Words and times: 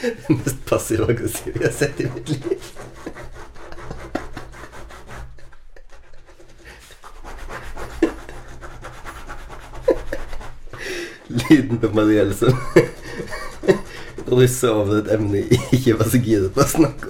Det 0.00 0.28
mest 0.28 0.64
passiv-aggressive 0.64 1.58
jeg 1.60 1.66
har 1.66 1.74
sett 1.76 2.00
i 2.00 2.06
mitt 2.08 2.28
liv. 2.28 2.70
Lyden 11.28 11.78
på 11.78 11.88
Marielle 11.94 12.34
som 12.34 12.56
russer 14.30 14.72
over 14.72 15.02
et 15.02 15.12
emne 15.12 15.44
ikke 15.68 15.98
var 15.98 16.08
så 16.08 16.18
gira 16.22 16.48
på 16.54 16.64
å 16.64 16.70
snakke 16.70 17.09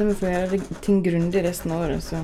Bestemmer 0.00 0.14
meg 0.14 0.20
for 0.22 0.32
gjøre 0.32 0.80
ting 0.80 1.00
grundig 1.04 1.40
resten 1.44 1.72
av 1.76 1.82
året, 1.84 2.00
så 2.00 2.22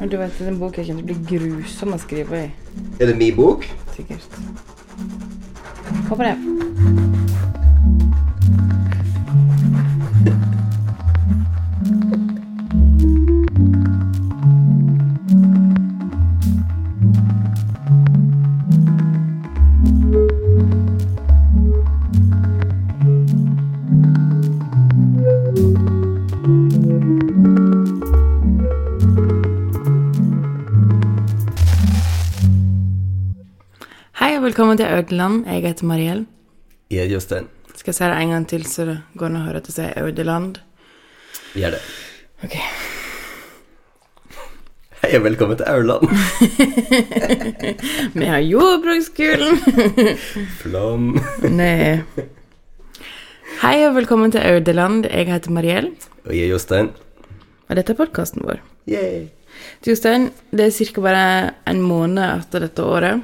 Og 0.00 0.08
du 0.08 0.16
vet, 0.16 0.38
den 0.40 0.56
boka 0.56 0.80
kommer 0.80 1.04
til 1.04 1.04
å 1.04 1.08
bli 1.10 1.18
grusom 1.34 1.92
å 1.92 2.00
skrive 2.00 2.46
i. 2.46 2.50
Er 2.96 3.12
det 3.12 3.18
min 3.20 3.36
bok? 3.36 3.68
Sikkert. 3.92 4.40
Håper 6.08 6.30
det. 6.32 7.13
Audeland. 35.14 35.44
Jeg 35.46 35.62
heter 35.62 35.86
Mariell. 35.86 36.24
Jeg 36.90 37.04
er 37.06 37.12
Jostein. 37.12 37.44
Skal 37.74 37.92
jeg 37.92 37.94
si 37.94 38.04
det 38.10 38.16
en 38.18 38.30
gang 38.34 38.46
til, 38.50 38.64
så 38.66 38.84
det 38.88 38.94
går 39.18 39.28
an 39.30 39.36
å 39.38 39.42
høre 39.44 39.60
at 39.60 39.68
jeg 39.70 39.74
sier 39.76 39.98
Audeland? 40.02 40.56
Gjør 41.54 41.76
det. 41.76 41.80
Ok. 42.42 42.56
Hei 45.04 45.10
og 45.18 45.22
velkommen 45.28 45.60
til 45.60 45.68
Aurland. 45.70 46.10
Vi 48.18 48.26
har 48.26 48.42
jordbruksskolen. 48.42 49.60
Flom. 50.64 51.06
Nei. 51.60 52.02
Hei 53.62 53.76
og 53.86 53.94
velkommen 54.00 54.34
til 54.34 54.42
Audeland. 54.42 55.06
Jeg 55.06 55.30
heter 55.30 55.54
Mariell, 55.54 55.92
Og 56.24 56.34
jeg 56.34 56.48
er 56.48 56.54
Jostein. 56.56 56.90
og 57.68 57.76
dette 57.78 57.94
er 57.94 58.00
podkasten 58.02 58.42
vår. 58.48 58.58
Yay. 58.90 59.28
Jostein, 59.86 60.32
det 60.50 60.66
er 60.72 60.90
ca. 60.90 61.00
bare 61.06 61.24
en 61.70 61.80
måned 61.86 62.24
etter 62.40 62.66
dette 62.66 62.82
året. 62.82 63.22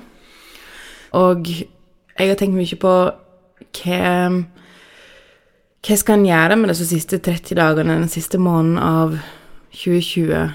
Og 1.19 1.50
jeg 2.20 2.32
har 2.32 2.40
tenkt 2.40 2.58
mye 2.58 2.80
på 2.80 2.94
hva 3.80 4.00
Hva 5.80 5.96
skal 5.96 6.18
en 6.18 6.26
gjøre 6.28 6.56
med 6.60 6.68
disse 6.68 6.86
siste 6.90 7.18
30 7.24 7.56
dagene, 7.56 7.96
den 8.02 8.10
siste 8.12 8.36
måneden 8.36 8.76
av 8.84 9.14
2020, 9.72 10.50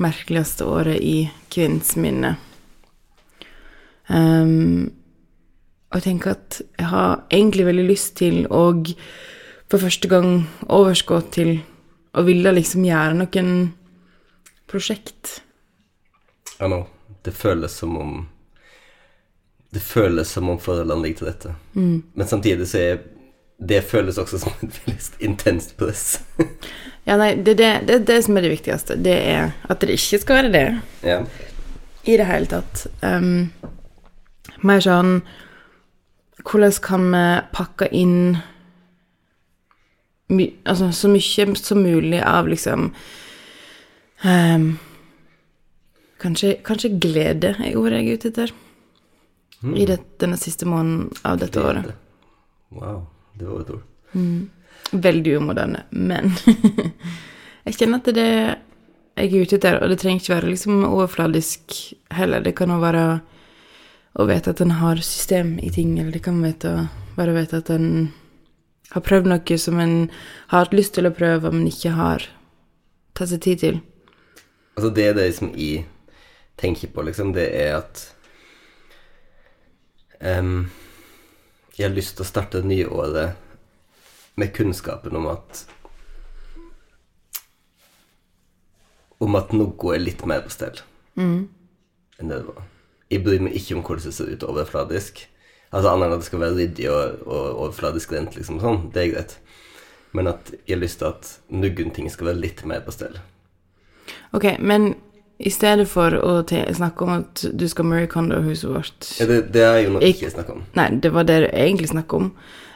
merkeligste 0.00 0.64
året 0.64 1.02
i 1.04 1.28
kvinnens 1.52 1.92
minne? 2.00 2.30
Um, 4.08 4.88
og 5.90 5.98
jeg 5.98 6.06
tenker 6.06 6.32
at 6.32 6.62
jeg 6.78 6.88
har 6.88 7.26
egentlig 7.28 7.66
veldig 7.68 7.84
lyst 7.90 8.16
til 8.22 8.46
å 8.48 8.70
for 9.70 9.78
første 9.84 10.08
gang 10.10 10.48
overgå 10.66 11.20
til 11.30 11.52
å 12.16 12.24
ville 12.26 12.50
liksom 12.56 12.86
gjøre 12.86 13.18
noen 13.20 13.52
prosjekt. 14.70 15.40
Ja 16.58 16.70
nå, 16.70 16.86
Det 17.22 17.34
føles 17.36 17.74
som 17.76 17.96
om 18.00 18.12
Det 19.70 19.80
føles 19.80 20.30
som 20.34 20.48
om 20.50 20.58
forholdene 20.58 21.02
ligger 21.04 21.18
til 21.18 21.30
dette. 21.30 21.54
Men 22.18 22.28
samtidig 22.28 22.66
så 22.68 22.78
er 22.82 23.02
det 23.60 23.82
føles 23.84 24.18
også 24.18 24.38
som 24.40 24.54
et 24.64 24.78
veldig 24.86 25.26
intenst 25.30 25.76
press. 25.80 26.20
Ja, 27.08 27.16
nei, 27.16 27.32
det 27.34 27.54
er 27.54 27.56
det, 27.56 27.68
det, 27.88 27.94
det 28.06 28.16
som 28.22 28.36
er 28.36 28.44
det 28.44 28.50
viktigste. 28.52 28.94
Det 29.00 29.14
er 29.32 29.54
at 29.72 29.80
det 29.80 29.94
ikke 29.96 30.18
skal 30.20 30.36
være 30.36 30.50
det 30.52 30.64
ja. 31.02 31.16
i 32.04 32.18
det 32.20 32.26
hele 32.28 32.46
tatt. 32.46 32.82
Um, 33.02 33.48
mer 34.62 34.84
sånn 34.84 35.22
Hvordan 36.44 36.76
kan 36.84 37.08
vi 37.12 37.24
pakke 37.56 37.88
inn 37.96 38.20
my, 40.30 40.46
altså, 40.68 40.92
så 40.94 41.10
mye 41.10 41.56
som 41.58 41.82
mulig 41.82 42.20
av 42.20 42.48
liksom 42.48 42.90
um, 44.24 44.70
kanskje, 46.22 46.54
kanskje 46.64 46.94
glede 47.00 47.56
er 47.58 47.76
ordet 47.80 48.00
jeg 48.00 48.06
er 48.06 48.20
ute 48.20 48.32
etter. 48.32 48.54
I 49.60 49.84
det, 49.86 49.98
denne 50.20 50.38
siste 50.40 50.66
måneden 50.68 51.10
av 51.28 51.38
dette 51.42 51.60
året. 51.60 51.90
Wow, 52.72 53.02
det 53.36 53.44
var 53.44 53.60
et 53.60 53.72
ord. 53.74 53.82
Veldig 54.90 55.36
umoderne, 55.36 55.82
men 55.90 56.32
jeg 57.66 57.76
kjenner 57.76 58.00
at 58.00 58.08
det 58.08 58.14
er 58.14 58.20
det 58.20 58.58
jeg 59.20 59.34
er 59.34 59.44
ute 59.44 59.58
etter, 59.58 59.76
og 59.82 59.90
det 59.90 59.98
trenger 60.00 60.22
ikke 60.22 60.36
være 60.36 60.52
liksom 60.54 60.84
overfladisk 60.86 61.76
heller. 62.14 62.40
Det 62.40 62.54
kan 62.56 62.72
jo 62.72 62.78
være 62.80 63.04
å 64.16 64.26
vite 64.28 64.54
at 64.54 64.62
en 64.64 64.78
har 64.80 65.02
system 65.04 65.58
i 65.60 65.70
ting, 65.74 65.92
eller 65.98 66.14
det 66.14 66.22
kan 66.24 66.40
vite, 66.42 66.88
bare 67.18 67.34
vite 67.36 67.60
at 67.60 67.70
en 67.74 68.10
har 68.94 69.04
prøvd 69.06 69.28
noe 69.30 69.58
som 69.60 69.78
en 69.82 69.96
har 70.50 70.64
hatt 70.64 70.74
lyst 70.74 70.96
til 70.96 71.06
å 71.06 71.14
prøve, 71.14 71.52
men 71.52 71.68
ikke 71.68 71.92
har 71.94 72.24
tatt 73.18 73.30
seg 73.34 73.42
tid 73.44 73.62
til. 73.62 73.82
Altså, 74.78 74.90
det 74.96 75.06
er 75.10 75.18
det 75.18 75.28
som 75.36 75.52
jeg 75.54 75.84
tenker 76.60 76.90
på, 76.94 77.04
liksom, 77.06 77.34
det 77.36 77.50
er 77.60 77.76
at 77.82 78.06
em, 80.20 80.70
Jeg 81.78 81.88
har 81.88 81.94
lyst 81.96 82.16
til 82.16 82.24
å 82.24 82.28
starte 82.28 82.60
det 82.60 82.68
nye 82.68 82.88
året 82.88 83.36
med 84.36 84.52
kunnskapen 84.56 85.16
om 85.16 85.26
at 85.32 85.64
Om 89.20 89.36
at 89.36 89.52
noe 89.52 89.94
er 89.94 90.00
litt 90.00 90.24
mer 90.28 90.44
på 90.44 90.52
stell 90.52 90.80
enn 91.20 92.28
det 92.28 92.36
det 92.38 92.46
var. 92.46 92.62
Jeg 93.10 93.24
bryr 93.24 93.42
meg 93.44 93.56
ikke 93.58 93.74
om 93.76 93.82
hvordan 93.84 94.06
det 94.06 94.14
ser 94.14 94.30
ut 94.30 94.44
overfladisk. 94.46 95.22
Altså 95.72 95.90
Annet 95.90 96.06
enn 96.06 96.14
at 96.14 96.22
det 96.22 96.28
skal 96.28 96.42
være 96.42 96.56
ryddig 96.58 96.86
og, 96.92 97.22
og 97.26 97.46
overfladisk 97.64 98.12
rent, 98.14 98.36
liksom 98.36 98.60
sånn, 98.62 98.90
det 98.94 99.02
er 99.02 99.12
greit. 99.14 99.34
Men 100.16 100.30
at 100.30 100.50
jeg 100.54 100.74
har 100.74 100.80
lyst 100.82 101.00
til 101.02 101.10
at 101.10 101.30
noen 101.54 101.92
ting 101.94 102.08
skal 102.10 102.30
være 102.30 102.42
litt 102.42 102.64
mer 102.68 102.82
på 102.86 102.94
stell. 102.94 103.18
Ok, 104.36 104.46
men 104.58 104.94
i 105.40 105.50
stedet 105.50 105.86
for 105.88 106.12
å 106.20 106.32
snakke 106.44 107.04
om 107.06 107.12
at 107.14 107.44
du 107.56 107.64
skal 107.68 107.86
Marie 107.88 108.08
Kondo-huset 108.10 108.68
vårt 108.68 109.06
Ja, 109.16 109.26
det, 109.30 109.38
det 109.54 109.62
er 109.64 109.78
jo 109.86 109.94
noe 109.94 110.02
vi 110.04 110.12
ikke 110.12 110.32
snakker 110.34 110.58
om. 110.58 110.66
Nei, 110.76 110.90
det 111.00 111.12
var 111.14 111.24
det 111.28 111.38
du 111.44 111.48
egentlig 111.48 111.88
snakket 111.88 112.16
om. 112.18 112.26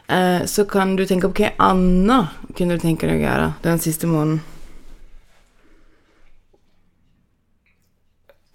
Eh, 0.07 0.45
så 0.49 0.65
kan 0.69 0.95
du 0.97 1.05
tenke 1.05 1.29
på 1.29 1.43
hva 1.43 1.51
annet 1.67 2.33
kunne 2.57 2.77
du 2.77 2.81
tenke 2.81 3.05
deg 3.09 3.21
å 3.21 3.25
gjøre 3.27 3.47
den 3.65 3.81
siste 3.83 4.09
måneden. 4.09 4.41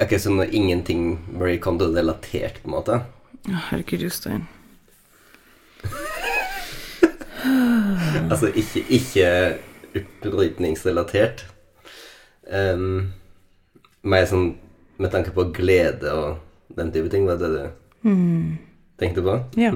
Ok, 0.01 0.17
Så 0.19 0.33
er 0.41 0.55
ingenting 0.57 1.19
Marie 1.37 1.61
Kondo-relatert, 1.61 2.63
på 2.63 2.71
en 2.71 2.75
måte? 2.75 3.01
Herregud, 3.47 4.09
Jostein. 4.09 4.49
Altså 8.31 8.51
ikke, 8.53 8.83
ikke 8.93 9.29
opprydningsrelatert. 9.97 11.47
Um, 12.47 13.13
mer 14.03 14.27
sånn 14.29 14.55
med 15.01 15.13
tanke 15.13 15.33
på 15.37 15.49
glede 15.57 16.13
og 16.13 16.77
den 16.77 16.93
type 16.95 17.11
ting, 17.13 17.27
var 17.29 17.41
det 17.41 17.51
det 17.55 17.67
du 18.05 18.11
tenkte 19.01 19.25
på? 19.25 19.37
Ja. 19.61 19.73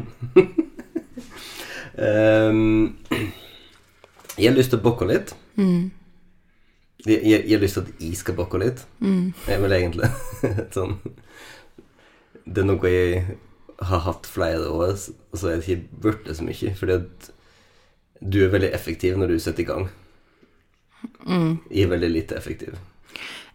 Um, 1.94 2.96
jeg 4.38 4.48
har 4.48 4.56
lyst 4.56 4.72
til 4.74 4.80
å 4.80 4.84
bokke 4.84 5.08
litt. 5.08 5.34
Jeg, 7.04 7.20
jeg, 7.20 7.40
jeg 7.44 7.52
har 7.52 7.62
lyst 7.62 7.78
til 7.78 7.84
at 7.84 8.04
jeg 8.04 8.20
skal 8.20 8.36
bokke 8.38 8.60
litt. 8.62 8.84
Jeg 9.48 9.60
vil 9.62 9.76
egentlig 9.76 10.08
sånn 10.76 10.96
Det 12.44 12.62
er 12.62 12.68
noe 12.68 12.92
jeg 12.92 13.36
har 13.84 14.04
hatt 14.06 14.28
flere 14.30 14.70
år, 14.70 14.94
og 14.94 15.38
så 15.38 15.50
er 15.50 15.60
det 15.60 15.68
ikke 15.68 16.00
blitt 16.04 16.26
det 16.28 16.36
så 16.38 16.46
mye. 16.46 16.72
Fordi 16.78 16.96
at 17.00 17.30
du 18.24 18.40
er 18.44 18.52
veldig 18.52 18.72
effektiv 18.76 19.18
når 19.20 19.34
du 19.34 19.38
setter 19.42 19.64
i 19.64 19.68
gang. 19.68 19.88
Jeg 21.70 21.84
er 21.84 21.90
veldig 21.92 22.10
lite 22.12 22.36
effektiv. 22.38 22.76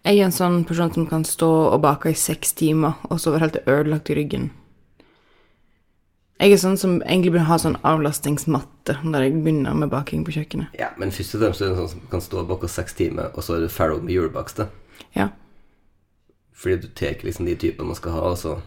Jeg 0.07 0.19
er 0.19 0.29
en 0.29 0.33
sånn 0.33 0.61
person 0.65 0.93
som 0.95 1.07
kan 1.09 1.25
stå 1.27 1.49
og 1.73 1.81
bake 1.83 2.13
i 2.13 2.17
seks 2.17 2.53
timer, 2.55 2.95
og 3.09 3.19
så 3.19 3.33
være 3.33 3.47
helt 3.47 3.59
ødelagt 3.67 4.09
i 4.09 4.15
ryggen. 4.15 4.49
Jeg 6.39 6.53
er 6.55 6.61
sånn 6.61 6.77
som 6.79 6.93
egentlig 7.01 7.33
bør 7.35 7.49
ha 7.49 7.57
sånn 7.59 7.75
avlastingsmatte 7.83 8.93
der 9.03 9.25
jeg 9.25 9.41
begynner 9.43 9.75
med 9.75 9.91
baking 9.91 10.21
på 10.23 10.31
kjøkkenet. 10.37 10.71
Ja, 10.79 10.93
Men 10.97 11.11
først 11.11 11.35
og 11.35 11.41
fremst 11.43 11.61
er 11.61 11.73
du 11.73 11.75
sånn 11.81 11.91
som 11.91 12.05
kan 12.11 12.23
stå 12.23 12.45
bak 12.47 12.63
i 12.63 12.71
seks 12.71 12.95
timer, 12.95 13.33
og 13.35 13.43
så 13.43 13.57
er 13.57 13.65
du 13.65 13.67
ferdig 13.67 14.05
med 14.05 14.15
julebakst. 14.15 14.63
Ja. 15.17 15.27
Fordi 16.55 16.77
du 16.79 16.87
tar 16.95 17.19
liksom 17.23 17.45
de 17.45 17.57
typene 17.59 17.91
man 17.91 17.99
skal 17.99 18.15
ha, 18.15 18.23
og 18.31 18.37
så 18.39 18.61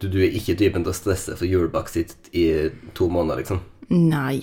Du 0.00 0.08
du, 0.08 0.08
du 0.08 0.18
er 0.24 0.32
ikke 0.32 0.56
typen 0.56 0.82
til 0.84 0.92
å 0.92 0.96
stresse 0.96 1.36
for 1.36 1.44
julebakst 1.44 2.32
i 2.32 2.70
to 2.94 3.08
måneder, 3.08 3.44
liksom. 3.44 3.60
Nei. 3.90 4.40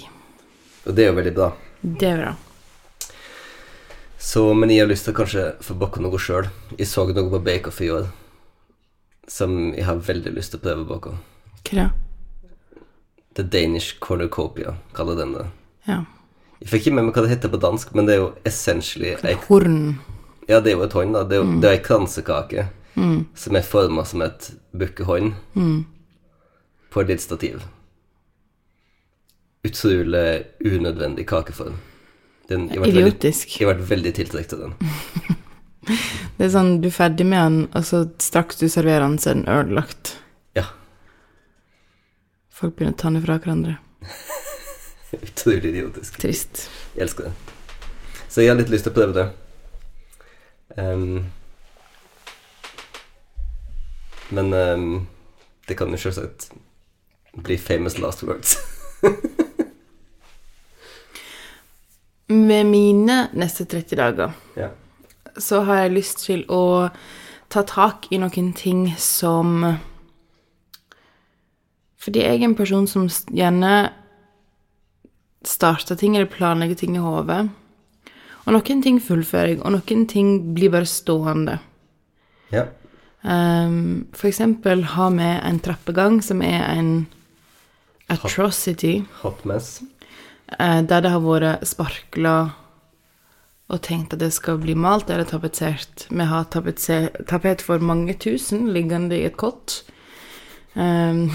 Og 0.86 0.96
det 0.96 1.06
er 1.06 1.12
jo 1.12 1.18
veldig 1.18 1.34
bra. 1.34 1.52
Det 1.82 2.08
er 2.08 2.18
bra. 2.22 2.36
Så, 4.22 4.44
men 4.54 4.70
jeg 4.70 4.84
har 4.84 4.90
lyst 4.92 5.08
til 5.08 5.16
å 5.16 5.18
kanskje 5.18 5.44
få 5.66 5.76
bake 5.82 6.02
noe 6.04 6.20
sjøl. 6.22 6.48
Jeg 6.78 6.88
så 6.92 7.08
noe 7.10 7.32
på 7.32 7.40
Bake 7.42 7.72
Off 7.72 7.82
i 7.82 7.90
år 7.90 8.06
som 9.32 9.72
jeg 9.74 9.86
har 9.88 10.02
veldig 10.04 10.34
lyst 10.36 10.54
til 10.54 10.60
å 10.60 10.64
prøve 10.66 10.84
å 10.84 10.90
bake. 10.90 11.14
Hva 11.70 11.78
da? 11.78 11.90
The 13.40 13.46
Danish 13.48 13.96
Cornucopia, 14.04 14.76
kaller 14.94 15.16
den 15.16 15.34
det. 15.38 15.46
Ja. 15.88 16.02
Jeg 16.60 16.70
fikk 16.70 16.86
ikke 16.86 16.96
med 16.98 17.08
meg 17.08 17.16
hva 17.16 17.24
det 17.26 17.32
heter 17.32 17.52
på 17.54 17.62
dansk, 17.64 17.94
men 17.96 18.06
det 18.06 18.18
er 18.18 18.20
jo 18.22 18.32
essentially 18.46 19.14
ei 19.16 19.38
Horn. 19.48 19.78
Ja, 20.50 20.60
det 20.60 20.74
er 20.74 20.76
jo 20.76 20.86
et 20.86 20.98
hånd, 20.98 21.16
da. 21.16 21.24
Det 21.26 21.38
er 21.38 21.42
jo 21.42 21.60
det 21.64 21.70
er 21.70 21.78
ei 21.78 21.84
kransekake 21.86 22.68
som 23.40 23.56
er 23.56 23.66
forma 23.66 24.04
som 24.06 24.22
et 24.22 24.50
bukkehånd 24.78 25.32
på 26.92 27.02
et 27.02 27.14
lite 27.14 27.24
stativ. 27.24 27.64
Utrolig 29.66 30.44
unødvendig 30.66 31.26
kakeform. 31.30 31.80
Den, 32.52 32.68
jeg 32.68 32.82
ble 32.82 32.90
veldig, 32.90 33.04
Idiotisk. 33.06 33.54
jeg 33.62 33.70
ble 33.70 33.86
veldig 33.94 34.12
tiltrukket 34.18 34.58
av 34.58 34.66
den. 34.66 35.38
Det 36.38 36.48
er 36.48 36.52
sånn, 36.54 36.76
du 36.82 36.90
er 36.90 36.94
ferdig 36.94 37.26
med 37.30 37.42
den, 37.42 37.62
og 37.78 37.86
så 37.86 38.04
straks 38.22 38.60
du 38.60 38.68
serverer 38.70 39.06
den, 39.06 39.18
så 39.22 39.32
er 39.32 39.40
den 39.40 39.48
ødelagt. 39.50 40.16
Ja. 40.58 40.68
Folk 42.54 42.76
begynner 42.78 42.96
å 42.98 43.00
ta 43.02 43.12
den 43.14 43.24
fra 43.24 43.38
hverandre. 43.42 43.78
Utrolig 45.30 45.72
idiotisk. 45.72 46.18
Trist. 46.22 46.66
Jeg 46.96 47.08
elsker 47.08 47.30
det. 47.30 47.34
Så 48.32 48.44
jeg 48.44 48.52
har 48.52 48.60
litt 48.60 48.72
lyst 48.74 48.88
til 48.88 48.94
å 48.94 48.98
prøve 48.98 49.16
det. 49.18 49.28
Um, 50.78 51.32
men 54.32 54.54
um, 54.56 54.92
det 55.68 55.78
kan 55.80 55.92
jo 55.92 56.00
selvsagt 56.00 56.52
bli 57.38 57.58
famous 57.60 58.00
last 58.00 58.24
words. 58.24 58.58
Med 62.32 62.66
mine 62.70 63.18
neste 63.36 63.66
30 63.66 63.98
dager 64.00 64.36
ja. 64.56 64.70
så 65.38 65.62
har 65.68 65.84
jeg 65.84 65.96
lyst 65.98 66.24
til 66.26 66.46
å 66.52 66.90
ta 67.52 67.64
tak 67.68 68.08
i 68.12 68.20
noen 68.22 68.54
ting 68.56 68.86
som 69.00 69.66
Fordi 72.02 72.24
jeg 72.24 72.40
er 72.40 72.48
en 72.48 72.56
person 72.58 72.88
som 72.88 73.10
gjerne 73.30 73.92
starter 75.46 75.98
ting 75.98 76.16
eller 76.16 76.30
planlegger 76.30 76.78
ting 76.78 76.96
i 76.96 77.02
hodet. 77.02 77.44
Og 78.46 78.54
noen 78.56 78.82
ting 78.82 78.98
fullfører 79.02 79.56
jeg, 79.56 79.60
og 79.62 79.74
noen 79.76 80.06
ting 80.10 80.54
blir 80.56 80.74
bare 80.74 80.90
stående. 80.90 81.60
ja. 82.52 82.68
Um, 83.22 84.08
for 84.18 84.32
eksempel 84.32 84.82
ha 84.96 85.10
med 85.14 85.44
en 85.46 85.60
trappegang 85.62 86.24
som 86.26 86.42
er 86.42 86.64
en 86.74 87.06
atrocity, 88.10 89.04
Hot 89.22 89.46
mess. 89.46 89.84
Eh, 90.60 90.82
der 90.82 91.06
det 91.06 91.14
har 91.14 91.24
vært 91.24 91.68
sparkla 91.68 92.36
og 93.72 93.80
tenkt 93.86 94.14
at 94.16 94.20
det 94.20 94.34
skal 94.36 94.60
bli 94.60 94.76
malt 94.76 95.10
eller 95.10 95.28
tapetsert. 95.28 96.08
Vi 96.12 96.28
har 96.28 96.50
tapet 96.52 97.64
for 97.64 97.80
mange 97.80 98.18
tusen 98.20 98.68
liggende 98.76 99.16
i 99.16 99.26
et 99.30 99.38
kott. 99.40 99.82
Um, 100.74 101.28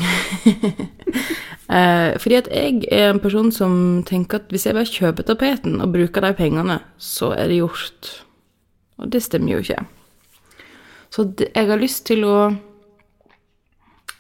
fordi 2.23 2.39
at 2.39 2.47
jeg 2.49 2.85
er 2.93 3.11
en 3.11 3.21
person 3.21 3.51
som 3.53 4.03
tenker 4.09 4.41
at 4.41 4.53
hvis 4.53 4.65
jeg 4.69 4.77
bare 4.77 4.89
kjøper 4.89 5.27
tapeten 5.29 5.81
og 5.81 5.93
bruker 5.97 6.25
de 6.25 6.33
pengene, 6.37 6.79
så 6.99 7.33
er 7.37 7.49
det 7.49 7.61
gjort. 7.63 8.13
Og 9.01 9.13
det 9.13 9.25
stemmer 9.25 9.57
jo 9.57 9.65
ikke. 9.65 9.83
Så 11.13 11.31
jeg 11.41 11.69
har 11.69 11.81
lyst 11.81 12.05
til 12.09 12.25
å 12.29 12.39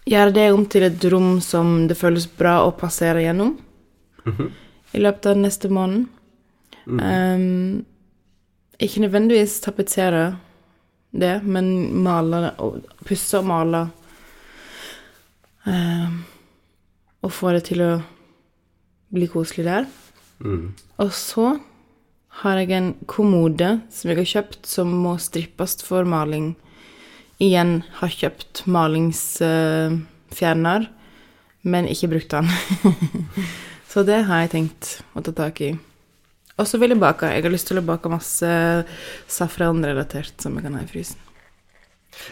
gjøre 0.08 0.32
det 0.36 0.50
om 0.54 0.64
til 0.70 0.86
et 0.86 1.04
rom 1.12 1.40
som 1.44 1.82
det 1.90 1.98
føles 1.98 2.28
bra 2.38 2.62
å 2.64 2.76
passere 2.78 3.24
gjennom 3.24 3.58
i 4.96 5.02
løpet 5.02 5.28
av 5.28 5.36
den 5.36 5.44
neste 5.44 5.68
måneden. 5.72 6.06
Um, 6.86 7.84
ikke 8.80 9.02
nødvendigvis 9.02 9.58
tapetsere 9.64 10.36
det, 11.10 11.44
men 11.44 11.94
male 12.04 12.52
og 12.62 12.80
pusse 13.06 13.38
og 13.40 13.46
male. 13.48 13.82
Um, 15.66 16.22
og 17.26 17.32
få 17.34 17.50
det 17.56 17.64
til 17.70 17.80
å 17.82 17.92
bli 19.12 19.26
koselig 19.30 19.64
der. 19.66 19.84
Mm. 20.38 20.74
Og 21.02 21.10
så 21.16 21.46
har 22.42 22.54
jeg 22.60 22.70
en 22.76 22.90
kommode 23.08 23.80
som 23.90 24.10
jeg 24.10 24.18
har 24.20 24.32
kjøpt 24.34 24.62
som 24.68 24.88
må 25.04 25.12
strippes 25.22 25.72
for 25.84 26.02
maling. 26.08 26.46
Igjen 27.42 27.82
har 27.98 28.10
kjøpt 28.12 28.54
malingsfjerner, 28.70 30.80
men 31.66 31.88
ikke 31.90 32.08
brukt 32.12 32.30
den. 32.32 32.46
så 33.88 34.02
det 34.06 34.22
har 34.28 34.44
jeg 34.44 34.52
tenkt 34.54 34.90
å 35.16 35.22
ta 35.24 35.34
tak 35.36 35.60
i. 35.64 35.70
Og 36.56 36.64
så 36.68 36.80
vil 36.80 36.94
jeg 36.94 37.02
bake. 37.02 37.28
Jeg 37.28 37.44
har 37.44 37.52
lyst 37.52 37.68
til 37.68 37.80
å 37.80 37.84
bake 37.84 38.10
masse 38.10 38.50
safranrelatert 39.28 40.40
som 40.40 40.56
jeg 40.56 40.64
kan 40.64 40.76
ha 40.78 40.84
i 40.84 40.90
frysen. 40.90 41.20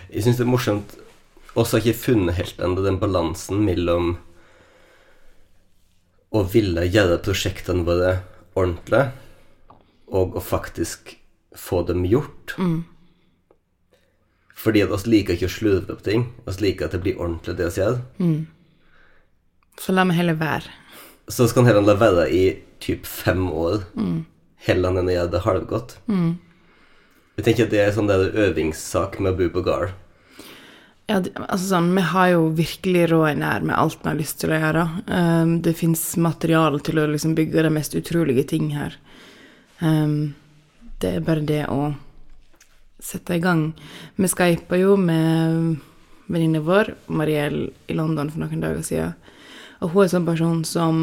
Jeg 0.09 0.25
syns 0.25 0.39
det 0.41 0.47
er 0.47 0.53
morsomt 0.55 0.95
også 1.55 1.77
har 1.77 1.85
ikke 1.85 2.03
funnet 2.09 2.39
helt 2.39 2.63
ennå 2.63 2.83
den 2.83 2.99
balansen 2.99 3.61
mellom 3.63 4.17
å 6.35 6.43
ville 6.51 6.83
gjøre 6.89 7.21
prosjektene 7.23 7.87
våre 7.87 8.17
ordentlig, 8.59 9.05
og 10.11 10.35
å 10.35 10.43
faktisk 10.43 11.15
få 11.55 11.85
dem 11.87 12.03
gjort. 12.11 12.57
Fordi 14.65 14.83
at 14.83 14.95
oss 14.95 15.07
liker 15.07 15.37
ikke 15.37 15.51
å 15.51 15.55
slurve 15.55 15.95
opp 15.95 16.03
ting. 16.07 16.27
oss 16.47 16.61
liker 16.61 16.87
at 16.87 16.97
det 16.97 17.03
blir 17.05 17.21
ordentlig, 17.21 17.57
det 17.59 17.71
vi 17.71 17.83
gjør. 17.83 18.01
Så 19.79 19.95
la 19.95 20.05
meg 20.07 20.19
heller 20.19 20.39
være. 20.39 20.75
Så 21.29 21.49
skal 21.49 21.65
han 21.65 21.73
heller 21.73 21.87
la 21.89 21.95
være 21.99 22.29
i 22.31 22.45
typ 22.85 23.07
fem 23.09 23.47
år, 23.49 23.87
heller 24.67 24.99
enn 25.01 25.09
å 25.09 25.15
gjøre 25.15 25.33
det 25.33 25.45
halvgodt. 25.47 25.97
Jeg 27.35 27.47
tenker 27.47 27.67
at 27.67 27.73
det 27.73 27.81
er 27.83 27.95
sånn 27.97 28.11
der 28.11 28.29
øvingssak 28.47 29.19
med 29.19 29.33
å 29.33 29.39
bo 29.39 29.49
på 29.57 29.65
gard. 29.67 29.95
Ja, 31.05 31.19
altså 31.21 31.67
sånn, 31.67 31.91
Vi 31.95 32.05
har 32.15 32.29
jo 32.33 32.45
virkelig 32.57 33.09
råd 33.11 33.27
i 33.35 33.41
nær 33.43 33.65
med 33.67 33.77
alt 33.77 33.99
vi 34.01 34.09
har 34.09 34.17
lyst 34.17 34.39
til 34.41 34.55
å 34.55 34.61
gjøre. 34.61 34.85
Um, 35.09 35.59
det 35.61 35.75
fins 35.77 36.05
materiale 36.17 36.81
til 36.81 37.01
å 37.01 37.09
liksom 37.11 37.35
bygge 37.37 37.67
de 37.67 37.73
mest 37.75 37.97
utrolige 37.99 38.47
ting 38.55 38.71
her. 38.73 38.97
Um, 39.81 40.35
det 41.03 41.19
er 41.19 41.27
bare 41.27 41.45
det 41.45 41.67
å 41.69 41.93
sette 43.05 43.37
i 43.37 43.43
gang. 43.45 43.75
Vi 44.17 44.31
skypa 44.33 44.79
jo 44.81 44.97
med 44.97 45.77
venninna 46.33 46.63
vår, 46.65 46.95
Mariell, 47.13 47.67
i 47.87 47.99
London 47.99 48.31
for 48.33 48.47
noen 48.47 48.65
dager 48.65 48.81
siden. 48.87 49.13
Og 49.85 49.93
hun 49.93 50.07
er 50.07 50.13
sånn 50.15 50.29
person 50.29 50.65
som 50.65 50.99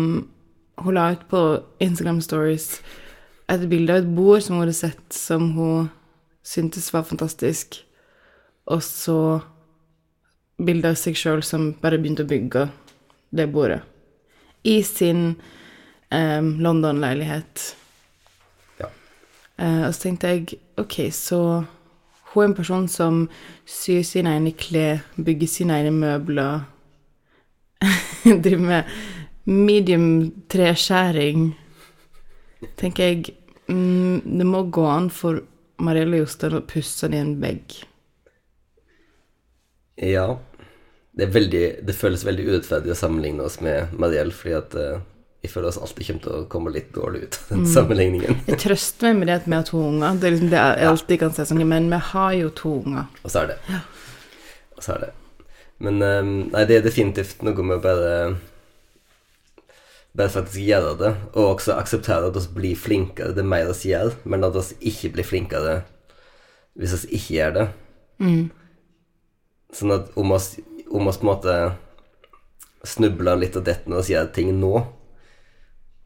Hun 0.82 0.96
la 0.96 1.12
ut 1.14 1.28
på 1.30 1.40
Instagram 1.84 2.22
Stories 2.26 2.80
et 3.52 3.66
bilde 3.70 3.94
av 3.94 4.00
et 4.02 4.14
bord 4.16 4.42
som 4.42 4.56
hun 4.56 4.64
hadde 4.64 4.74
sett, 4.78 5.02
som 5.14 5.50
hun 5.58 5.90
syntes 6.48 6.88
var 6.94 7.04
fantastisk. 7.06 7.82
Og 8.72 8.80
så 8.86 9.42
bilde 10.56 10.94
av 10.94 10.98
seg 10.98 11.20
sjøl 11.20 11.44
som 11.46 11.74
bare 11.82 12.00
begynte 12.00 12.24
å 12.26 12.30
bygge 12.30 12.64
det 13.36 13.48
bordet. 13.52 13.82
I 14.64 14.80
sin 14.88 15.36
em, 16.10 16.54
London-leilighet. 16.64 17.68
Ja. 18.80 18.90
Eh, 19.58 19.84
og 19.90 19.94
så 19.94 20.08
tenkte 20.08 20.32
jeg 20.32 20.62
ok, 20.80 20.98
så 21.12 21.42
hun 22.32 22.44
er 22.46 22.50
en 22.50 22.58
person 22.58 22.88
som 22.88 23.26
syr 23.68 24.06
sine 24.08 24.38
egne 24.38 24.56
klær, 24.56 25.04
bygger 25.20 25.52
sine 25.52 25.82
egne 25.82 25.92
møbler, 25.98 26.64
driver 28.44 28.66
med 28.66 28.92
medium 29.50 30.10
treskjæring. 30.52 31.52
Tenker 32.78 33.08
jeg 33.08 33.36
mm, 33.68 34.22
Det 34.38 34.46
må 34.46 34.64
gå 34.70 34.86
an 34.86 35.10
for 35.14 35.42
Marielle 35.82 36.22
Jostein 36.22 36.60
å 36.60 36.66
pusse 36.68 37.10
ned 37.10 37.24
en 37.24 37.38
vegg. 37.42 37.80
Ja. 40.02 40.28
Det, 41.12 41.28
veldig, 41.34 41.66
det 41.84 41.96
føles 41.98 42.24
veldig 42.26 42.46
urettferdig 42.48 42.94
å 42.94 42.98
sammenligne 42.98 43.44
oss 43.44 43.60
med 43.66 43.92
Mariell, 44.00 44.32
fordi 44.36 44.54
at 44.58 44.78
vi 44.78 44.92
jeg 45.42 45.50
føler 45.50 45.72
oss 45.72 45.80
alltid 45.82 46.06
kommer 46.06 46.22
til 46.22 46.34
å 46.38 46.42
komme 46.54 46.72
litt 46.74 46.92
dårlig 46.94 47.24
ut 47.24 47.38
av 47.40 47.48
den 47.50 47.64
sammenligningen. 47.66 48.44
Jeg 48.46 48.60
trøster 48.62 49.10
meg 49.10 49.24
med 49.24 49.32
det 49.32 49.38
at 49.40 49.48
vi 49.48 49.56
har 49.58 49.66
to 49.66 49.80
unger. 49.82 50.20
Det 50.22 50.28
er 50.28 50.36
liksom 50.36 50.52
det 50.52 50.60
jeg 50.62 50.90
alltid 50.92 51.22
kan 51.24 51.34
si 51.34 51.46
sånn, 51.50 51.64
men 51.72 51.88
vi 51.90 52.02
har 52.12 52.36
jo 52.38 52.52
to 52.60 52.74
unger. 52.84 53.08
Og 53.24 53.34
så 53.34 53.42
er 53.42 53.50
det. 53.56 53.80
Og 54.78 54.86
så 54.86 54.94
er 54.94 55.08
det. 55.08 55.10
Men 55.82 56.02
eh, 56.06 56.22
nei, 56.24 56.64
det 56.70 56.78
er 56.78 56.86
definitivt 56.86 57.44
noe 57.46 57.66
med 57.66 57.80
å 57.80 57.84
bare 57.84 58.16
Bare 60.12 60.28
faktisk 60.28 60.60
gjøre 60.68 60.96
det, 61.00 61.10
og 61.40 61.54
også 61.54 61.78
akseptere 61.80 62.28
at 62.28 62.36
vi 62.36 62.50
blir 62.58 62.76
flinkere 62.76 63.32
det 63.32 63.46
mer 63.48 63.70
vi 63.72 63.94
gjør, 63.94 64.10
men 64.28 64.44
at 64.44 64.58
vi 64.58 64.90
ikke 64.92 65.14
blir 65.16 65.24
flinkere 65.24 65.76
hvis 66.76 67.06
vi 67.06 67.16
ikke 67.16 67.36
gjør 67.38 67.54
det. 67.56 67.66
Sånn 69.72 69.94
at 69.96 70.10
om 70.20 70.34
oss, 70.36 70.50
om 70.92 71.08
oss 71.08 71.20
på 71.22 71.24
en 71.24 71.30
måte 71.32 71.56
snubler 72.84 73.40
litt 73.40 73.56
og 73.56 73.64
detter 73.70 73.88
når 73.92 74.04
vi 74.04 74.14
gjør 74.18 74.28
ting 74.36 74.52
nå, 74.60 74.74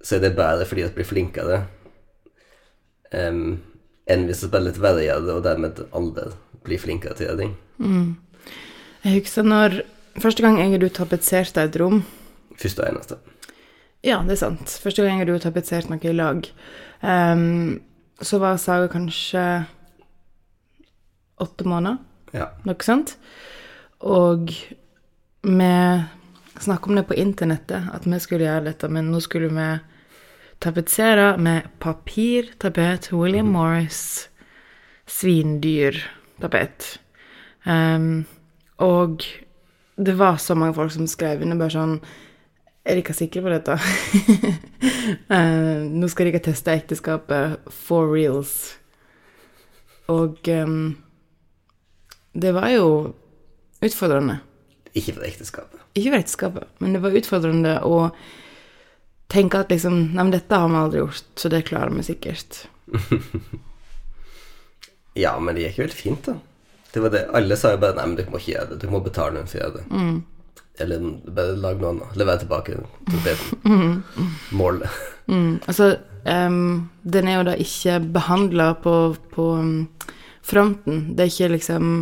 så 0.05 0.20
er 0.20 0.25
det 0.27 0.36
bedre 0.38 0.67
fordi 0.70 0.86
vi 0.86 0.94
blir 1.00 1.10
flinkere 1.10 1.60
um, 3.10 3.58
enn 4.05 4.27
hvis 4.29 4.44
vi 4.46 4.51
bare 4.53 4.67
litt 4.67 4.82
verre 4.82 5.05
gjør 5.05 5.25
det, 5.25 5.34
og 5.34 5.46
dermed 5.48 5.82
aldri 5.98 6.29
blir 6.65 6.82
flinkere 6.82 7.17
til 7.17 7.25
å 7.25 7.29
gjøre 7.32 7.41
ting. 7.41 7.55
Jeg 9.05 9.21
husker 9.21 9.45
når 9.45 9.79
første 10.21 10.41
gang 10.41 10.57
jeg 10.59 10.74
og 10.74 10.81
du 10.81 10.89
tapetserte 10.89 11.62
et 11.67 11.75
rom 11.77 12.00
Første 12.57 12.81
og 12.81 12.88
eneste. 12.89 13.17
Ja, 14.05 14.21
det 14.24 14.38
er 14.38 14.39
sant. 14.39 14.71
Første 14.81 15.03
gang 15.03 15.19
jeg 15.19 15.27
og 15.27 15.35
du 15.35 15.43
tapetserte 15.43 15.91
noe 15.91 16.07
i 16.07 16.13
lag, 16.15 16.45
um, 17.03 17.81
så 18.24 18.39
var 18.39 18.57
Saga 18.62 18.88
kanskje 18.93 19.43
åtte 21.43 21.65
måneder, 21.67 21.97
Ja. 22.33 22.47
noe 22.63 22.75
sånt. 22.85 23.17
Og 24.01 24.47
vi 25.43 25.71
snakket 26.59 26.88
om 26.88 26.95
det 26.95 27.07
på 27.07 27.17
internettet, 27.19 27.89
at 27.93 28.05
vi 28.07 28.19
skulle 28.19 28.45
gjøre 28.47 28.63
dette, 28.71 28.88
men 28.89 29.12
nå 29.12 29.19
skulle 29.21 29.50
vi 29.51 29.79
tapetsere 30.63 31.38
med 31.38 31.67
papirtapet 31.79 33.12
William 33.12 33.51
Morris 33.51 34.29
svindyrtapet. 35.07 36.97
Ehm, 37.65 38.25
og 38.84 39.24
det 39.96 40.15
var 40.20 40.38
så 40.41 40.55
mange 40.55 40.75
folk 40.75 40.91
som 40.91 41.08
skrev 41.08 41.44
inn 41.44 41.55
og 41.55 41.62
bare 41.62 41.72
sånn 41.75 41.94
Er 42.86 43.00
dere 43.00 43.15
sikre 43.17 43.41
på 43.41 43.50
dette? 43.53 43.77
uh, 45.32 45.82
nå 46.00 46.10
skal 46.12 46.29
dere 46.29 46.44
teste 46.44 46.75
ekteskapet 46.75 47.72
for 47.74 48.12
reals. 48.13 48.75
Og 50.12 50.38
um, 50.53 50.94
det 52.38 52.51
var 52.53 52.70
jo 52.70 53.15
utfordrende. 53.82 54.38
Ikke 54.94 55.15
for 55.15 55.25
ekteskapet. 55.25 55.82
Ikke 55.98 56.12
for 56.12 56.20
ekteskapet, 56.20 56.67
men 56.84 56.94
det 56.94 57.01
var 57.01 57.17
utfordrende 57.17 57.79
å 57.88 58.12
tenke 59.34 59.63
at 59.63 59.72
liksom 59.74 60.12
Nei, 60.12 60.22
men 60.22 60.36
dette 60.36 60.60
har 60.60 60.70
vi 60.70 60.77
aldri 60.84 61.01
gjort, 61.01 61.25
så 61.41 61.50
det 61.50 61.65
klarer 61.72 61.96
vi 61.96 62.05
sikkert. 62.05 62.67
Ja, 65.15 65.38
men 65.39 65.55
det 65.55 65.62
gikk 65.63 65.77
jo 65.79 65.86
helt 65.86 65.96
fint, 65.96 66.25
da. 66.27 66.34
Det 66.95 67.01
var 67.03 67.11
det. 67.11 67.25
Alle 67.35 67.57
sa 67.59 67.73
jo 67.73 67.81
bare 67.83 67.97
nei, 67.97 68.07
men 68.07 68.15
dere 68.15 68.31
må 68.31 68.39
ikke 68.39 68.53
gjøre 68.53 68.69
det. 68.69 68.79
Dere 68.79 68.93
må 68.93 69.01
betale 69.03 69.35
noen 69.35 69.49
for 69.51 69.59
å 69.59 69.65
gjøre 69.65 69.81
det. 69.81 70.03
Eller 70.85 71.03
bare 71.27 71.55
lag 71.59 71.81
noe 71.81 71.91
annet. 71.91 72.15
Lever 72.19 72.39
tilbake 72.39 72.77
tapeten. 73.11 74.03
Mål 74.59 74.79
det. 74.83 74.91
Mm, 75.27 75.51
altså, 75.67 75.89
um, 76.23 76.89
den 77.03 77.27
er 77.27 77.37
jo 77.39 77.45
da 77.49 77.57
ikke 77.65 77.99
behandla 78.15 78.69
på, 78.83 78.95
på 79.35 79.49
um, 79.59 79.75
fronten. 80.45 81.03
Det 81.15 81.25
er 81.25 81.33
ikke 81.33 81.53
liksom 81.57 81.93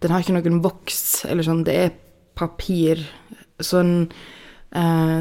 Den 0.00 0.14
har 0.14 0.24
ikke 0.24 0.36
noen 0.38 0.60
voks 0.64 1.26
eller 1.28 1.44
sånn. 1.44 1.64
Det 1.68 1.76
er 1.76 1.94
papir. 2.38 3.04
Så 3.60 3.82
en 3.82 3.94
eh, 4.06 4.26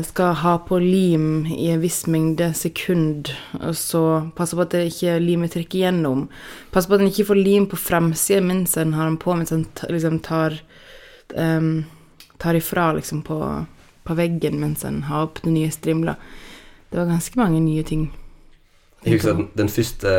skal 0.04 0.34
ha 0.42 0.58
på 0.68 0.76
lim 0.84 1.46
i 1.48 1.70
en 1.72 1.80
viss 1.80 2.02
mengde 2.12 2.50
sekund, 2.54 3.30
og 3.62 3.78
så 3.80 4.02
passe 4.36 4.58
på 4.58 4.66
at 4.66 4.74
det 4.76 4.82
ikke 4.90 5.14
limet 5.24 5.54
trekker 5.56 5.86
gjennom. 5.86 6.26
Passe 6.74 6.92
på 6.92 6.98
at 6.98 7.04
en 7.06 7.08
ikke 7.08 7.30
får 7.30 7.40
lim 7.40 7.68
på 7.72 7.80
fremsida 7.80 8.44
mens 8.44 8.76
en 8.78 8.92
har 8.98 9.08
den 9.08 9.16
på, 9.22 9.32
mens 9.40 9.56
en 9.56 9.64
liksom 9.88 10.20
tar 10.26 10.60
um, 11.32 11.86
tar 12.38 12.54
ifra 12.54 12.94
liksom 12.94 13.22
på, 13.22 13.66
på 14.04 14.14
veggen 14.14 14.60
mens 14.60 14.86
en 14.86 15.04
har 15.04 15.24
opp 15.24 15.42
den 15.44 15.54
nye 15.54 15.72
strimla. 15.72 16.16
Det 16.90 17.00
var 17.00 17.06
ganske 17.06 17.40
mange 17.40 17.60
nye 17.60 17.84
ting. 17.84 18.08
Jeg 19.06 19.18
husker 19.18 19.38
at 19.38 19.58
den 19.58 19.70
første 19.70 20.14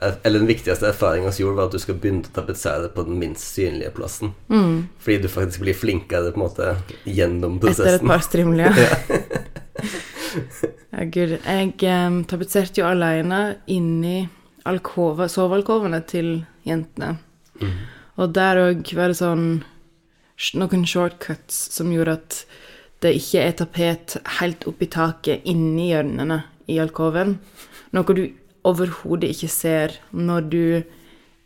Eller 0.00 0.38
den 0.38 0.46
viktigste 0.46 0.86
erfaringen 0.92 1.32
vi 1.32 1.42
gjorde, 1.42 1.56
var 1.58 1.66
at 1.68 1.74
du 1.74 1.78
skal 1.82 1.96
begynne 1.98 2.22
å 2.22 2.34
tapetsere 2.34 2.88
på 2.94 3.02
den 3.08 3.18
minst 3.18 3.54
synlige 3.56 3.90
plassen. 3.96 4.28
Fordi 5.02 5.18
du 5.24 5.28
faktisk 5.32 5.60
blir 5.64 5.74
flinkere 5.74 6.30
på 6.34 6.38
en 6.38 6.44
måte 6.44 6.64
gjennom 7.04 7.58
prosessen. 7.62 7.86
Etter 7.88 7.98
et 7.98 8.06
par 8.06 8.22
strimler. 8.22 8.70
ja, 10.94 11.02
gud. 11.02 11.32
Jeg 11.42 11.74
um, 12.06 12.16
tapetserte 12.30 12.80
jo 12.82 12.86
alene 12.86 13.40
inni 13.74 14.28
alkova, 14.68 15.26
sovealkovene 15.32 16.00
til 16.06 16.44
jentene. 16.68 17.16
Og 18.18 18.32
der 18.34 18.58
òg 18.68 18.90
var 18.98 19.08
det 19.12 19.20
sånn 19.20 19.46
noen 20.58 20.84
shortcuts 20.86 21.56
som 21.74 21.90
gjorde 21.90 22.18
at 22.18 22.42
det 23.02 23.14
ikke 23.18 23.42
er 23.42 23.54
tapet 23.58 24.16
helt 24.38 24.66
opp 24.70 24.82
i 24.82 24.90
taket 24.90 25.46
inni 25.50 25.90
hjørnene 25.92 26.42
i 26.70 26.78
alkoven. 26.82 27.38
Noe 27.94 28.14
du 28.14 28.24
overhodet 28.68 29.32
ikke 29.32 29.50
ser 29.52 29.96
når 30.12 30.48
du 30.52 30.62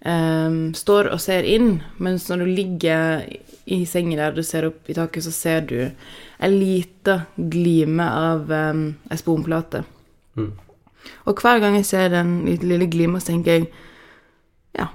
um, 0.07 0.73
står 0.75 1.12
og 1.12 1.21
ser 1.23 1.47
inn, 1.49 1.76
mens 2.02 2.29
når 2.31 2.43
du 2.43 2.52
ligger 2.59 3.25
i 3.64 3.83
sengen 3.87 4.19
der 4.19 4.35
du 4.35 4.43
ser 4.47 4.67
opp 4.69 4.91
i 4.91 4.97
taket, 4.97 5.25
så 5.26 5.33
ser 5.35 5.64
du 5.71 5.79
en 5.83 6.59
lita 6.59 7.23
glime 7.37 8.09
av 8.09 8.50
um, 8.50 8.85
ei 9.11 9.21
sponplate. 9.21 9.85
Og 11.26 11.41
hver 11.43 11.61
gang 11.62 11.76
jeg 11.79 11.88
ser 11.88 12.12
den 12.12 12.43
lille, 12.47 12.87
glima, 12.91 13.21
så 13.21 13.33
tenker 13.33 13.59
jeg 13.59 13.71
ja, 14.79 14.88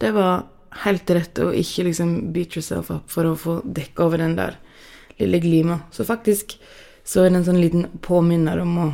det 0.00 0.12
var 0.16 0.46
helt 0.84 1.10
rett 1.10 1.40
å 1.42 1.50
ikke 1.54 1.88
liksom 1.88 2.32
beat 2.34 2.56
yourself 2.56 2.90
up 2.92 3.08
for 3.10 3.28
å 3.28 3.36
få 3.38 3.60
dekka 3.64 4.04
over 4.04 4.22
den 4.22 4.36
der 4.38 4.58
lille 5.18 5.40
glima. 5.42 5.80
Så 5.90 6.06
faktisk 6.08 6.56
så 7.08 7.24
er 7.24 7.30
det 7.30 7.40
en 7.40 7.48
sånn 7.48 7.62
liten 7.62 7.86
påminner 8.04 8.60
om 8.62 8.74
å 8.78 8.88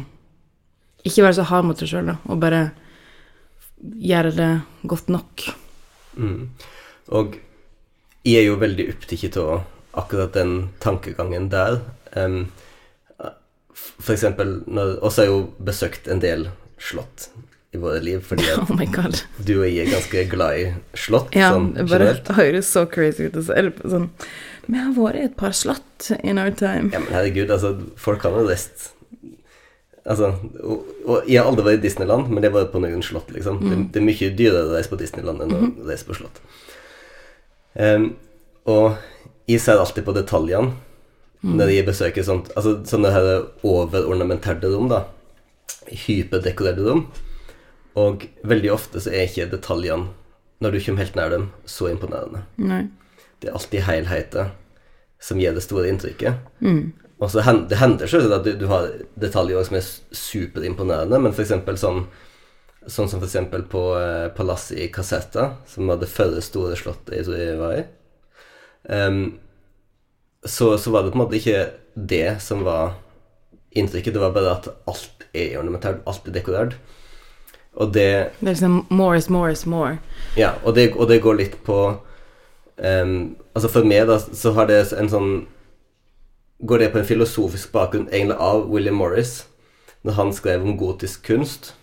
ikke 1.04 1.26
være 1.26 1.37
så 1.38 1.46
hard 1.50 1.68
mot 1.68 1.80
deg 1.80 1.90
sjøl, 1.90 2.12
og 2.25 2.40
bare 2.42 2.62
gjøre 4.00 4.32
det 4.37 4.50
godt 4.88 5.11
nok. 5.12 5.46
Mm. 6.16 6.49
Og 7.12 7.38
jeg 8.25 8.40
er 8.40 8.46
jo 8.49 8.61
veldig 8.61 8.88
opptatt 8.94 9.37
av 9.42 9.64
akkurat 10.04 10.32
den 10.34 10.54
tankegangen 10.82 11.50
der. 11.52 11.80
Um, 12.16 12.46
for 13.75 14.14
eksempel 14.14 14.61
når 14.70 14.96
oss 15.04 15.18
har 15.20 15.28
jo 15.28 15.40
besøkt 15.62 16.08
en 16.11 16.23
del 16.23 16.49
slott 16.82 17.28
i 17.75 17.78
våre 17.82 17.99
liv, 18.04 18.20
fordi 18.23 18.46
at 18.52 18.62
Oh 18.70 18.76
my 18.78 18.87
god. 18.87 19.18
du 19.42 19.56
og 19.58 19.66
jeg 19.66 19.82
er 19.84 19.92
ganske 19.96 20.25
glad 20.30 20.61
i 20.62 20.66
slott 20.99 21.34
Ja, 21.34 21.50
sånn 21.56 21.73
det 21.75 21.88
bare 21.90 22.06
generelt. 22.12 22.32
høres 22.38 22.70
så 22.70 22.84
crazy 22.90 23.26
ut. 23.28 23.38
Eller 23.50 23.75
sånn 23.82 24.08
Vi 24.68 24.78
har 24.78 24.92
vært 24.96 25.18
i 25.20 25.25
et 25.28 25.37
par 25.40 25.52
slott 25.58 26.11
in 26.23 26.38
our 26.38 26.54
time. 26.54 26.92
Ja, 26.94 27.02
men 27.02 27.11
herregud, 27.12 27.50
altså, 27.50 27.75
folk 28.00 28.23
har 28.25 28.38
jo 28.38 28.46
reist 28.49 28.92
Altså, 30.04 30.34
og, 30.61 30.88
og 31.08 31.28
jeg 31.30 31.40
har 31.40 31.49
aldri 31.49 31.64
vært 31.64 31.80
i 31.80 31.87
Disneyland, 31.87 32.28
men 32.28 32.44
har 32.44 32.52
vært 32.52 32.73
på 32.75 32.82
noen 32.84 33.02
slott, 33.04 33.30
liksom. 33.32 33.62
Det, 33.64 33.76
det 33.94 34.00
er 34.02 34.04
mye 34.04 34.30
dyrere 34.37 34.66
å 34.68 34.75
reise 34.75 34.92
på 34.92 34.99
Disneyland 35.00 35.44
enn 35.44 35.54
å 35.56 35.61
reise 35.88 36.04
på 36.04 36.16
slott. 36.18 36.42
Um, 37.75 38.11
og 38.68 38.99
jeg 39.49 39.62
ser 39.64 39.80
alltid 39.80 40.04
på 40.06 40.14
detaljene 40.16 40.75
når 41.44 41.70
jeg 41.75 41.84
besøker 41.84 42.25
sånt 42.25 42.46
Altså 42.56 42.78
sånne 42.88 43.11
her 43.12 43.26
overornamenterte 43.66 44.70
rom, 44.73 44.87
da. 44.88 45.02
Hyperdekorerte 45.88 46.84
rom. 46.87 47.06
Og 48.00 48.25
veldig 48.49 48.73
ofte 48.73 49.02
så 49.02 49.12
er 49.12 49.28
ikke 49.28 49.50
detaljene, 49.52 50.08
når 50.64 50.75
du 50.75 50.80
kommer 50.87 51.04
helt 51.04 51.18
nær 51.18 51.32
dem, 51.34 51.49
så 51.68 51.90
imponerende. 51.90 52.44
Nei. 52.56 52.87
Det 53.42 53.50
er 53.50 53.58
alltid 53.58 53.84
helheten 53.87 54.54
som 55.23 55.40
gir 55.40 55.54
det 55.56 55.64
store 55.64 55.90
inntrykket. 55.92 56.40
Og 57.23 57.30
så 57.30 57.44
hen, 57.47 57.66
Det 57.71 57.78
hender 57.78 58.11
selvsagt 58.11 58.35
at 58.40 58.44
du, 58.47 58.52
du 58.59 58.66
har 58.71 58.88
detaljer 59.21 59.66
som 59.66 59.76
er 59.78 59.87
superimponerende, 60.18 61.21
men 61.21 61.35
eksempel 61.35 61.78
sånn 61.80 62.06
Sånn 62.85 63.09
som 63.09 63.23
eksempel 63.25 63.62
på 63.64 63.80
eh, 63.97 64.26
palasset 64.37 64.76
i 64.76 64.90
Caserta, 64.92 65.54
som 65.64 65.88
var 65.88 65.97
det 65.97 66.11
førre 66.12 66.42
store 66.44 66.76
slottet 66.76 67.25
jeg 67.25 67.54
var 67.56 67.78
i. 67.78 67.85
Um, 68.92 69.38
så, 70.44 70.76
så 70.76 70.92
var 70.92 71.06
det 71.06 71.14
på 71.14 71.16
en 71.16 71.23
måte 71.23 71.38
ikke 71.38 71.62
det 71.97 72.42
som 72.44 72.61
var 72.66 72.99
inntrykket, 73.73 74.12
det 74.12 74.21
var 74.21 74.35
bare 74.37 74.52
at 74.59 74.68
alt 74.85 75.25
er 75.33 75.56
ornamentert, 75.62 76.02
alt 76.04 76.28
er 76.28 76.37
dekorert. 76.37 76.76
Og 77.75 77.94
det 77.97 78.35
Det 78.40 78.50
er 78.50 78.52
liksom 78.52 78.87
more 78.90 79.16
is 79.16 79.30
more 79.30 79.52
is 79.52 79.64
more. 79.66 79.99
ja, 80.37 80.52
og 80.62 80.75
det, 80.75 80.92
og 80.97 81.09
det 81.09 81.23
går 81.23 81.40
litt 81.40 81.56
på 81.64 81.78
um, 82.76 83.37
Altså 83.54 83.68
for 83.68 83.85
meg, 83.87 84.06
da, 84.06 84.18
så 84.18 84.52
har 84.52 84.66
det 84.66 84.92
en 84.92 85.09
sånn 85.09 85.47
Går 86.66 86.78
det 86.78 86.92
på 86.92 86.99
en 86.99 87.09
filosofisk 87.09 87.73
bakgrunn 87.73 88.09
egentlig 88.09 88.38
av 88.40 88.71
William 88.73 88.97
Morris, 88.97 89.42
når 90.02 90.12
han 90.16 90.30
skrev 90.33 90.62
om 90.62 90.78
gotisk 90.80 91.26
kunst. 91.26 91.75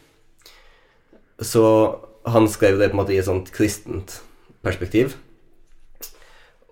Så 1.42 1.64
han 2.26 2.48
skrev 2.50 2.80
det 2.80 2.90
på 2.90 2.96
en 2.96 3.02
måte 3.02 3.14
i 3.14 3.20
et 3.22 3.28
sånt 3.28 3.52
kristent 3.54 4.22
perspektiv. 4.66 5.14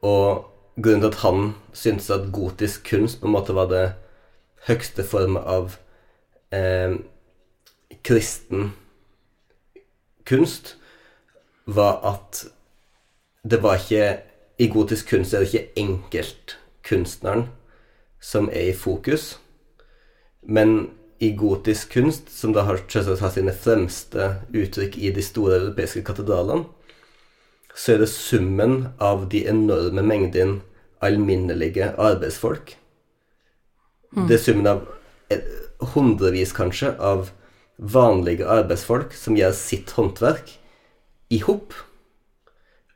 Og 0.02 0.46
grunnen 0.82 1.04
til 1.04 1.12
at 1.12 1.22
han 1.22 1.54
syntes 1.74 2.10
at 2.10 2.32
gotisk 2.34 2.88
kunst 2.90 3.22
på 3.22 3.30
en 3.30 3.36
måte 3.36 3.54
var 3.54 3.70
det 3.70 3.86
høgste 4.66 5.06
form 5.06 5.38
av 5.38 5.78
eh, 6.56 6.98
kristen 8.06 8.72
kunst, 10.26 10.78
var 11.66 12.02
at 12.06 12.46
det 13.46 13.62
var 13.64 13.78
ikke 13.78 14.26
I 14.60 14.68
gotisk 14.68 15.08
kunst 15.14 15.34
er 15.34 15.40
det 15.40 15.54
ikke 15.54 15.80
enkeltkunstneren 15.80 17.46
som 18.20 18.50
er 18.50 18.72
i 18.72 18.76
fokus, 18.76 19.38
men 20.42 20.90
i 21.20 21.32
gotisk 21.36 21.94
kunst, 21.94 22.30
som 22.32 22.54
da 22.56 22.64
har, 22.68 22.80
har 23.20 23.32
sine 23.34 23.54
fremste 23.54 24.30
uttrykk 24.56 24.98
i 24.98 25.12
de 25.16 25.24
store 25.24 25.58
europeiske 25.60 26.04
katedralene, 26.08 26.68
så 27.76 27.94
er 27.94 28.04
det 28.04 28.12
summen 28.12 28.90
av 29.00 29.28
de 29.32 29.46
enorme 29.48 30.04
mengdene 30.04 30.62
alminnelige 31.04 31.94
arbeidsfolk. 31.96 32.74
Det 34.28 34.36
er 34.36 34.42
summen 34.42 34.68
av 34.68 34.88
hundrevis, 35.94 36.52
kanskje, 36.56 36.92
av 36.98 37.30
vanlige 37.80 38.48
arbeidsfolk 38.50 39.14
som 39.16 39.38
gjør 39.40 39.54
sitt 39.56 39.94
håndverk 39.96 40.52
i 41.32 41.40
hop. 41.46 41.76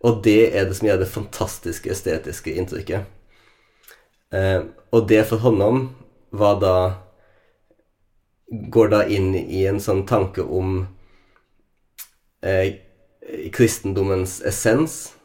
Og 0.04 0.24
det 0.26 0.52
er 0.52 0.68
det 0.68 0.80
som 0.80 0.90
gjør 0.90 1.04
det 1.04 1.12
fantastiske 1.14 1.92
estetiske 1.94 2.56
inntrykket. 2.60 3.08
Eh, 4.34 4.62
og 4.94 5.08
det 5.10 5.24
for 5.30 5.44
honom 5.46 5.88
var 6.32 6.60
da 6.62 6.76
Går 8.54 8.90
da 8.92 9.00
inn 9.10 9.32
i 9.34 9.64
en 9.66 9.80
sånn 9.82 10.04
tanke 10.06 10.44
om 10.46 10.84
eh, 12.46 12.76
kristendommens 13.50 14.36
essens. 14.46 15.16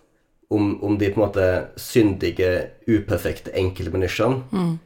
Om, 0.49 0.79
om 0.81 0.95
de 0.97 1.11
på 1.13 1.21
en 1.21 1.25
måte 1.27 1.49
syndige, 1.77 2.71
uperfekte 2.89 3.53
enkeltmenneskene 3.53 4.79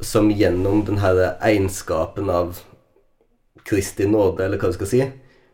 som 0.00 0.30
gjennom 0.30 0.84
den 0.86 1.02
her 1.02 1.36
egenskapen 1.44 2.30
av 2.30 2.62
Kristi 3.68 4.06
nåde, 4.08 4.46
eller 4.46 4.56
hva 4.56 4.70
du 4.70 4.78
skal 4.78 4.90
si, 4.94 5.02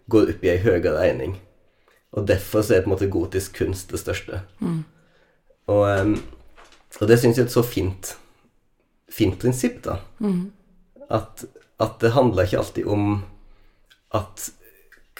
går 0.07 0.31
opp 0.35 0.45
i 0.45 0.53
ei 0.53 0.61
høyere 0.63 0.95
regning. 1.01 1.35
Og 2.15 2.29
derfor 2.31 2.63
så 2.63 2.77
er 2.77 2.85
på 2.85 2.93
en 2.93 2.95
måte 2.95 3.11
gotisk 3.11 3.57
kunst 3.59 3.91
det 3.91 3.99
største. 4.05 4.45
Og, 5.67 5.83
em, 5.89 6.15
og 7.01 7.09
det 7.11 7.19
syns 7.21 7.39
jeg 7.39 7.45
er 7.45 7.49
et 7.49 7.55
så 7.55 7.63
fint, 7.67 8.17
fint 9.11 9.39
prinsipp, 9.41 9.81
da. 9.85 9.99
At, 11.11 11.45
at 11.83 11.97
det 12.01 12.13
handler 12.15 12.47
ikke 12.47 12.59
alltid 12.59 12.87
om 12.87 13.25
at 14.15 14.51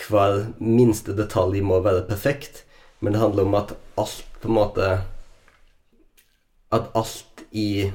hver 0.09 0.53
minste 0.59 1.15
detalj 1.17 1.61
må 1.63 1.81
være 1.83 2.07
perfekt, 2.09 2.65
men 3.01 3.13
det 3.15 3.21
handler 3.21 3.47
om 3.47 3.55
at 3.59 3.75
alt 3.99 4.25
på 4.41 4.49
en 4.49 4.55
måte 4.55 4.87
At 6.75 6.91
alt 6.95 7.45
i 7.53 7.93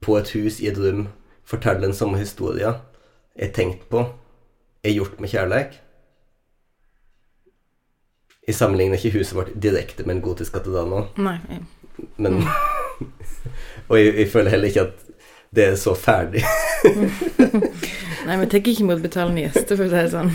På 0.00 0.16
et 0.18 0.30
hus, 0.30 0.60
i 0.60 0.68
et 0.68 0.78
rom, 0.78 1.08
forteller 1.44 1.80
den 1.86 1.94
samme 1.94 2.18
historie, 2.18 2.74
er 3.34 3.52
tenkt 3.52 3.88
på, 3.90 4.04
er 4.82 4.94
gjort 4.94 5.20
med 5.20 5.28
kjærlighet. 5.28 5.80
Jeg 8.46 8.54
sammenligner 8.54 8.98
ikke 8.98 9.18
huset 9.18 9.36
vårt 9.36 9.52
direkte 9.62 10.02
med 10.06 10.16
en 10.16 10.22
gotisk 10.22 10.52
katedral 10.52 10.90
nå, 10.90 11.04
Nei. 11.22 11.36
Men 12.16 12.42
Og 13.88 13.98
jeg, 13.98 14.14
jeg 14.16 14.28
føler 14.32 14.54
heller 14.54 14.70
ikke 14.70 14.86
at 14.86 15.00
det 15.52 15.64
er 15.66 15.74
så 15.76 15.92
ferdig. 15.98 16.40
Nei, 18.26 18.36
vi 18.40 18.46
tar 18.48 18.60
ikke 18.60 18.72
imot 18.80 19.02
betalende 19.04 19.42
gjester, 19.44 19.76
for 19.76 19.84
å 19.84 19.90
si 19.90 19.98
det 19.98 20.12
sånn. 20.14 20.30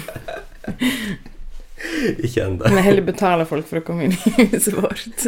ikke 2.28 2.44
ennå. 2.44 2.70
Men 2.70 2.86
heller 2.86 3.08
betaler 3.08 3.50
folk 3.50 3.66
for 3.70 3.82
å 3.82 3.86
komme 3.88 4.06
inn 4.06 4.14
i 4.14 4.48
huset 4.52 4.78
vårt. 4.78 5.26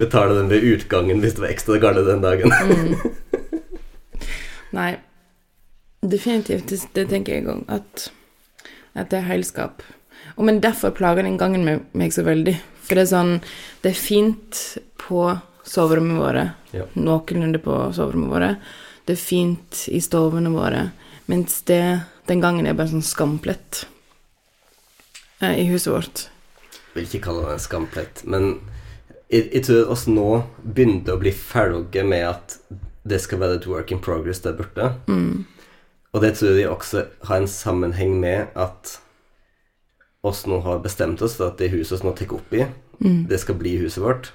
Betale 0.00 0.40
den 0.40 0.50
ved 0.50 0.66
utgangen 0.72 1.22
hvis 1.22 1.36
det 1.36 1.44
var 1.44 1.52
ekstra 1.52 1.78
galt 1.82 2.02
den 2.08 2.24
dagen. 2.24 2.50
Nei, 4.74 4.90
definitivt. 6.02 6.66
Det, 6.72 6.80
det 6.96 7.08
tenker 7.12 7.38
jeg 7.38 7.46
òg. 7.46 7.62
At, 7.70 8.08
at 8.98 9.12
det 9.12 9.20
er 9.20 9.28
heilskap. 9.28 9.84
Og 10.34 10.48
men 10.48 10.62
derfor 10.64 10.90
plager 10.96 11.22
den 11.22 11.38
gangen 11.38 11.66
meg, 11.68 11.84
meg 11.94 12.14
så 12.16 12.24
veldig. 12.26 12.56
For 12.84 12.96
det 12.96 13.06
er 13.06 13.12
sånn 13.12 13.34
Det 13.82 13.92
er 13.92 13.98
fint 13.98 14.60
på 15.00 15.26
soverommet 15.64 16.20
våre. 16.20 16.44
Ja. 16.76 16.86
Noenlunde 16.96 17.60
på 17.64 17.76
soverommet 17.96 18.32
våre. 18.32 18.50
Det 19.04 19.16
er 19.16 19.20
fint 19.20 19.84
i 19.92 20.00
stovene 20.04 20.52
våre. 20.52 20.90
Mens 21.28 21.62
det 21.68 21.82
den 22.28 22.40
gangen 22.40 22.68
er 22.68 22.76
bare 22.76 22.92
sånn 22.92 23.04
skamplett 23.04 23.84
eh, 25.40 25.60
i 25.60 25.66
huset 25.68 25.92
vårt. 25.92 26.24
Jeg 26.72 26.94
vil 26.96 27.08
ikke 27.08 27.24
kalle 27.26 27.44
det 27.48 27.56
en 27.56 27.64
skamplett, 27.64 28.22
men 28.24 28.46
jeg, 29.28 29.48
jeg 29.50 29.64
tror 29.66 29.90
oss 29.92 30.06
nå 30.08 30.28
begynte 30.62 31.16
å 31.16 31.20
bli 31.20 31.32
ferdige 31.34 32.04
med 32.06 32.28
at 32.28 32.58
det 33.04 33.18
skal 33.20 33.42
være 33.42 33.58
et 33.58 33.68
work 33.68 33.92
in 33.92 34.00
progress 34.04 34.40
der 34.44 34.56
borte. 34.56 34.92
Og 36.14 36.22
det 36.22 36.36
tror 36.38 36.56
jeg 36.56 36.70
også 36.70 37.04
har 37.28 37.42
en 37.42 37.50
sammenheng 37.50 38.14
med 38.22 38.54
at 38.54 38.98
oss 40.24 40.46
nå 40.48 40.60
har 40.64 40.80
bestemt 40.84 41.22
oss 41.22 41.36
at 41.44 41.58
det 41.60 41.70
huset 41.74 42.00
vi 42.00 42.08
nå 42.08 42.14
tar 42.16 42.34
opp 42.36 42.56
i, 42.56 42.64
det 43.28 43.38
skal 43.42 43.58
bli 43.60 43.76
huset 43.82 44.02
vårt. 44.02 44.32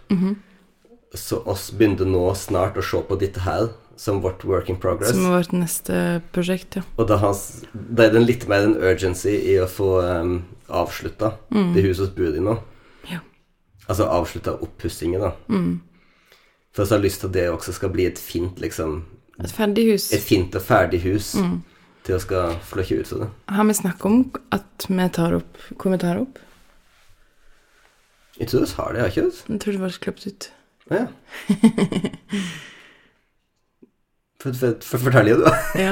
Så 1.18 1.40
oss 1.50 1.72
begynte 1.74 2.06
nå 2.06 2.28
snart 2.38 2.78
å 2.78 2.86
se 2.86 3.02
på 3.02 3.18
dette 3.18 3.42
her 3.42 3.72
som 4.00 4.22
vårt 4.24 4.46
work 4.48 4.70
in 4.70 4.78
progress. 4.80 5.12
Som 5.12 5.32
vårt 5.34 5.52
neste 5.52 6.22
prosjekt, 6.32 6.78
ja. 6.78 6.84
Og 6.96 7.10
da, 7.10 7.18
er 7.20 8.14
det 8.14 8.22
litt 8.22 8.46
mer 8.48 8.68
en 8.68 8.78
urgency 8.78 9.34
i 9.52 9.58
å 9.60 9.66
få 9.68 9.90
um, 10.06 10.36
avslutta 10.70 11.34
det 11.50 11.84
huset 11.84 12.14
vi 12.14 12.22
bor 12.22 12.38
i 12.38 12.44
nå. 12.46 12.56
Ja. 13.10 13.20
Altså 13.90 14.08
avslutta 14.08 14.54
oppussingen, 14.64 15.26
da. 15.26 15.34
For 16.78 16.86
vi 16.86 16.96
har 16.96 17.04
lyst 17.04 17.26
til 17.26 17.32
at 17.32 17.36
det 17.36 17.50
også 17.50 17.76
skal 17.76 17.92
bli 17.92 18.06
et 18.08 18.22
fint, 18.22 18.62
liksom 18.62 19.02
Et 19.40 19.52
ferdig 19.56 19.86
hus. 19.94 20.10
Et 20.14 20.24
fint 20.24 20.56
og 20.56 20.62
ferdig 20.64 21.02
hus 21.08 21.34
til 22.10 22.18
å 22.18 22.24
skal 22.24 22.56
flykke 22.72 23.02
ut 23.02 23.12
det. 23.22 23.32
Har 23.54 23.68
vi 23.70 23.76
snakket 23.78 24.08
om 24.10 24.22
at 24.56 24.88
vi 24.90 25.10
tar 25.14 25.36
opp 25.38 25.60
hvor 25.76 25.94
vi 25.94 26.00
tar 26.02 26.22
opp? 26.24 26.40
Jeg 28.40 28.50
tror 28.50 28.64
vi 28.64 28.72
har 28.78 28.96
det, 28.96 29.04
har 29.04 29.14
ikke 29.14 29.28
vi? 29.28 29.54
Jeg 29.54 29.62
tror 29.62 29.76
det 29.76 29.84
var 29.84 30.02
klippet 30.06 30.28
ut. 30.30 30.50
Ja. 30.90 31.06
For, 34.40 34.56
for, 34.56 34.78
for, 34.88 35.02
fortell 35.04 35.28
det, 35.28 35.36
du. 35.36 35.48
Ja. 35.84 35.92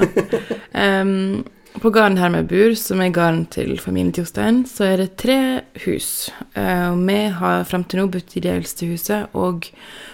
Um, 0.71 1.43
på 1.83 1.91
gården 1.91 2.15
her 2.17 2.31
vi 2.31 2.45
bor, 2.47 2.75
som 2.79 3.01
er 3.03 3.11
gården 3.11 3.43
til 3.51 3.73
familien 3.83 4.13
til 4.15 4.23
Jostein, 4.23 4.61
så 4.65 4.87
er 4.87 5.03
det 5.03 5.17
tre 5.19 5.39
hus. 5.83 6.29
Uh, 6.55 6.95
vi 6.95 7.17
har 7.41 7.67
frem 7.67 7.83
til 7.83 7.99
nå 7.99 8.07
bodd 8.13 8.31
i 8.39 8.45
det 8.47 8.53
eldste 8.55 8.87
huset, 8.87 9.27
og 9.35 9.67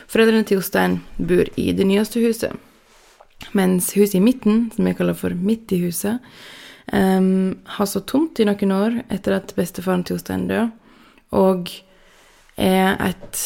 foreldrene 0.10 0.50
til 0.50 0.58
Jostein 0.58 0.98
bor 1.22 1.46
i 1.62 1.70
det 1.78 1.86
nyeste 1.88 2.26
huset. 2.26 2.58
Mens 3.52 3.92
huset 3.98 4.16
i 4.18 4.24
midten, 4.24 4.70
som 4.76 4.88
jeg 4.88 4.98
kaller 4.98 5.18
for 5.18 5.36
midt 5.36 5.74
i 5.76 5.82
huset, 5.84 6.24
um, 6.94 7.54
har 7.78 7.90
stått 7.90 8.08
tomt 8.12 8.40
i 8.40 8.48
noen 8.48 8.74
år 8.76 9.02
etter 9.14 9.38
at 9.38 9.54
bestefaren 9.58 10.06
til 10.06 10.18
Jostein 10.18 10.48
døde, 10.50 10.70
og 11.34 11.72
er 12.58 12.96
et 13.02 13.40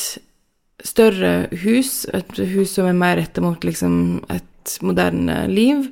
større 0.86 1.48
hus, 1.64 2.06
et 2.14 2.38
hus 2.54 2.76
som 2.76 2.88
er 2.90 2.98
mer 2.98 3.18
retta 3.20 3.42
mot 3.42 3.64
liksom 3.66 4.24
et 4.34 4.78
moderne 4.86 5.46
liv, 5.52 5.90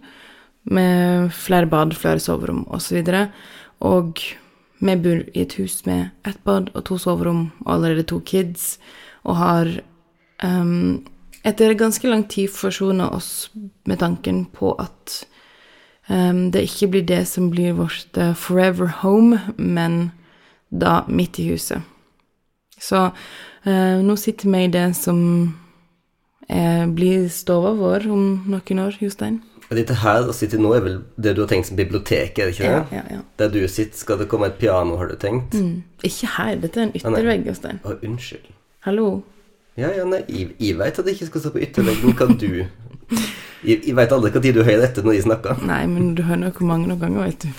med 0.66 1.32
flere 1.34 1.70
bad, 1.70 1.94
flere 1.94 2.20
soverom 2.20 2.64
osv. 2.74 3.04
Og 3.86 4.22
vi 4.80 4.96
bor 5.02 5.22
i 5.22 5.44
et 5.44 5.58
hus 5.60 5.84
med 5.86 6.10
ett 6.28 6.42
bad 6.44 6.72
og 6.74 6.86
to 6.90 6.98
soverom 7.02 7.52
og 7.66 7.74
allerede 7.76 8.08
to 8.10 8.20
kids, 8.26 8.78
og 9.24 9.38
har 9.40 9.70
ehm, 10.44 11.06
etter 11.46 11.74
ganske 11.78 12.10
lang 12.10 12.26
tid 12.30 12.50
forsona 12.50 13.10
oss 13.14 13.50
med 13.86 14.00
tanken 14.02 14.46
på 14.46 14.74
at 14.82 15.26
um, 16.10 16.50
det 16.52 16.66
ikke 16.66 16.90
blir 16.96 17.06
det 17.06 17.26
som 17.30 17.52
blir 17.54 17.76
vårt 17.78 18.18
eh, 18.18 18.34
forever 18.34 18.90
home, 19.04 19.40
men 19.58 20.12
da 20.70 21.04
midt 21.08 21.40
i 21.40 21.50
huset. 21.52 21.86
Så 22.82 23.10
uh, 23.68 23.98
nå 24.02 24.16
sitter 24.20 24.50
vi 24.52 24.64
i 24.66 24.72
det 24.74 24.88
som 24.98 25.20
eh, 26.50 26.88
blir 26.88 27.30
stova 27.30 27.76
vår 27.78 28.10
om 28.12 28.26
noen 28.50 28.82
år, 28.88 28.98
Jostein. 29.02 29.44
Dette 29.70 29.96
her 29.98 30.28
å 30.30 30.34
sitte 30.36 30.60
nå 30.62 30.76
er 30.78 30.84
vel 30.86 30.98
det 31.18 31.34
du 31.38 31.42
har 31.42 31.50
tenkt 31.50 31.72
som 31.72 31.78
biblioteket, 31.78 32.42
er 32.42 32.50
det 32.50 32.54
ikke 32.54 32.68
det? 32.68 32.74
Ja, 32.74 33.00
ja, 33.00 33.06
ja. 33.18 33.22
Der 33.42 33.54
du 33.54 33.64
sitter, 33.66 33.98
skal 33.98 34.20
det 34.22 34.28
komme 34.30 34.52
et 34.52 34.60
piano, 34.62 34.98
har 35.00 35.10
du 35.10 35.16
tenkt? 35.18 35.58
Mm. 35.58 35.82
Ikke 36.06 36.30
her, 36.36 36.58
dette 36.62 36.82
er 36.82 36.90
en 36.90 36.94
yttervegg, 36.98 37.48
Jostein. 37.50 37.82
Å, 37.82 37.98
unnskyld. 38.06 38.52
Hallo. 38.86 39.08
Ja, 39.76 39.90
ja, 39.92 40.06
nei, 40.08 40.22
jeg, 40.32 40.54
jeg 40.62 40.78
veit 40.80 41.00
at 41.00 41.08
jeg 41.08 41.18
ikke 41.18 41.28
skal 41.34 41.42
stå 41.44 41.52
på 41.52 41.64
ytterveggen. 41.66 42.16
Hva 42.16 42.30
du 42.32 42.48
Jeg, 43.66 43.82
jeg 43.82 43.96
veit 43.98 44.14
aldri 44.14 44.32
når 44.32 44.54
du 44.56 44.62
hører 44.64 44.86
etter 44.88 45.04
når 45.04 45.18
jeg 45.18 45.26
snakker. 45.26 45.60
Nei, 45.68 45.82
men 45.90 46.14
du 46.16 46.22
hører 46.28 46.44
noe 46.46 46.68
mange 46.70 46.88
noen 46.88 47.02
ganger, 47.02 47.22
vet 47.26 47.42
du. 47.44 47.50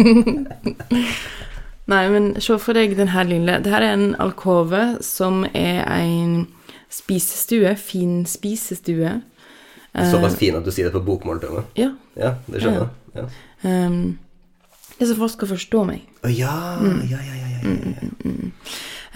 Nei, 1.90 2.04
men 2.12 2.28
se 2.42 2.54
for 2.62 2.76
deg 2.76 2.92
den 2.98 3.10
her 3.10 3.26
lille 3.26 3.56
Det 3.64 3.72
her 3.72 3.82
er 3.82 3.96
en 3.96 4.12
alkove 4.22 4.82
som 5.02 5.42
er 5.54 5.82
en 5.90 6.44
spisestue. 6.92 7.72
Fin 7.80 8.26
spisestue. 8.28 9.16
Såpass 10.12 10.36
fin 10.38 10.54
at 10.58 10.66
du 10.66 10.70
sier 10.74 10.90
det 10.90 10.94
på 10.94 11.02
bokmål 11.06 11.40
meg. 11.48 11.64
Ja. 11.80 11.90
Ja, 12.18 12.34
det 12.46 12.62
skjønner 12.62 12.84
jeg. 12.84 12.90
Ja. 13.16 13.24
ehm, 13.66 14.18
det 14.98 15.06
er 15.06 15.10
så 15.10 15.18
folk 15.18 15.32
skal 15.34 15.50
forstå 15.56 15.82
meg. 15.88 16.04
Å 16.22 16.30
ja, 16.30 16.54
ja, 16.84 16.94
ja, 17.10 17.20
ja, 17.26 17.36
ja, 17.40 17.50
ja, 17.64 17.94
ja. 18.22 18.42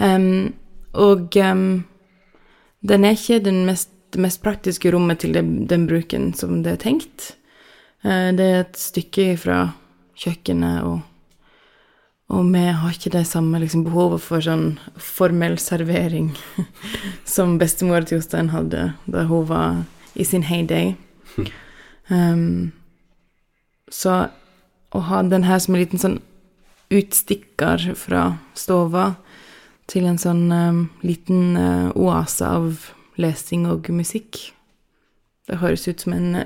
Ehm, 0.03 0.53
og 0.95 1.35
um, 1.41 1.85
den 2.85 3.05
er 3.05 3.17
ikke 3.17 3.41
den 3.43 3.63
mest, 3.67 3.89
det 4.13 4.21
mest 4.23 4.41
praktiske 4.43 4.91
rommet 4.93 5.23
til 5.23 5.33
det, 5.35 5.43
den 5.69 5.87
bruken 5.89 6.33
som 6.37 6.61
det 6.63 6.75
er 6.75 6.83
tenkt. 6.85 7.33
Uh, 8.05 8.31
det 8.35 8.45
er 8.45 8.63
et 8.63 8.79
stykke 8.79 9.33
fra 9.41 9.59
kjøkkenet, 10.19 10.85
og, 10.87 11.01
og 12.31 12.47
vi 12.53 12.63
har 12.69 12.95
ikke 12.95 13.13
det 13.17 13.25
samme 13.27 13.59
liksom, 13.63 13.83
behovet 13.87 14.23
for 14.23 14.43
sånn 14.43 14.77
formell 14.95 15.57
servering 15.59 16.31
som 17.35 17.59
bestemor 17.61 18.07
til 18.07 18.21
Jostein 18.21 18.53
hadde 18.55 18.93
da 19.05 19.27
hun 19.29 19.49
var 19.51 19.83
i 20.15 20.27
sin 20.27 20.47
heyday. 20.47 20.95
Um, 22.05 22.69
så 23.89 24.27
å 24.93 24.99
ha 25.07 25.23
den 25.25 25.45
her 25.47 25.57
som 25.57 25.73
en 25.73 25.81
liten 25.81 26.01
sånn 26.01 26.19
utstikker 26.93 27.81
fra 27.97 28.25
stova 28.53 29.15
til 29.91 30.07
en 30.09 30.19
sånn 30.21 30.45
eh, 30.53 30.83
liten 31.05 31.57
uh, 31.57 31.89
oase 31.93 32.47
av 32.47 32.87
lesing 33.21 33.67
og 33.69 33.89
musikk. 33.93 34.39
Det 35.45 35.59
høres 35.61 35.85
ut 35.87 36.01
som 36.01 36.15
en, 36.17 36.41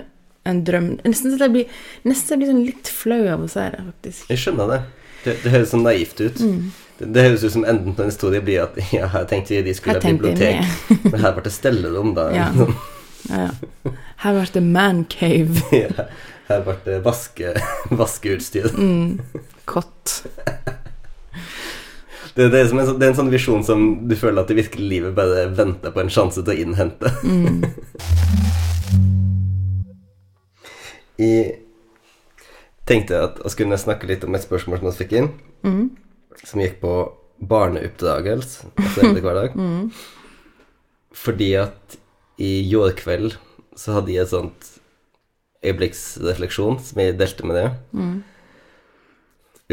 en 0.50 0.62
drøm. 0.68 0.92
Nesten 1.08 1.32
så 1.32 1.40
jeg 1.46 1.56
blir, 1.56 1.80
nesten 2.04 2.36
jeg 2.36 2.42
blir 2.42 2.52
sånn 2.52 2.66
litt 2.68 2.92
flau 2.92 3.22
av 3.32 3.46
å 3.46 3.50
si 3.50 3.64
det, 3.64 3.82
faktisk. 3.94 4.30
Jeg 4.34 4.44
skjønner 4.44 4.74
det. 4.74 4.80
Det, 5.24 5.36
det 5.44 5.54
høres 5.56 5.74
sånn 5.74 5.84
naivt 5.88 6.22
ut. 6.22 6.44
Det, 7.00 7.08
det 7.16 7.26
høres 7.26 7.46
ut 7.48 7.56
som 7.56 7.66
enden 7.68 7.96
på 7.96 8.04
en 8.04 8.12
historie 8.12 8.44
blir 8.44 8.66
at 8.66 8.80
ja, 8.92 9.08
her 9.12 9.28
tenkte 9.28 9.64
de 9.64 9.76
skulle 9.76 10.00
ha 10.00 10.04
bibliotek, 10.04 10.68
men 11.12 11.20
her 11.24 11.36
ble 11.36 11.48
det 11.48 11.56
stellerom, 11.56 12.14
da. 12.18 12.30
Ja. 12.36 12.50
Ja, 13.30 13.48
ja. 13.48 13.94
Her 14.24 14.36
ble 14.36 14.48
det 14.54 14.66
mancave. 14.66 15.64
Ja, 15.80 16.08
her 16.50 16.64
ble 16.66 16.76
det 16.86 17.00
vaske, 17.06 17.54
vaskeutstyr. 18.02 18.72
Mm. 18.74 19.20
Kott. 19.70 20.24
Det, 22.40 22.46
det, 22.54 22.60
er 22.64 22.68
som 22.72 22.80
en, 22.80 22.86
sånn- 22.88 23.00
det 23.02 23.08
er 23.08 23.12
en 23.12 23.18
sånn 23.18 23.32
visjon 23.34 23.64
som 23.68 23.82
du 24.08 24.14
føler 24.16 24.40
at 24.46 24.48
det 24.48 24.56
virkelige 24.62 24.88
livet 24.94 25.16
bare 25.18 25.42
venter 25.58 25.92
på 25.92 26.00
en 26.00 26.12
sjanse 26.14 26.40
til 26.40 26.54
å 26.54 26.62
innhente. 26.64 27.12
Mm. 27.28 27.66
Jeg 31.20 31.58
tenkte 32.88 33.18
at 33.26 33.40
jeg 33.44 33.52
skulle 33.54 33.78
snakke 33.82 34.08
litt 34.10 34.24
om 34.26 34.36
et 34.38 34.46
spørsmål 34.46 34.80
som 34.80 34.88
vi 34.92 34.98
fikk 35.04 35.16
inn, 35.20 35.30
Mm. 35.68 35.90
som 36.48 36.62
gikk 36.64 36.78
på 36.82 36.94
barneoppdragelse 37.44 38.70
altså 38.78 39.02
eldre 39.04 39.22
hverdag. 39.26 39.56
Mm. 39.60 39.92
Fordi 41.20 41.50
at 41.60 41.98
i 42.40 42.70
går 42.72 42.94
kveld 42.96 43.36
så 43.76 43.98
hadde 43.98 44.14
jeg 44.14 44.22
et 44.24 44.32
sånt 44.32 44.68
øyeblikksrefleksjon 45.66 46.78
som 46.80 47.02
jeg 47.02 47.18
delte 47.20 47.44
med 47.46 47.56
deg, 47.60 47.72
Mm. 47.92 48.24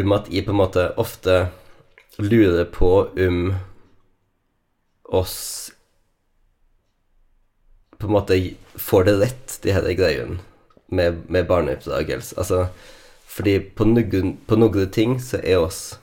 om 0.02 0.12
at 0.12 0.26
jeg 0.32 0.44
på 0.44 0.50
en 0.50 0.60
måte 0.64 0.88
ofte 0.98 1.36
lurer 2.18 2.64
på 2.64 2.90
om 3.26 3.54
oss 5.04 5.72
på 7.98 8.06
en 8.06 8.12
måte 8.12 8.36
får 8.74 9.04
det 9.04 9.16
rett, 9.20 9.58
de 9.62 9.72
her 9.72 9.86
greiene 9.96 10.38
med, 10.92 11.22
med 11.32 11.46
barneoppdragelse. 11.48 12.36
Altså, 12.36 12.66
fordi 13.26 13.58
på 13.60 13.86
noen, 13.88 14.36
på 14.46 14.58
noen 14.58 14.90
ting 14.92 15.16
så 15.22 15.40
er 15.40 15.62
oss 15.64 15.98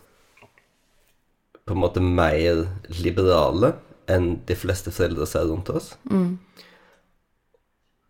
på 1.63 1.75
en 1.75 1.83
måte 1.83 2.03
mer 2.03 2.65
liberale 2.99 3.75
enn 4.11 4.33
de 4.47 4.57
fleste 4.57 4.91
foreldre 4.91 5.27
ser 5.29 5.47
rundt 5.47 5.69
oss. 5.71 5.93
Mm. 6.11 6.39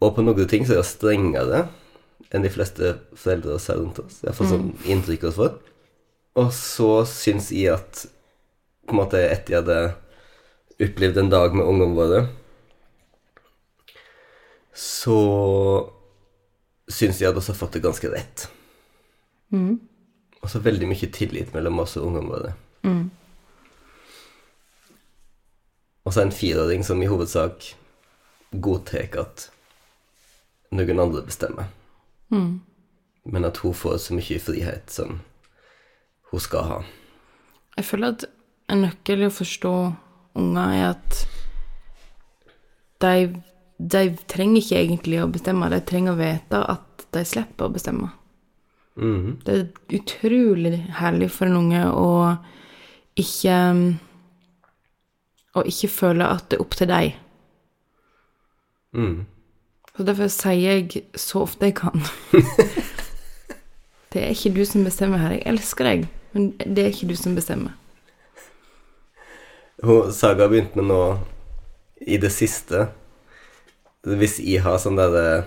Og 0.03 0.15
på 0.15 0.25
noen 0.25 0.49
ting 0.49 0.65
så 0.65 0.77
er 0.77 0.81
vi 0.81 0.89
strengere 0.89 1.65
enn 2.33 2.45
de 2.45 2.51
fleste 2.51 2.95
foreldre 3.19 3.59
ser 3.61 3.77
rundt 3.79 4.01
oss. 4.01 4.23
Jeg 4.23 4.35
får 4.37 4.49
sånn 4.49 4.71
inntrykk 4.89 5.27
av 5.29 5.37
for. 5.37 5.59
Og 6.39 6.49
så 6.55 7.03
syns 7.09 7.51
jeg 7.53 7.75
at 7.75 8.05
på 8.83 8.95
en 8.95 8.99
måte 8.99 9.21
etter 9.21 9.53
jeg 9.53 9.63
hadde 9.63 10.83
opplevd 10.83 11.19
en 11.21 11.31
dag 11.31 11.55
med 11.55 11.67
ungene 11.69 11.95
våre, 11.95 12.21
så 14.73 15.17
syns 16.89 17.21
jeg 17.21 17.29
at 17.29 17.37
vi 17.37 17.45
har 17.45 17.59
fått 17.59 17.77
det 17.77 17.83
ganske 17.85 18.09
rett. 18.11 18.47
Mm. 19.53 19.77
Og 20.41 20.49
så 20.51 20.59
veldig 20.63 20.89
mye 20.89 21.11
tillit 21.13 21.53
mellom 21.55 21.83
oss 21.85 21.95
og 21.99 22.09
ungene 22.09 22.33
våre. 22.33 22.55
Mm. 22.83 23.05
Og 26.03 26.11
så 26.11 26.25
en 26.25 26.35
fireåring 26.35 26.83
som 26.83 26.99
i 26.99 27.07
hovedsak 27.07 27.69
godtar 28.51 29.21
at 29.21 29.47
noen 30.73 30.99
andre 30.99 31.23
bestemmer. 31.25 31.69
Mm. 32.33 32.61
men 33.23 33.45
at 33.45 33.57
hun 33.61 33.73
får 33.77 33.97
så 34.01 34.15
mye 34.17 34.39
frihet 34.41 34.89
som 34.89 35.19
hun 36.33 36.41
skal 36.41 36.67
ha. 36.69 36.81
Jeg 37.77 37.85
føler 37.85 38.15
at 38.15 38.25
en 38.73 38.83
nøkkel 38.87 39.23
i 39.23 39.29
å 39.29 39.33
forstå 39.33 39.73
unger 40.41 40.73
er 40.73 40.85
at 40.89 41.19
de, 43.03 43.13
de 43.77 44.03
trenger 44.31 44.61
ikke 44.61 44.79
egentlig 44.81 45.21
å 45.21 45.29
bestemme, 45.29 45.69
de 45.69 45.81
trenger 45.85 46.15
å 46.15 46.19
vite 46.19 46.61
at 46.73 47.05
de 47.13 47.23
slipper 47.27 47.67
å 47.69 47.73
bestemme. 47.73 48.09
Mhm. 48.95 49.39
Det 49.45 49.53
er 49.57 49.97
utrolig 49.97 50.79
herlig 50.99 51.29
for 51.33 51.49
en 51.49 51.57
unge 51.63 51.85
å 51.89 52.09
ikke 53.17 53.59
Å 55.53 55.61
ikke 55.69 55.87
føle 55.89 56.25
at 56.25 56.47
det 56.49 56.57
er 56.57 56.61
opp 56.63 56.73
til 56.73 56.87
deg. 56.89 57.11
Mm. 58.97 59.25
Så 59.93 60.05
derfor 60.07 60.31
sier 60.33 60.57
jeg 60.57 61.03
så 61.13 61.43
ofte 61.45 61.69
jeg 61.69 61.75
kan 61.77 62.01
Det 64.13 64.23
er 64.23 64.33
ikke 64.33 64.53
du 64.55 64.63
som 64.65 64.85
bestemmer 64.85 65.21
her. 65.21 65.35
Jeg 65.37 65.45
elsker 65.53 65.85
deg, 65.85 66.07
men 66.33 66.51
det 66.59 66.83
er 66.83 66.91
ikke 66.93 67.09
du 67.11 67.15
som 67.19 67.35
bestemmer. 67.37 67.73
Saga 70.13 70.47
begynte 70.47 70.79
med 70.79 70.87
nå 70.91 71.01
i 72.07 72.17
det 72.21 72.29
siste 72.31 72.85
Hvis 74.05 74.37
jeg 74.39 74.61
har 74.63 74.77
sånn 74.79 74.99
der 74.99 75.45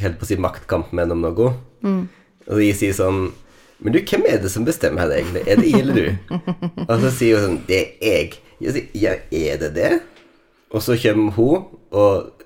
Helt 0.00 0.18
på 0.18 0.26
å 0.26 0.30
si 0.30 0.38
maktkamp 0.40 0.90
med 0.96 1.10
noe, 1.12 1.20
noe, 1.20 1.52
og 2.48 2.62
jeg 2.62 2.78
sier 2.78 2.96
sånn 2.96 3.26
Men 3.82 3.94
du, 3.94 4.00
hvem 4.00 4.24
er 4.30 4.40
det 4.42 4.50
som 4.50 4.64
bestemmer 4.66 5.04
her, 5.04 5.12
egentlig? 5.20 5.44
Er 5.46 5.60
det 5.60 5.68
jeg 5.70 5.82
eller 5.84 5.98
du? 5.98 6.36
Og 6.88 6.94
så 7.04 7.12
sier 7.18 7.38
hun 7.38 7.44
sånn 7.44 7.60
Det 7.68 7.82
er 8.00 8.16
jeg. 8.16 8.38
Jeg 8.62 8.76
sier 8.76 9.02
ja, 9.04 9.14
er 9.30 9.60
det 9.60 9.72
det? 9.76 9.92
Og 10.72 10.80
så 10.82 10.96
kommer 11.02 11.34
hun 11.36 11.64
og, 11.92 12.44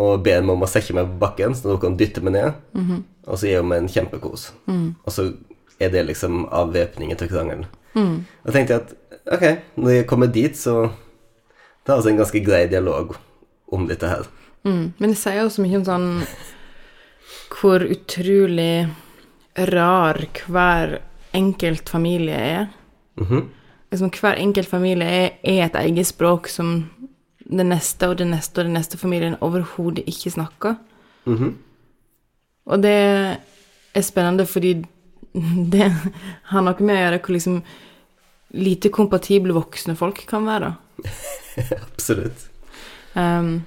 og 0.00 0.22
ber 0.26 0.40
meg 0.42 0.56
om 0.56 0.64
å 0.66 0.68
sette 0.70 0.96
meg 0.96 1.06
på 1.06 1.20
bakken, 1.22 1.52
så 1.54 1.76
hun 1.76 1.82
kan 1.84 1.98
dytte 2.00 2.22
meg 2.24 2.34
ned. 2.34 2.56
Og 3.28 3.38
så 3.38 3.46
gir 3.46 3.60
hun 3.62 3.68
meg 3.70 3.84
en 3.84 3.90
kjempekos. 3.92 4.48
Og 5.04 5.14
så 5.14 5.28
er 5.80 5.92
det 5.94 6.06
liksom 6.06 6.46
avvæpningen 6.52 7.18
til 7.18 7.28
krangelen. 7.30 7.66
Og 8.44 8.52
tenkte 8.52 8.74
jeg 8.74 8.82
at 8.82 8.94
ok, 9.34 9.44
når 9.76 9.90
jeg 9.90 10.06
kommer 10.06 10.26
dit, 10.26 10.56
så 10.56 10.90
Det 11.86 11.92
er 11.92 11.96
altså 11.96 12.10
en 12.10 12.16
ganske 12.20 12.44
grei 12.44 12.66
dialog 12.68 13.14
om 13.72 13.86
dette 13.88 14.08
her. 14.08 14.26
Mm. 14.64 14.92
Men 14.98 15.08
det 15.08 15.16
sier 15.16 15.40
også 15.40 15.62
mye 15.64 15.78
om 15.78 15.84
sånn 15.86 16.08
hvor 17.48 17.80
utrolig 17.80 18.88
rar 19.72 20.20
hver 20.46 20.98
enkelt 21.32 21.88
familie 21.88 22.34
er. 22.34 22.66
Mhm. 23.16 23.48
Liksom 23.90 24.10
hver 24.20 24.36
enkelt 24.36 24.68
familie 24.68 25.08
er, 25.08 25.30
er 25.42 25.64
et 25.64 25.78
eget 25.80 26.06
språk 26.06 26.48
som 26.48 26.90
den 27.40 27.72
neste 27.72 28.08
og 28.08 28.18
den 28.18 28.34
neste 28.36 28.60
og 28.60 28.68
den 28.68 28.76
neste 28.76 28.98
familien 28.98 29.38
overhodet 29.40 30.04
ikke 30.06 30.30
snakker. 30.30 30.76
Mhm. 31.24 31.56
Og 32.66 32.82
det 32.82 33.38
er 33.94 34.04
spennende 34.04 34.46
fordi 34.46 34.84
det 35.72 35.90
har 36.50 36.64
noe 36.64 36.84
med 36.84 36.96
å 36.96 37.02
gjøre 37.02 37.22
hvor 37.22 37.36
liksom 37.36 37.62
lite 38.58 38.90
kompatible 38.94 39.52
voksne 39.56 39.96
folk 39.98 40.22
kan 40.28 40.46
være. 40.48 40.72
Absolutt. 41.90 42.46
Um, 43.14 43.66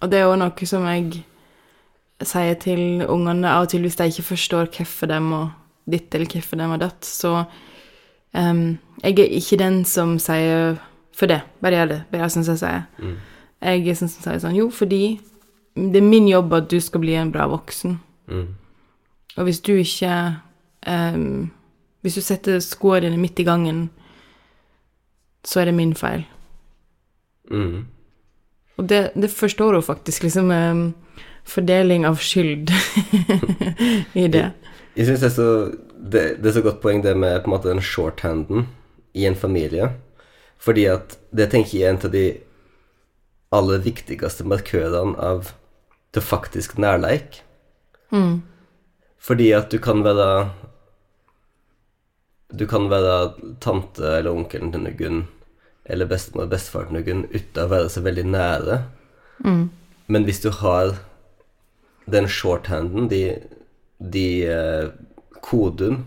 og 0.00 0.10
det 0.10 0.20
er 0.20 0.28
òg 0.30 0.38
noe 0.40 0.68
som 0.68 0.86
jeg 0.88 1.22
sier 2.26 2.58
til 2.62 3.04
ungene 3.06 3.50
av 3.50 3.66
og 3.66 3.72
til 3.72 3.84
hvis 3.84 3.98
de 3.98 4.08
ikke 4.10 4.30
forstår 4.32 4.70
hvorfor 4.74 5.10
de 5.10 5.18
må 5.22 5.42
ditt 5.88 6.14
eller 6.14 6.28
hvorfor 6.30 6.60
de 6.60 6.68
må 6.68 6.76
datt, 6.80 7.04
så 7.06 7.44
um, 8.34 8.78
Jeg 9.02 9.18
er 9.22 9.34
ikke 9.38 9.60
den 9.60 9.84
som 9.86 10.16
sier 10.18 10.76
for 11.14 11.30
det, 11.30 11.40
bare 11.62 11.78
gjør 11.78 11.90
det. 11.92 11.98
Bare 12.10 12.22
gjør 12.22 12.32
sånn 12.34 12.44
som 12.46 12.56
jeg 12.56 12.62
sier. 12.62 12.82
Mm. 12.98 13.14
Jeg 13.62 13.84
er 13.86 13.98
sånn 13.98 14.10
som 14.10 14.24
sier 14.24 14.40
sånn 14.42 14.58
Jo, 14.58 14.68
fordi 14.70 15.02
det 15.78 16.00
er 16.00 16.06
min 16.06 16.26
jobb 16.30 16.54
at 16.58 16.68
du 16.70 16.78
skal 16.82 17.02
bli 17.02 17.14
en 17.18 17.30
bra 17.34 17.46
voksen. 17.50 17.96
Mm. 18.30 18.48
Og 19.38 19.46
hvis 19.46 19.60
du 19.62 19.72
ikke 19.78 20.12
um, 20.86 21.50
Hvis 22.02 22.14
du 22.14 22.20
setter 22.22 22.60
skoene 22.62 23.16
midt 23.18 23.38
i 23.40 23.44
gangen, 23.44 23.90
så 25.44 25.60
er 25.60 25.64
det 25.70 25.74
min 25.74 25.94
feil. 25.98 26.24
Mm. 27.50 27.86
Og 28.78 28.88
det, 28.88 29.10
det 29.16 29.30
forstår 29.30 29.74
hun 29.74 29.82
faktisk, 29.82 30.22
liksom 30.22 30.50
um, 30.50 30.94
fordeling 31.48 32.04
av 32.06 32.16
skyld 32.22 32.70
i 34.22 34.28
det. 34.28 34.50
Jeg 34.96 35.06
syns 35.08 35.20
det, 35.24 35.32
så- 35.32 35.74
det, 35.98 36.22
det 36.42 36.46
er 36.50 36.52
så 36.60 36.62
godt 36.62 36.80
poeng 36.82 37.02
det 37.02 37.16
med 37.18 37.40
på 37.42 37.50
en 37.50 37.56
måte 37.56 37.68
den 37.72 37.82
shorthanden 37.82 38.68
i 39.14 39.26
en 39.26 39.34
familie. 39.36 39.90
Fordi 40.58 40.84
at 40.90 41.18
det 41.34 41.50
tenker 41.50 41.78
jeg 41.78 41.88
er 41.88 41.96
en 41.96 42.04
av 42.06 42.12
de 42.14 42.26
aller 43.54 43.78
viktigste 43.82 44.44
markørene 44.46 45.18
av 45.18 45.50
til 46.14 46.22
faktisk 46.22 46.78
nærleik. 46.78 47.40
Mm. 48.12 48.42
Fordi 49.18 49.50
at 49.52 49.70
du 49.72 49.78
kan 49.82 50.04
være 50.06 50.50
Du 52.58 52.66
kan 52.66 52.88
være 52.88 53.34
tante 53.60 54.06
eller 54.16 54.32
onkelen 54.32 54.70
til 54.72 54.80
noen, 54.86 55.18
eller 55.84 56.08
bestemor 56.08 56.46
og 56.46 56.52
bestefar 56.54 56.86
til 56.88 56.96
noen, 56.96 57.26
uten 57.28 57.60
å 57.60 57.68
være 57.68 57.90
så 57.92 58.00
veldig 58.00 58.24
nære. 58.24 58.78
Mm. 59.44 59.66
Men 60.08 60.24
hvis 60.24 60.40
du 60.40 60.48
har 60.50 60.94
den 62.08 62.24
shorthanden, 62.24 63.10
de, 63.12 63.36
de 64.00 64.24
uh, 64.48 64.88
koden, 65.44 66.06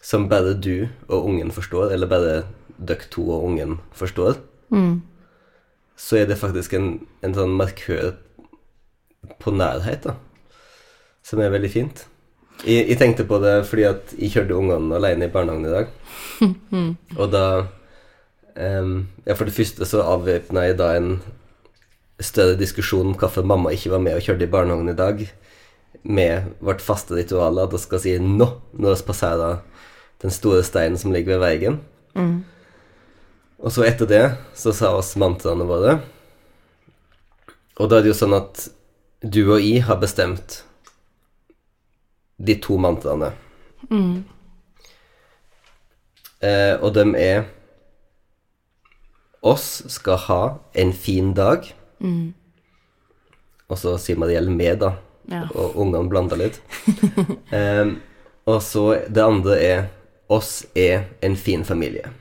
som 0.00 0.24
bare 0.32 0.54
du 0.56 0.88
og 1.06 1.28
ungen 1.28 1.52
forstår, 1.52 1.92
eller 1.92 2.08
bare 2.08 2.32
dere 2.80 3.10
to 3.12 3.28
og 3.28 3.44
ungen 3.50 3.78
forstår, 3.92 4.40
Mm. 4.72 5.02
så 6.00 6.16
er 6.16 6.26
det 6.30 6.38
faktisk 6.40 6.72
en, 6.72 7.06
en 7.20 7.34
sånn 7.36 7.52
markør 7.58 8.14
på 9.38 9.52
nærhet, 9.52 10.06
da. 10.08 10.14
Som 11.22 11.42
er 11.44 11.52
veldig 11.52 11.70
fint. 11.70 12.06
Jeg, 12.62 12.88
jeg 12.92 12.98
tenkte 13.00 13.26
på 13.26 13.38
det 13.42 13.54
fordi 13.68 13.86
at 13.88 14.14
jeg 14.18 14.32
kjørte 14.36 14.56
ungene 14.58 14.98
alene 14.98 15.26
i 15.26 15.32
barnehagen 15.32 15.66
i 15.66 15.72
dag. 15.72 15.86
Og 17.20 17.32
da 17.32 17.44
um, 18.56 19.08
Ja, 19.26 19.34
for 19.34 19.48
det 19.48 19.56
første 19.56 19.88
så 19.88 20.04
avvæpna 20.06 20.68
jeg 20.68 20.78
da 20.78 20.92
en 20.96 21.16
større 22.22 22.58
diskusjon 22.58 23.12
om 23.12 23.18
hvorfor 23.18 23.46
mamma 23.46 23.72
ikke 23.74 23.90
var 23.90 24.02
med 24.02 24.14
og 24.14 24.22
kjørte 24.22 24.46
i 24.46 24.52
barnehagen 24.52 24.92
i 24.92 24.98
dag, 24.98 25.24
med 26.02 26.54
vårt 26.62 26.82
faste 26.82 27.14
ritual 27.14 27.58
at 27.62 27.72
vi 27.72 27.78
skal 27.78 28.00
si 28.02 28.14
'nå' 28.18 28.50
når 28.72 28.94
vi 28.94 29.06
passerer 29.06 29.60
den 30.22 30.30
store 30.30 30.62
steinen 30.62 30.98
som 30.98 31.12
ligger 31.12 31.38
ved 31.38 31.46
veien. 31.46 31.80
Og 33.62 33.72
så 33.72 33.84
etter 33.86 34.06
det 34.06 34.24
så 34.54 34.72
sa 34.74 34.90
oss 34.96 35.14
mantraene 35.16 35.66
våre. 35.66 36.00
Og 37.78 37.90
da 37.90 37.98
er 37.98 38.02
det 38.02 38.12
jo 38.12 38.18
sånn 38.18 38.34
at 38.34 38.68
du 39.22 39.42
og 39.52 39.62
jeg 39.62 39.82
har 39.86 40.00
bestemt 40.02 40.64
de 42.42 42.56
to 42.62 42.78
mantraene. 42.80 43.32
Eh, 46.42 46.74
og 46.82 46.90
de 46.96 47.04
er 47.18 47.44
Oss 49.42 49.82
skal 49.90 50.20
ha 50.28 50.42
en 50.78 50.92
fin 50.94 51.32
dag. 51.34 51.66
Og 53.66 53.78
så 53.78 53.96
sier 53.98 54.20
Mariell 54.20 54.50
med, 54.54 54.78
da. 54.84 54.92
Ja. 55.30 55.44
Og 55.50 55.78
ungene 55.82 56.10
blander 56.10 56.38
litt. 56.38 56.60
Em, 57.58 57.96
og 58.46 58.60
så 58.62 58.84
det 59.10 59.22
andre 59.22 59.58
er 59.58 59.82
Oss 60.32 60.62
er 60.78 61.08
en 61.26 61.34
fin 61.36 61.64
familie. 61.66 62.12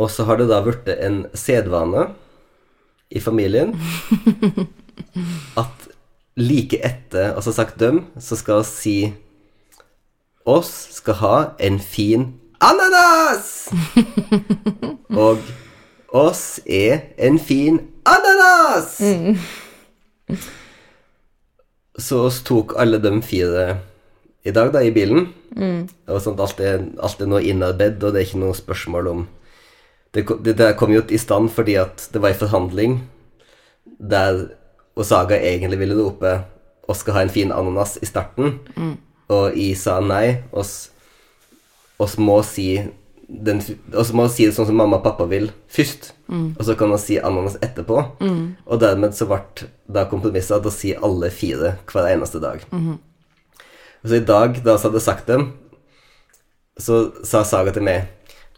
Og 0.00 0.10
så 0.10 0.24
har 0.26 0.40
det 0.40 0.48
da 0.50 0.62
blitt 0.64 0.88
en 0.96 1.26
sedvane 1.36 2.08
i 3.12 3.20
familien 3.20 3.76
at 5.62 5.81
like 6.36 6.78
etter 6.84 7.34
altså 7.34 7.52
sagt 7.52 7.80
dem, 7.80 8.06
så 8.18 8.36
skal 8.38 8.62
vi 8.62 8.70
si 8.70 8.96
Oss 10.42 10.70
skal 10.96 11.14
ha 11.20 11.36
en 11.62 11.78
fin 11.78 12.32
ananas! 12.58 13.70
Og 15.24 15.38
oss 16.10 16.58
er 16.66 17.12
en 17.18 17.38
fin 17.38 17.78
ananas! 18.08 18.96
Så 21.98 22.24
oss 22.26 22.40
tok 22.42 22.74
alle 22.80 22.98
de 22.98 23.12
fire 23.22 23.66
i 24.42 24.50
dag, 24.50 24.72
da, 24.74 24.82
i 24.82 24.90
bilen. 24.90 25.28
Og 26.08 26.18
sånt, 26.24 26.40
alt, 26.42 26.58
er, 26.58 26.82
alt 26.98 27.22
er 27.22 27.30
nå 27.30 27.38
innarbeidet, 27.38 28.02
og 28.02 28.14
det 28.14 28.22
er 28.22 28.26
ikke 28.26 28.42
noe 28.42 28.56
spørsmål 28.56 29.12
om 29.12 29.22
Det, 30.12 30.26
det, 30.44 30.58
det 30.58 30.74
kom 30.76 30.90
jo 30.92 31.00
i 31.08 31.16
stand 31.16 31.48
fordi 31.54 31.78
at 31.80 32.02
det 32.12 32.20
var 32.20 32.34
en 32.34 32.40
forhandling 32.42 32.98
der 33.96 34.42
Osaga 34.96 35.36
egentlig 35.40 35.78
ville 35.78 35.94
rope 35.96 36.44
'oss 36.88 36.98
skal 36.98 37.14
ha 37.14 37.20
en 37.22 37.28
fin 37.32 37.52
ananas' 37.52 37.98
i 38.02 38.06
starten, 38.06 38.58
og 39.28 39.56
I 39.56 39.74
sa 39.74 40.00
nei. 40.00 40.42
Oss, 40.52 40.90
oss 41.98 42.18
må 42.18 42.42
si 42.44 42.82
den, 43.28 43.62
oss 43.94 44.12
må 44.12 44.28
si 44.28 44.44
det 44.44 44.52
sånn 44.54 44.66
som 44.66 44.76
mamma 44.76 44.98
og 44.98 45.04
pappa 45.04 45.24
vil, 45.24 45.50
først. 45.68 46.12
Og 46.58 46.64
så 46.66 46.74
kan 46.76 46.88
man 46.88 46.98
si 46.98 47.16
ananas 47.18 47.56
etterpå. 47.62 47.96
Og 48.66 48.80
dermed 48.80 49.14
så 49.14 49.24
ble 49.30 49.68
da 49.88 50.04
kompromisset 50.10 50.58
at 50.58 50.66
å 50.66 50.70
si 50.74 50.92
alle 50.94 51.30
fire 51.30 51.78
hver 51.86 52.10
eneste 52.12 52.40
dag. 52.40 52.60
Og 54.02 54.10
så 54.10 54.16
i 54.16 54.24
dag, 54.26 54.58
da 54.64 54.76
vi 54.76 54.82
hadde 54.82 55.00
sagt 55.00 55.26
dem, 55.26 55.52
så 56.76 57.12
sa 57.24 57.44
Saga 57.44 57.70
til 57.72 57.82
meg 57.84 58.08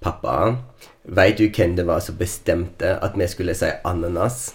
Pappa, 0.00 0.56
veit 1.04 1.38
du 1.38 1.48
hvem 1.48 1.76
det 1.76 1.86
var 1.86 2.00
som 2.00 2.16
bestemte 2.16 2.98
at 3.02 3.14
vi 3.16 3.26
skulle 3.28 3.54
si 3.54 3.66
ananas? 3.84 4.54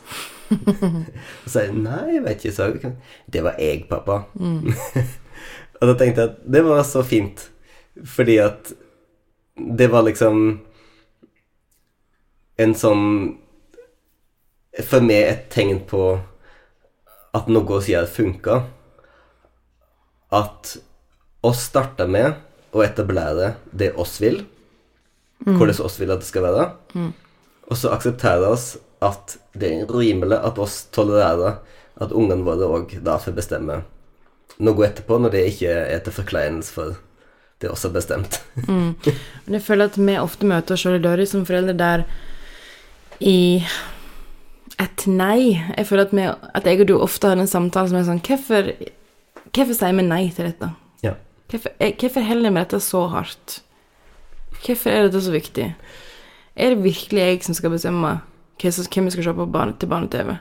Og 0.50 1.50
så 1.50 1.66
jeg 1.66 1.76
nei, 1.78 2.16
jeg 2.16 2.24
vet 2.26 2.44
ikke, 2.44 2.56
Saga. 2.56 2.92
Det 3.30 3.44
var 3.46 3.60
jeg, 3.62 3.84
pappa. 3.90 4.24
og 5.80 5.92
da 5.92 5.96
tenkte 6.00 6.24
jeg 6.26 6.32
at 6.32 6.40
det 6.58 6.64
var 6.66 6.82
så 6.88 7.04
fint, 7.06 7.46
fordi 8.06 8.40
at 8.44 8.74
det 9.60 9.90
var 9.92 10.06
liksom 10.08 10.60
en 12.60 12.76
sånn 12.76 13.06
For 14.86 15.04
meg 15.04 15.26
et 15.28 15.48
tegn 15.52 15.82
på 15.90 16.04
at 17.36 17.50
noe 17.52 17.80
sier 17.84 18.06
funka. 18.08 18.62
At 20.34 20.78
oss 21.46 21.66
starta 21.68 22.06
med 22.08 22.38
å 22.72 22.84
etablere 22.86 23.56
det 23.76 23.90
oss 24.00 24.20
vil, 24.22 24.44
hvordan 25.44 25.82
oss 25.84 25.98
vil 26.00 26.14
at 26.14 26.22
det 26.22 26.30
skal 26.30 26.46
være, 26.46 26.66
og 27.70 27.78
så 27.78 27.92
aksepterer 27.96 28.46
oss 28.54 28.76
at 29.06 29.38
det 29.56 29.70
er 29.74 29.92
rimelig 29.94 30.40
at 30.44 30.60
oss 30.60 30.82
tolererer 30.96 31.60
at 32.00 32.16
ungene 32.16 32.46
våre 32.48 32.68
òg 32.68 32.98
da 33.04 33.18
får 33.20 33.36
bestemme 33.38 33.82
noe 34.60 34.88
etterpå, 34.88 35.20
når 35.20 35.36
det 35.36 35.46
ikke 35.54 35.76
er 35.88 36.02
til 36.04 36.16
forkleinelse 36.16 36.74
for 36.76 36.98
det 37.60 37.72
oss 37.72 37.84
har 37.84 37.94
bestemt. 37.96 38.40
Men 38.68 39.56
jeg 39.58 39.64
føler 39.64 39.92
at 39.92 40.00
vi 40.00 40.18
ofte 40.20 40.48
møter 40.48 40.76
oss 40.76 40.84
sjøl 40.84 41.00
i 41.00 41.04
døra 41.04 41.28
som 41.28 41.46
foreldre 41.48 41.76
der 41.80 42.06
i 43.20 43.40
et 44.80 45.04
nei 45.12 45.60
Jeg 45.76 45.88
føler 45.90 46.06
at, 46.06 46.14
vi, 46.16 46.24
at 46.56 46.68
jeg 46.70 46.80
og 46.80 46.88
du 46.88 46.94
ofte 47.04 47.28
har 47.28 47.40
en 47.40 47.50
samtale 47.52 47.92
som 47.92 47.98
er 48.00 48.06
sånn 48.08 48.22
Hvorfor, 48.24 48.70
hvorfor 49.52 49.76
sier 49.76 49.98
vi 49.98 50.06
nei 50.08 50.22
til 50.32 50.48
dette? 50.48 50.70
Ja. 51.04 51.18
Hvorfor, 51.52 51.74
eh, 51.84 51.92
hvorfor 52.00 52.24
holder 52.24 52.54
vi 52.54 52.62
dette 52.62 52.80
så 52.86 53.02
hardt? 53.12 53.58
Hvorfor 54.64 54.94
er 54.94 55.10
dette 55.10 55.24
så 55.26 55.34
viktig? 55.36 55.68
Er 56.56 56.76
det 56.76 56.86
virkelig 56.86 57.26
jeg 57.26 57.44
som 57.44 57.60
skal 57.60 57.76
bestemme 57.76 58.14
hvem 58.62 59.08
vi 59.08 59.16
skal 59.16 59.30
se 59.30 59.34
på 59.34 59.50
barne, 59.52 59.76
til 59.80 59.90
barne-TV? 59.92 60.36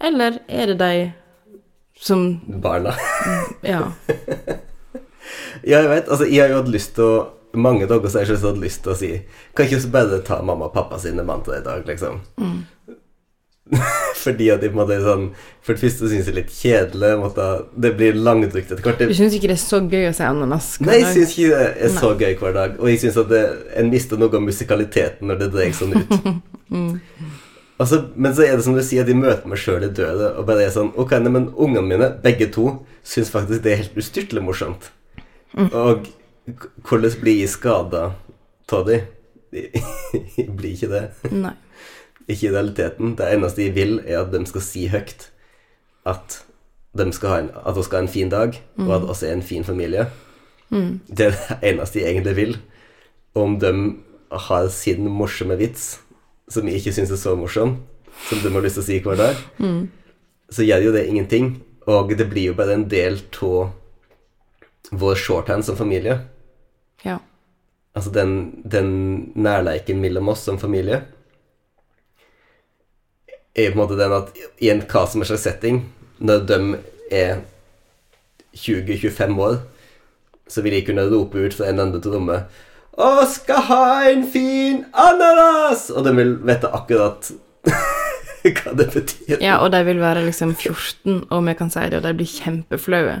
Eller 0.00 0.40
er 0.48 0.72
det 0.72 0.78
de 0.80 1.12
som 2.00 2.40
Barna. 2.62 2.94
Ja. 3.62 3.92
Ja, 5.62 5.82
jeg 5.82 5.88
vet. 5.90 6.08
Altså, 6.08 6.26
jeg 6.26 6.42
har 6.42 6.48
jo 6.50 6.58
hatt 6.62 6.72
lyst 6.72 6.94
til 6.96 7.04
å 7.06 7.18
Mange 7.60 7.86
dager 7.90 8.10
så 8.10 8.20
har 8.20 8.28
selv 8.30 8.46
hatt 8.46 8.60
lyst 8.62 8.84
til 8.84 8.92
å 8.92 8.98
si 8.98 9.08
Kan 9.58 9.66
ikke 9.66 9.80
vi 9.82 9.90
bare 9.94 10.20
ta 10.26 10.38
mamma 10.46 10.68
og 10.68 10.74
pappa 10.74 10.98
sine 11.02 11.24
mantra 11.26 11.58
i 11.58 11.64
dag, 11.64 11.82
liksom? 11.86 12.20
Fordi 14.24 14.48
at 14.54 14.62
de 14.62 14.70
på 14.70 14.74
en 14.74 14.80
måte 14.80 14.96
er 14.96 15.02
sånn 15.04 15.26
For 15.66 15.74
det 15.74 15.82
første 15.82 16.10
syns 16.10 16.28
det 16.28 16.32
er 16.32 16.38
litt 16.40 16.54
kjedelig. 16.54 17.10
Måtte, 17.20 17.48
det 17.74 17.92
blir 17.98 18.18
langdrygt 18.18 18.70
etter 18.72 18.82
hvert. 18.86 19.02
Du 19.10 19.14
syns 19.18 19.36
ikke 19.36 19.50
det 19.50 19.58
er 19.58 19.62
så 19.62 19.82
gøy 19.82 20.08
å 20.08 20.14
si 20.16 20.24
ananas? 20.26 20.72
hver 20.78 20.90
nei, 20.90 21.00
jeg 21.02 21.12
syns 21.18 21.34
ikke 21.36 21.50
det 21.52 21.68
er 21.88 21.92
så 21.98 22.14
gøy 22.14 22.38
hver 22.40 22.56
dag. 22.56 22.78
Og 22.80 22.90
jeg 22.90 23.02
syns 23.04 23.20
at 23.20 23.30
det, 23.30 23.42
en 23.82 23.92
mister 23.92 24.20
noe 24.20 24.34
av 24.40 24.46
musikaliteten 24.46 25.30
når 25.30 25.44
det 25.44 25.50
dreier 25.54 25.76
sånn 25.76 25.94
ut. 25.98 26.16
altså, 27.78 28.02
men 28.14 28.34
så 28.36 28.46
er 28.46 28.56
det 28.56 28.64
som 28.66 28.76
du 28.76 28.82
sier, 28.84 29.02
at 29.02 29.10
de 29.10 29.18
møter 29.18 29.50
meg 29.50 29.60
sjøl 29.60 29.86
i 29.86 29.92
døra 29.94 30.34
og 30.38 30.46
bare 30.48 30.66
er 30.66 30.74
sånn 30.74 30.92
Ok, 31.00 31.16
nei, 31.18 31.32
men 31.34 31.50
ungene 31.56 31.86
mine, 31.86 32.10
begge 32.22 32.50
to, 32.54 32.78
syns 33.02 33.32
faktisk 33.34 33.64
det 33.64 33.72
er 33.72 33.82
helt 33.84 33.98
ustyrtelig 33.98 34.44
morsomt. 34.46 34.90
Og 35.56 36.06
hvordan 36.86 37.16
blir 37.22 37.40
jeg 37.42 37.52
skada 37.52 38.12
av 38.70 38.86
de? 38.86 39.00
Jeg 40.38 40.46
blir 40.54 40.76
ikke 40.76 40.90
det. 40.92 41.32
Nei. 41.34 41.56
Ikke 42.30 42.46
i 42.46 42.52
realiteten. 42.54 43.16
Det 43.18 43.26
eneste 43.34 43.64
jeg 43.64 43.74
vil, 43.74 43.96
er 44.06 44.20
at 44.20 44.30
de 44.30 44.44
skal 44.46 44.62
si 44.62 44.84
høyt 44.92 45.24
at 46.06 46.36
de 46.94 47.06
skal 47.14 47.32
ha 47.32 47.38
en, 47.42 47.48
at 47.66 47.74
de 47.74 47.82
skal 47.82 47.98
ha 47.98 48.04
en 48.04 48.12
fin 48.12 48.30
dag, 48.30 48.54
og 48.78 48.92
at 48.94 49.08
oss 49.10 49.24
er 49.26 49.34
en 49.34 49.42
fin 49.42 49.66
familie. 49.66 50.06
Det 50.70 51.26
er 51.26 51.34
det 51.34 51.58
eneste 51.72 51.98
jeg 51.98 52.14
egentlig 52.14 52.36
vil. 52.36 52.54
Om 53.34 53.58
de 53.62 53.72
har 54.46 54.68
sin 54.74 55.10
morsomme 55.10 55.58
vits, 55.58 55.98
som 56.50 56.66
jeg 56.66 56.80
ikke 56.80 56.94
syns 56.96 57.12
er 57.14 57.20
så 57.20 57.36
morsom, 57.38 57.76
som 58.28 58.42
de 58.42 58.52
har 58.52 58.64
lyst 58.64 58.78
til 58.78 58.84
å 58.84 58.88
si 58.88 58.98
hver 59.04 59.18
dag, 59.20 59.42
så 60.50 60.66
gjør 60.66 60.88
jo 60.88 60.94
det 60.96 61.06
ingenting. 61.08 61.52
Og 61.90 62.12
det 62.18 62.26
blir 62.30 62.50
jo 62.50 62.58
bare 62.58 62.76
en 62.76 62.88
del 62.90 63.20
av 63.46 63.70
vår 64.90 65.16
shorthand 65.18 65.64
som 65.64 65.78
familie. 65.78 66.18
Ja. 67.06 67.18
Altså 67.94 68.10
den, 68.14 68.62
den 68.64 68.90
nærleiken 69.34 70.02
mellom 70.02 70.30
oss 70.30 70.44
som 70.46 70.58
familie 70.58 71.02
er 73.54 73.72
på 73.72 73.74
en 73.74 73.80
måte 73.80 73.98
den 73.98 74.14
at 74.14 74.30
i 74.62 74.70
en 74.70 74.82
hva 74.86 75.04
som 75.10 75.22
er 75.22 75.30
slags 75.30 75.46
setting, 75.46 75.82
når 76.22 76.44
de 76.46 76.58
er 77.10 77.40
20-25 78.54 79.40
år, 79.42 79.58
så 80.50 80.62
vil 80.62 80.76
jeg 80.76 80.86
kunne 80.86 81.06
rope 81.10 81.38
ut 81.38 81.54
fra 81.54 81.70
en 81.70 81.82
annen 81.82 82.02
til 82.02 82.14
rommet 82.14 82.60
Å, 82.98 83.08
skal 83.30 83.62
ha 83.68 83.84
en 84.10 84.24
fin 84.28 84.84
ananas! 84.92 85.88
Og 85.94 86.04
de 86.04 86.14
vil 86.16 86.34
vite 86.46 86.70
akkurat 86.74 87.30
hva 88.56 88.72
det 88.76 88.88
betyr. 88.94 89.36
ja, 89.38 89.60
og 89.60 89.70
de 89.74 89.82
vil 89.86 90.00
være 90.02 90.24
liksom 90.26 90.54
14, 90.56 91.26
og 91.30 91.44
vi 91.46 91.54
kan 91.58 91.70
si 91.72 91.84
det, 91.86 92.00
og 92.00 92.08
de 92.08 92.14
blir 92.18 92.30
kjempeflaue. 92.30 93.20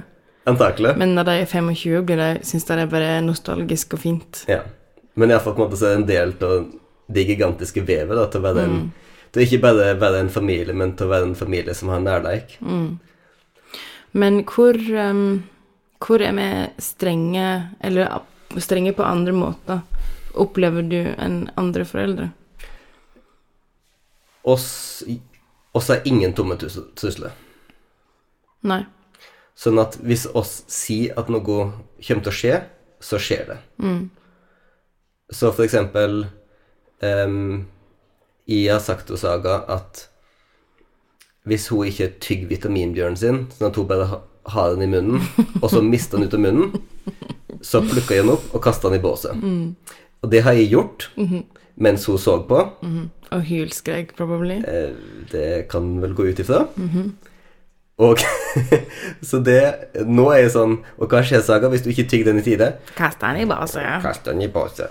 Antakelig. 0.50 0.94
Men 0.98 1.14
når 1.14 1.28
de 1.28 1.34
er 1.42 1.50
25, 1.50 2.02
blir 2.08 2.20
de, 2.20 2.30
syns 2.46 2.64
de 2.66 2.78
det 2.78 2.86
er 2.86 2.92
bare 2.92 3.10
nostalgisk 3.24 3.94
og 3.98 4.02
fint. 4.02 4.44
Ja. 4.50 4.62
Men 5.20 5.32
iallfall 5.34 5.54
på 5.54 5.62
en 5.62 5.68
måte 5.68 5.78
så 5.78 5.90
er 5.90 5.94
det 5.94 6.00
en 6.00 6.08
del 6.08 6.34
av 6.48 6.56
det 7.10 7.26
gigantiske 7.28 7.84
vevet 7.84 8.16
da, 8.16 8.26
til 8.30 8.40
å 8.40 8.46
være 8.48 8.66
en 8.66 8.80
Til 9.30 9.44
ikke 9.44 9.60
bare 9.62 9.92
være 10.00 10.24
en 10.24 10.30
familie, 10.32 10.74
men 10.74 10.96
til 10.98 11.06
å 11.06 11.12
være 11.12 11.28
en 11.28 11.36
familie 11.38 11.74
som 11.78 11.92
har 11.92 12.00
nærleik. 12.02 12.56
Men 14.10 14.40
hvor, 14.42 14.74
um, 14.74 15.44
hvor 16.02 16.24
er 16.26 16.32
vi 16.34 16.48
strenge, 16.82 17.44
eller 17.78 18.10
strenge 18.58 18.92
på 18.96 19.04
andre 19.06 19.32
måter? 19.36 19.80
Opplever 20.34 20.82
du 20.86 20.98
enn 21.18 21.44
andre 21.58 21.84
foreldre? 21.86 22.30
Oss, 24.42 25.02
oss 25.76 25.88
har 25.88 26.00
ingen 26.08 26.32
tomme 26.34 26.56
tus- 26.56 26.78
trusler. 26.96 27.30
Nei. 28.66 28.82
Sånn 29.60 29.78
at 29.82 29.98
hvis 30.00 30.26
oss 30.36 30.62
sier 30.72 31.12
at 31.20 31.28
noe 31.28 31.42
kommer 32.00 32.24
til 32.24 32.32
å 32.32 32.36
skje, 32.36 32.54
så 33.00 33.18
skjer 33.20 33.46
det. 33.50 33.58
Så 35.32 35.50
for 35.54 35.62
eksempel 35.64 36.24
um, 37.00 37.66
Jeg 38.50 38.66
har 38.72 38.80
sagt 38.82 39.06
til 39.08 39.16
Saga 39.20 39.60
at 39.70 40.06
hvis 41.48 41.68
hun 41.72 41.86
ikke 41.88 42.08
tygger 42.20 42.50
vitaminbjørnen 42.50 43.16
sin, 43.16 43.38
sånn 43.54 43.70
at 43.70 43.78
hun 43.78 43.86
bare 43.88 44.08
ha- 44.46 44.70
den 44.74 44.82
i 44.82 44.86
munnen, 44.86 45.20
og 45.62 45.70
så 45.70 45.82
mister 45.84 46.18
den 46.18 46.26
ut 46.28 46.34
av 46.34 46.40
munnen, 46.40 46.80
Så 47.62 47.82
plukka 47.84 48.14
jeg 48.14 48.24
den 48.24 48.32
opp 48.32 48.54
og 48.54 48.62
kasta 48.64 48.88
den 48.88 48.98
i 49.00 49.02
båset. 49.02 49.36
Og 50.22 50.30
det 50.30 50.42
har 50.46 50.52
jeg 50.56 50.70
gjort 50.70 51.10
mens 51.76 52.06
hun 52.06 52.16
så 52.18 52.38
på. 52.48 52.60
Og 53.32 53.42
hylskrek, 53.44 54.14
probably. 54.16 54.62
Eh, 54.64 54.94
Det 55.30 55.68
kan 55.68 56.00
vel 56.00 56.14
gå 56.14 56.30
ut 56.30 56.38
ifra. 56.40 56.66
Og 58.00 58.16
Så 59.22 59.42
det 59.44 59.60
Nå 60.08 60.30
er 60.32 60.38
jeg 60.46 60.52
sånn 60.54 60.78
Og 60.98 61.08
hva 61.12 61.20
skjer, 61.22 61.42
Saga, 61.44 61.68
hvis 61.68 61.82
du 61.84 61.90
ikke 61.92 62.08
tygger 62.08 62.30
den 62.30 62.38
i 62.40 62.42
tide? 62.46 62.70
Kast 62.96 63.20
den 63.20 63.42
i 63.42 63.44
baset. 63.44 64.00
Kast 64.02 64.24
den 64.24 64.40
i 64.40 64.48
båset. 64.48 64.88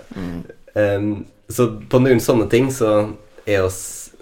Um, 0.76 1.26
så 1.50 1.66
på 1.90 1.98
noen 1.98 2.20
sånne 2.22 2.46
ting 2.48 2.68
så 2.70 3.08
er 3.50 3.64
oss 3.66 4.12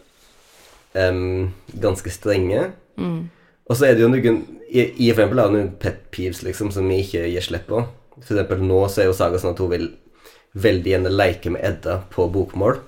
um, 0.96 1.50
ganske 1.76 2.08
strenge. 2.10 2.70
Og 2.98 3.76
så 3.76 3.84
er 3.90 3.94
det 3.98 4.06
jo 4.06 4.08
noen 4.08 4.40
I, 4.68 4.82
for 5.12 5.22
eksempel 5.22 5.40
har 5.40 5.54
hun 5.54 5.70
pet 5.80 6.02
peeves 6.12 6.42
liksom, 6.44 6.70
som 6.74 6.88
vi 6.90 7.00
ikke 7.00 7.24
gir 7.30 7.44
slipp 7.44 7.68
på. 7.70 7.84
For 8.20 8.34
eksempel 8.34 8.64
nå 8.68 8.82
så 8.92 9.02
er 9.02 9.08
jo 9.08 9.16
Saga 9.16 9.40
sånn 9.40 9.54
at 9.54 9.62
hun 9.62 9.72
vil 9.72 9.86
veldig 10.58 10.92
gjerne 10.92 11.12
leke 11.12 11.52
med 11.54 11.64
Edda 11.64 12.02
på 12.12 12.26
bokmål. 12.32 12.80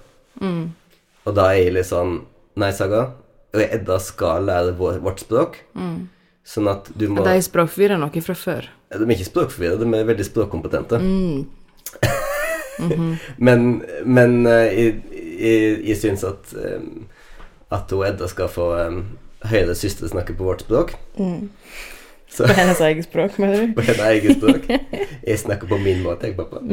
Og 1.25 1.37
da 1.37 1.51
er 1.53 1.65
jeg 1.65 1.77
litt 1.79 1.89
sånn 1.91 2.21
Nei, 2.61 2.73
Saga. 2.77 3.13
Edda 3.57 3.97
skal 4.03 4.45
lære 4.49 4.75
vår, 4.77 4.99
vårt 5.05 5.23
språk. 5.23 5.61
Sånn 6.47 6.69
at 6.71 6.91
du 6.99 7.07
må 7.09 7.25
De 7.25 7.33
er 7.37 7.45
språkforvirra 7.45 7.97
noe 8.01 8.25
fra 8.25 8.37
før. 8.37 8.69
De 8.91 9.07
er 9.07 9.15
ikke 9.15 9.29
språkforvirra, 9.29 9.79
de 9.81 9.89
er 9.97 10.09
veldig 10.09 10.27
språkkompetente. 10.27 11.01
men 13.47 13.67
men 14.09 14.37
eh, 14.49 14.67
jeg, 14.73 14.95
jeg, 15.39 15.75
jeg 15.91 15.99
syns 16.01 16.25
at 16.27 16.55
um, 16.57 17.07
at 17.71 17.93
hun 17.95 18.07
Edda 18.09 18.29
skal 18.29 18.51
få 18.51 18.71
um, 19.45 19.75
siste 19.75 20.09
snakker 20.09 20.37
på 20.39 20.45
vårt 20.45 20.61
språk. 20.67 20.95
Så 22.31 22.47
På 22.47 22.53
hennes 22.53 22.81
eget 22.81 23.05
språk, 23.05 23.39
mener 23.39 23.67
du? 23.67 23.73
på 23.77 23.81
hennes 23.81 24.01
eget 24.01 24.37
språk. 24.37 24.69
Jeg 25.27 25.39
snakker 25.39 25.67
på 25.67 25.79
min 25.79 26.03
måte, 26.03 26.27
jeg, 26.27 26.37
pappa. 26.37 26.61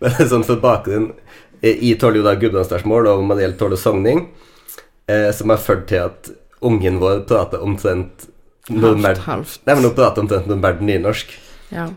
Men 0.00 0.28
sånn 0.28 0.42
for 0.46 0.58
bakgrunn 0.58 1.12
eh, 1.62 1.76
Jeg 1.78 1.98
tåler 2.02 2.18
jo 2.18 2.24
da 2.26 2.34
gudbrandsdalsmål, 2.38 3.08
og 3.12 3.24
Mariell 3.28 3.54
tåler 3.58 3.78
sogning, 3.78 4.24
eh, 5.06 5.30
som 5.36 5.52
har 5.54 5.60
ført 5.62 5.86
til 5.90 6.02
at 6.02 6.30
ungen 6.64 6.98
vår 7.02 7.24
prater 7.28 7.62
omtrent 7.62 8.30
Halvt, 8.64 9.18
halvt. 9.26 9.58
Nei, 9.68 9.74
men 9.76 9.84
hun 9.84 9.92
prater 9.92 10.22
omtrent 10.22 10.46
normalt 10.48 10.78
nynorsk. 10.80 11.34
Ja. 11.68 11.90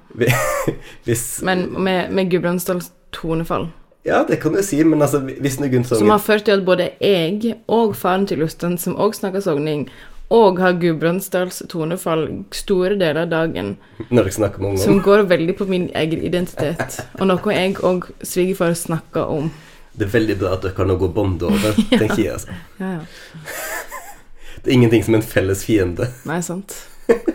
Hvis 1.05 1.39
Men 1.47 1.69
med, 1.79 2.11
med 2.11 2.27
Gudbrandsdals 2.31 2.89
tonefall. 3.15 3.69
Ja, 4.07 4.21
det 4.27 4.37
kan 4.39 4.53
du 4.55 4.61
si, 4.63 4.79
men 4.87 5.01
altså, 5.03 5.19
hvis 5.19 5.57
noen 5.59 5.83
Som 5.83 5.97
sanger 5.99 6.13
har 6.13 6.21
ført 6.23 6.45
til 6.47 6.55
at 6.55 6.65
både 6.67 6.85
jeg 7.03 7.57
og 7.67 7.95
faren 7.99 8.27
til 8.29 8.39
Jostein, 8.39 8.77
som 8.79 8.95
òg 8.95 9.17
snakker 9.17 9.43
sogning, 9.43 9.89
og 10.31 10.59
har 10.59 10.75
Gudbrandsdals 10.79 11.61
tonefall 11.71 12.25
store 12.55 12.95
deler 12.99 13.21
av 13.25 13.29
dagen, 13.31 13.73
Når 14.09 14.29
jeg 14.29 14.37
snakker 14.39 14.63
med 14.63 14.79
som 14.79 14.99
går 15.03 15.25
veldig 15.27 15.55
på 15.59 15.67
min 15.67 15.89
egen 15.95 16.23
identitet, 16.23 17.01
og 17.19 17.27
noe 17.27 17.55
jeg 17.55 17.77
og 17.83 18.09
svigerfar 18.23 18.75
snakker 18.75 19.27
om. 19.27 19.51
Det 19.97 20.07
er 20.07 20.13
veldig 20.13 20.35
bra 20.39 20.53
at 20.55 20.63
dere 20.63 20.77
har 20.77 20.89
noe 20.91 21.09
bånd 21.11 21.43
over, 21.47 21.79
tenker 21.99 22.23
jeg. 22.23 22.33
altså. 22.33 22.47
Ja, 22.79 22.91
ja. 22.99 23.01
Det 24.63 24.71
er 24.71 24.75
ingenting 24.81 25.03
som 25.05 25.15
en 25.15 25.23
felles 25.23 25.61
fiende. 25.63 26.09
Nei, 26.27 26.41
sant. 26.43 26.73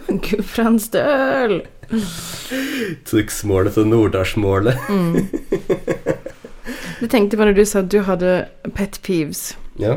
Gudbrandsdøl! 0.09 1.63
Trykksmålet 3.09 3.73
fra 3.75 3.85
Norddalsmålet. 3.89 4.77
Du 7.03 7.09
tenkte 7.11 7.35
på 7.35 7.43
når 7.43 7.57
du 7.57 7.65
sa 7.67 7.81
at 7.83 7.91
du 7.91 7.99
hadde 8.07 8.33
pet 8.77 9.01
peeves. 9.03 9.57
Ja. 9.83 9.97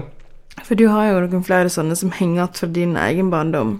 For 0.65 0.73
du 0.73 0.87
har 0.89 1.11
jo 1.11 1.19
noen 1.27 1.43
flere 1.45 1.69
sånne 1.69 1.93
som 1.99 2.09
henger 2.15 2.39
igjen 2.39 2.55
fra 2.57 2.69
din 2.73 2.95
egen 2.97 3.29
barndom. 3.29 3.75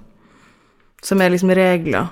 Som 1.02 1.24
er 1.26 1.34
liksom 1.34 1.50
regler. 1.58 2.12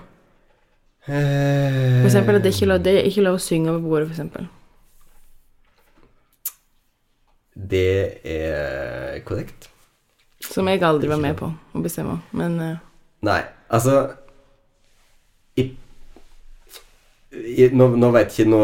For 1.06 2.08
eksempel 2.08 2.40
at 2.40 2.48
det 2.48 2.56
ikke 2.56 2.80
er 2.80 2.90
er 2.96 3.06
ikke 3.06 3.26
lov 3.28 3.38
å 3.38 3.44
synge 3.46 3.70
over 3.70 3.86
bordet, 3.86 4.08
for 4.08 4.16
eksempel. 4.16 4.48
Det 7.54 8.18
er 8.26 9.20
korrekt. 9.28 9.70
Som 10.42 10.68
jeg 10.68 10.82
aldri 10.82 11.14
var 11.14 11.22
med 11.22 11.38
på 11.38 11.52
å 11.54 11.84
bestemme. 11.84 12.18
Men 12.32 12.60
eh, 12.60 12.78
Nei, 13.22 13.42
altså 13.70 14.16
i, 15.56 15.70
i, 17.34 17.70
Nå, 17.74 17.88
nå 17.98 18.10
veit 18.14 18.34
ikke 18.34 18.50
nå 18.50 18.60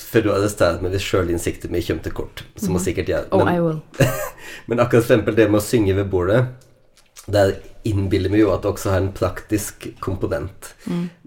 Før 0.00 0.24
du 0.24 0.30
arresterer 0.32 0.80
meg 0.84 0.94
hvis 0.96 1.06
sjølinnsikten 1.08 1.72
min 1.72 1.84
kommer 1.84 2.06
til 2.06 2.16
kort, 2.16 2.44
som 2.56 2.76
mm. 2.76 2.80
sikkert 2.84 3.12
gjør. 3.12 3.28
Oh, 3.32 3.44
Men- 3.44 3.54
I 3.54 3.60
will. 3.60 3.82
Men 4.68 4.80
akkurat 4.80 5.04
eksempel 5.04 5.36
det 5.36 5.48
med 5.50 5.60
å 5.60 5.64
synge 5.64 5.96
ved 5.98 6.08
bordet 6.12 6.42
Der 7.28 7.58
innbiller 7.88 8.32
vi 8.32 8.42
jo 8.42 8.52
at 8.54 8.64
det 8.64 8.72
også 8.72 8.92
har 8.92 9.00
en 9.00 9.12
praktisk 9.16 9.86
komponent. 10.04 10.74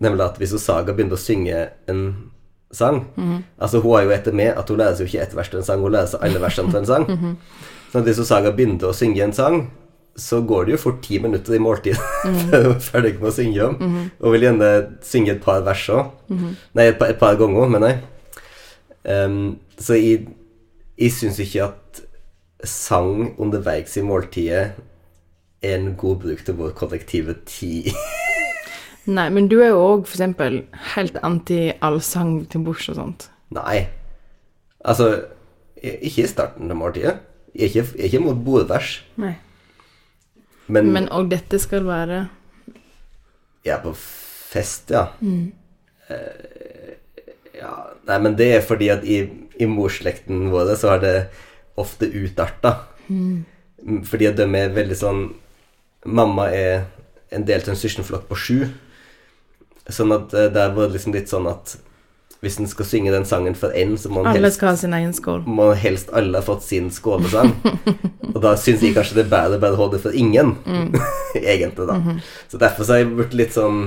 Nemlig 0.02 0.26
at 0.26 0.38
hvis 0.42 0.54
Saga 0.62 0.94
begynner 0.94 1.18
å 1.18 1.22
synge 1.22 1.62
en 1.90 2.02
sang 2.76 3.04
Altså 3.58 3.82
Hun 3.82 3.96
har 3.96 4.06
jo 4.06 4.14
etter 4.16 4.36
med 4.36 4.58
at 4.58 4.70
hun 4.70 4.80
lærer 4.82 4.98
seg 4.98 5.06
jo 5.06 5.12
ikke 5.12 5.26
ett 5.26 5.36
vers 5.38 5.52
til 5.52 5.62
en 5.62 5.68
sang, 5.68 5.82
hun 5.82 5.94
lærer 5.94 6.12
seg 6.12 6.26
alle 6.26 6.42
versene 6.44 6.74
til 6.74 6.82
en 6.82 6.90
sang. 6.90 7.08
Så 7.92 8.04
hvis 8.06 8.22
Saga 8.28 8.54
begynner 8.56 8.92
å 8.92 8.96
synge 8.96 9.24
en 9.26 9.34
sang, 9.36 9.58
så 10.20 10.42
går 10.44 10.66
det 10.68 10.76
jo 10.76 10.82
fort 10.84 11.02
ti 11.06 11.20
minutter 11.24 11.56
i 11.56 11.62
måltid 11.62 12.00
før 12.50 12.66
du 12.66 12.70
er 12.74 12.84
ferdig 12.84 13.14
med 13.20 13.30
å 13.30 13.36
synge 13.36 13.68
om. 13.68 13.98
Og 14.20 14.36
vil 14.36 14.48
gjerne 14.48 14.72
synge 15.06 15.36
et 15.36 15.44
par 15.44 15.64
vers 15.66 15.88
òg. 15.94 16.12
Nei, 16.32 16.88
et 16.90 17.00
par, 17.00 17.14
et 17.14 17.20
par 17.22 17.40
ganger, 17.40 17.72
mener 17.72 17.94
jeg. 17.94 18.02
Um, 19.02 19.58
så 19.82 19.98
jeg, 19.98 20.28
jeg 21.00 21.16
syns 21.16 21.40
ikke 21.42 21.72
at 21.72 22.02
sang 22.68 23.32
underveis 23.42 23.96
i 23.98 24.04
måltidet 24.06 24.66
er 25.62 25.78
en 25.78 25.96
god 25.98 26.22
bruk 26.22 26.44
til 26.46 26.58
vår 26.60 26.76
kollektive 26.78 27.38
tid. 27.50 27.92
Nei, 29.18 29.28
men 29.34 29.48
du 29.50 29.58
er 29.62 29.72
jo 29.72 29.82
òg 29.82 30.06
eksempel 30.06 30.62
helt 30.94 31.18
anti 31.26 31.72
all 31.82 31.98
sang 32.06 32.44
til 32.50 32.66
bords 32.66 32.90
og 32.92 33.00
sånt. 33.00 33.30
Nei. 33.56 33.88
Altså, 34.86 35.08
ikke 35.82 36.26
i 36.26 36.30
starten 36.30 36.70
av 36.70 36.78
måltidet. 36.78 37.18
Jeg 37.56 37.64
er 37.64 37.72
ikke, 37.72 37.88
jeg 37.98 38.04
er 38.04 38.12
ikke 38.12 38.24
mot 38.24 38.44
bordvers, 38.46 39.00
Nei. 39.20 39.34
Men, 40.72 40.94
Men 40.96 41.10
og 41.12 41.30
dette 41.32 41.60
skal 41.60 41.84
være 41.88 42.26
jeg 43.62 43.76
er 43.76 43.82
på 43.84 43.94
fest, 43.96 44.90
ja. 44.94 45.06
Eh, 46.10 46.94
ja. 47.60 47.74
Nei, 48.10 48.18
men 48.26 48.36
det 48.38 48.48
er 48.56 48.64
fordi 48.66 48.90
at 48.94 49.06
i, 49.06 49.22
i 49.62 49.68
morsslekten 49.70 50.50
vår 50.54 50.74
så 50.82 50.96
har 50.96 51.04
det 51.04 51.16
ofte 51.80 52.10
utarta. 52.10 52.74
Mm, 53.08 53.44
Fordi 54.06 54.28
at 54.30 54.38
de 54.38 54.46
er 54.46 54.74
veldig 54.76 54.98
sånn 54.98 55.22
Mamma 56.06 56.48
er 56.54 56.88
en 57.34 57.44
del 57.46 57.62
til 57.62 57.74
en 57.74 57.78
søskenflokk 57.78 58.24
på 58.30 58.38
sju. 58.40 58.58
Sånn 59.86 60.14
at 60.16 60.34
eh, 60.34 60.50
det 60.54 60.64
var 60.74 60.90
liksom 60.90 61.14
litt 61.14 61.30
sånn 61.30 61.46
at 61.52 61.76
hvis 62.42 62.58
en 62.58 62.70
skal 62.70 62.88
synge 62.90 63.12
den 63.14 63.26
sangen 63.30 63.54
for 63.58 63.74
én, 63.78 63.94
så 64.02 64.10
må 64.10 64.24
Alle 64.26 64.48
helst 64.48 64.58
skal 64.58 64.72
ha 64.72 64.78
sin 64.82 64.94
egen 64.98 65.12
skål. 65.14 65.44
må 65.46 65.68
helst 65.78 66.10
alle 66.18 66.40
ha 66.40 66.46
fått 66.46 66.64
sin 66.66 66.88
skålesang. 66.94 67.52
og 68.34 68.40
da 68.42 68.56
syns 68.58 68.82
jeg 68.82 68.96
kanskje 68.96 69.20
det 69.20 69.28
er 69.28 69.34
bedre 69.34 69.60
bare 69.62 69.78
å 69.78 69.82
holde 69.84 70.00
det 70.00 70.06
for 70.08 70.18
ingen, 70.18 70.56
egentlig, 71.38 71.86
da. 71.86 72.00
Så 72.50 72.58
derfor 72.62 72.88
så 72.88 72.96
har 72.96 73.04
jeg 73.04 73.12
blitt 73.14 73.36
litt 73.38 73.54
sånn 73.54 73.84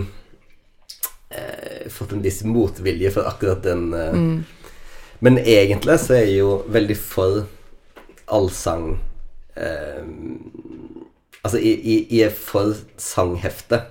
eh, 1.35 1.91
Fått 1.91 2.15
en 2.15 2.23
viss 2.25 2.45
motvilje 2.47 3.11
for 3.13 3.27
akkurat 3.29 3.65
den 3.67 3.89
eh. 3.93 4.21
Men 5.25 5.39
egentlig 5.41 5.99
så 6.01 6.15
er 6.17 6.25
jeg 6.29 6.39
jo 6.39 6.55
veldig 6.73 6.97
for 7.01 7.43
allsang 8.33 8.95
eh, 9.59 10.07
Altså, 11.45 11.59
jeg, 11.59 11.81
jeg, 11.85 12.07
jeg 12.09 12.29
er 12.31 12.39
for 12.39 12.73
sanghefte 12.97 13.83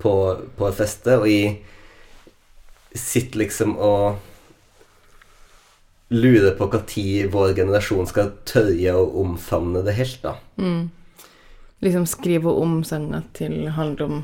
på, 0.00 0.14
på 0.58 0.70
fester, 0.74 1.20
og 1.22 1.28
jeg 1.30 1.60
sitter 2.96 3.38
liksom 3.44 3.76
og 3.78 4.18
lurer 6.10 6.56
på 6.58 6.66
når 6.72 7.28
vår 7.30 7.52
generasjon 7.54 8.08
skal 8.10 8.32
tørre 8.48 8.94
å 8.98 9.04
omfavne 9.22 9.82
det 9.86 9.94
helt, 9.94 10.22
da. 10.24 10.34
Liksom 11.80 12.06
skrive 12.10 12.50
om 12.50 12.80
sanga 12.84 13.22
til 13.36 13.68
handler 13.76 14.02
om 14.08 14.16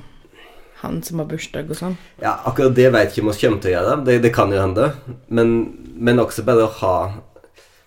han 0.83 0.99
som 1.03 1.23
har 1.23 1.29
bursdag 1.31 1.71
og 1.73 1.79
sånn. 1.79 1.95
Ja, 2.21 2.35
akkurat 2.45 2.75
det 2.77 2.91
jeg 2.91 3.09
ikke 3.13 3.23
om 3.23 3.31
vi 3.31 3.39
kommer 3.41 3.63
til 3.63 3.71
å 3.71 3.77
gjøre. 3.79 3.95
Det, 4.05 4.17
det 4.27 4.33
kan 4.37 4.51
jo 4.53 4.59
hende. 4.61 4.91
Men, 5.33 5.55
men 5.97 6.21
også 6.21 6.45
bare 6.45 6.67
å 6.67 6.75
ha 6.83 6.97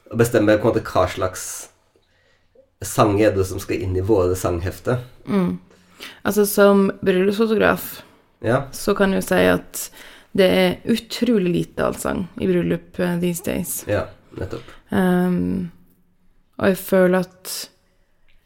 Å 0.10 0.18
bestemme 0.18 0.56
på 0.58 0.66
en 0.66 0.72
måte 0.72 0.82
hva 0.90 1.04
slags 1.06 1.44
sang 2.82 3.20
er 3.22 3.36
det 3.36 3.44
som 3.46 3.60
skal 3.62 3.84
inn 3.86 3.94
i 3.94 4.02
våre 4.02 4.34
sanghefter. 4.34 5.04
Altså 6.26 6.48
som 6.50 6.88
bryllupsfotograf 7.06 8.00
Ja. 8.42 8.64
så 8.74 8.96
kan 8.98 9.12
du 9.14 9.20
si 9.22 9.36
at 9.52 9.84
det 10.38 10.46
er 10.46 10.94
utrolig 10.94 11.52
lite 11.54 11.86
allsang 11.86 12.28
i 12.38 12.48
bryllup 12.48 13.00
eh, 13.00 13.18
these 13.22 13.44
days. 13.46 13.84
ja, 13.90 14.06
nettopp. 14.38 14.76
Um, 14.90 15.72
og 16.60 16.72
jeg 16.72 16.82
føler 16.84 17.26
at 17.26 17.58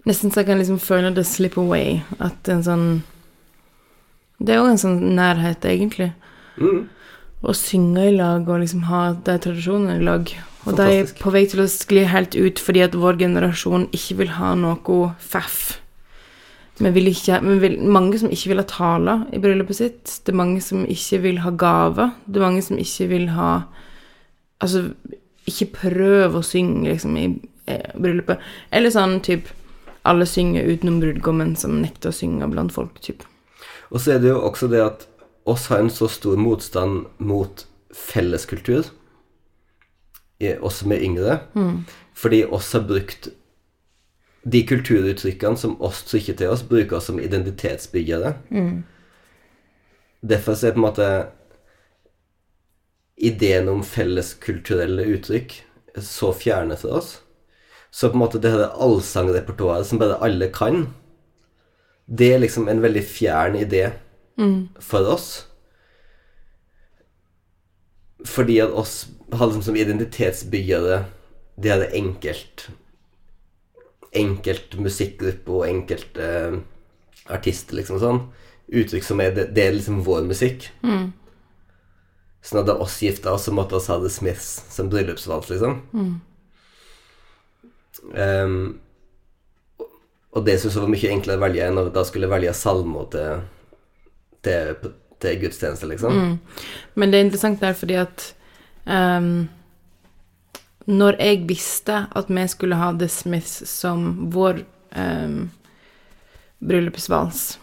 Nesten 0.03 0.33
så 0.33 0.41
jeg 0.41 0.49
kan 0.49 0.59
liksom 0.59 0.81
føle 0.83 1.13
det 1.15 1.23
slip 1.23 1.55
away. 1.55 2.01
At 2.19 2.49
en 2.51 2.63
sånn 2.65 2.87
Det 4.35 4.51
er 4.51 4.59
jo 4.59 4.71
en 4.73 4.81
sånn 4.81 4.97
nærhet, 5.15 5.63
egentlig. 5.63 6.09
Mm. 6.59 6.89
Å 7.43 7.53
synge 7.55 8.09
i 8.09 8.15
lag 8.17 8.49
og 8.49 8.59
liksom 8.59 8.83
ha 8.89 9.13
de 9.15 9.37
tradisjonene 9.45 10.01
i 10.01 10.03
lag. 10.03 10.33
Og 10.67 10.75
de 10.75 10.87
er 10.97 11.13
på 11.19 11.31
vei 11.31 11.45
til 11.47 11.63
å 11.63 11.69
skli 11.71 12.03
helt 12.11 12.35
ut 12.35 12.59
fordi 12.59 12.83
at 12.83 12.97
vår 12.99 13.21
generasjon 13.21 13.87
ikke 13.95 14.19
vil 14.19 14.33
ha 14.35 14.51
noe 14.59 15.13
faff. 15.23 15.77
Men, 16.81 16.95
ikke, 16.97 17.37
men 17.45 17.59
vil, 17.61 17.75
mange 17.85 18.17
som 18.19 18.31
ikke 18.33 18.49
vil 18.49 18.57
ha 18.57 18.65
taler 18.65 19.25
i 19.33 19.39
bryllupet 19.39 19.77
sitt. 19.77 20.13
Det 20.25 20.33
er 20.33 20.39
mange 20.39 20.61
som 20.61 20.85
ikke 20.89 21.19
vil 21.21 21.37
ha 21.43 21.51
gave. 21.51 22.07
Det 22.25 22.39
er 22.39 22.45
mange 22.47 22.63
som 22.65 22.77
ikke 22.81 23.09
vil 23.11 23.27
ha 23.37 23.63
Altså, 24.63 24.93
ikke 25.45 25.65
prøv 25.75 26.37
å 26.39 26.41
synge, 26.45 26.87
liksom, 26.87 27.17
i 27.19 27.25
eh, 27.67 27.89
bryllupet. 27.99 28.39
Eller 28.71 28.93
sånn 28.95 29.17
type 29.25 29.51
Alle 30.07 30.23
synger 30.27 30.63
utenom 30.71 31.01
brudgommen, 31.01 31.55
som 31.59 31.81
nekter 31.81 32.09
å 32.11 32.15
synge 32.15 32.47
blant 32.51 32.71
folk, 32.75 32.97
type. 33.03 33.23
Og 33.91 33.99
så 34.01 34.13
er 34.15 34.19
det 34.23 34.29
jo 34.31 34.39
også 34.41 34.67
det 34.71 34.81
at 34.83 35.05
oss 35.45 35.67
har 35.67 35.79
en 35.83 35.91
så 35.91 36.07
stor 36.11 36.35
motstand 36.39 37.05
mot 37.19 37.65
felleskultur, 37.95 38.89
i- 40.41 40.57
oss 40.59 40.81
som 40.81 40.91
er 40.91 41.03
yngre, 41.03 41.39
fordi 42.13 42.43
oss 42.51 42.71
har 42.73 42.81
brukt 42.87 43.29
de 44.43 44.63
kulturuttrykkene 44.67 45.57
som 45.57 45.77
oss 45.81 46.03
trykker 46.07 46.35
til 46.39 46.51
oss, 46.51 46.63
bruker 46.67 46.97
oss 46.97 47.07
som 47.11 47.19
identitetsbyggere. 47.19 48.33
Derfor 50.23 50.55
så 50.55 50.67
er 50.67 50.75
på 50.75 50.81
en 50.81 50.87
måte 50.87 51.09
ideen 53.23 53.69
om 53.71 53.83
felleskulturelle 53.87 55.05
uttrykk 55.15 55.55
så 56.01 56.33
fjerne 56.35 56.75
for 56.79 56.99
oss. 56.99 57.15
Så 57.93 58.09
på 58.09 58.17
en 58.17 58.23
måte 58.23 58.41
det 58.41 58.51
her 58.51 58.73
allsangrepertoaret 58.81 59.87
som 59.87 60.01
bare 60.01 60.19
alle 60.25 60.49
kan, 60.53 60.87
det 62.05 62.33
er 62.33 62.41
liksom 62.41 62.67
en 62.67 62.81
veldig 62.83 63.03
fjern 63.05 63.55
idé 63.55 63.91
for 64.81 65.07
oss. 65.13 65.27
Fordi 68.25 68.57
at 68.63 68.71
oss 68.71 69.05
har 69.31 69.47
liksom 69.47 69.67
som 69.69 69.77
identitetsbyggere 69.77 71.03
det 71.61 71.69
er 71.69 71.83
det 71.83 71.93
enkelt 71.93 72.69
Enkelt 74.13 74.77
musikkgruppe 74.77 75.51
og 75.51 75.67
enkelte 75.67 76.29
eh, 76.29 76.57
artister, 77.33 77.77
liksom 77.79 77.99
sånn. 78.01 78.21
Uttrykk 78.73 79.03
som 79.05 79.21
er 79.21 79.33
Det, 79.35 79.47
det 79.55 79.67
er 79.67 79.75
liksom 79.77 80.03
vår 80.05 80.23
musikk. 80.29 80.69
Sånn 82.43 82.59
at 82.59 82.67
da 82.67 82.75
oss 82.83 82.97
gifta 83.01 83.31
oss, 83.33 83.45
så 83.47 83.53
måtte 83.55 83.77
oss 83.77 83.87
ha 83.87 83.97
The 84.03 84.09
Smiths 84.11 84.65
som 84.73 84.89
bryllupsvals, 84.91 85.49
liksom. 85.53 85.77
Ehm, 88.19 88.57
og 90.33 90.45
det 90.45 90.57
syns 90.59 90.75
jeg 90.75 90.83
var 90.83 90.91
mye 90.91 91.11
enklere 91.13 91.39
å 91.39 91.43
velge 91.45 91.67
enn 91.69 91.79
å 91.79 91.85
da 91.93 92.03
skulle 92.07 92.27
velge 92.31 92.53
salmer 92.57 93.07
til, 93.13 93.43
til, 94.43 94.91
til 95.23 95.39
gudstjeneste, 95.45 95.87
liksom. 95.93 96.39
Men 96.99 97.13
det 97.13 97.19
er 97.19 97.27
interessant 97.29 97.61
der 97.63 97.77
fordi 97.79 97.99
at 98.01 98.25
ehm, 98.91 99.45
Når 100.85 101.17
jeg 101.21 101.43
visste 101.47 102.05
at 102.11 102.29
vi 102.29 102.45
skulle 102.51 102.77
ha 102.79 102.91
The 102.97 103.07
Smiths 103.11 103.63
som 103.69 104.29
vår 104.33 104.63
um, 104.99 105.51
bryllupsvals 106.63 107.59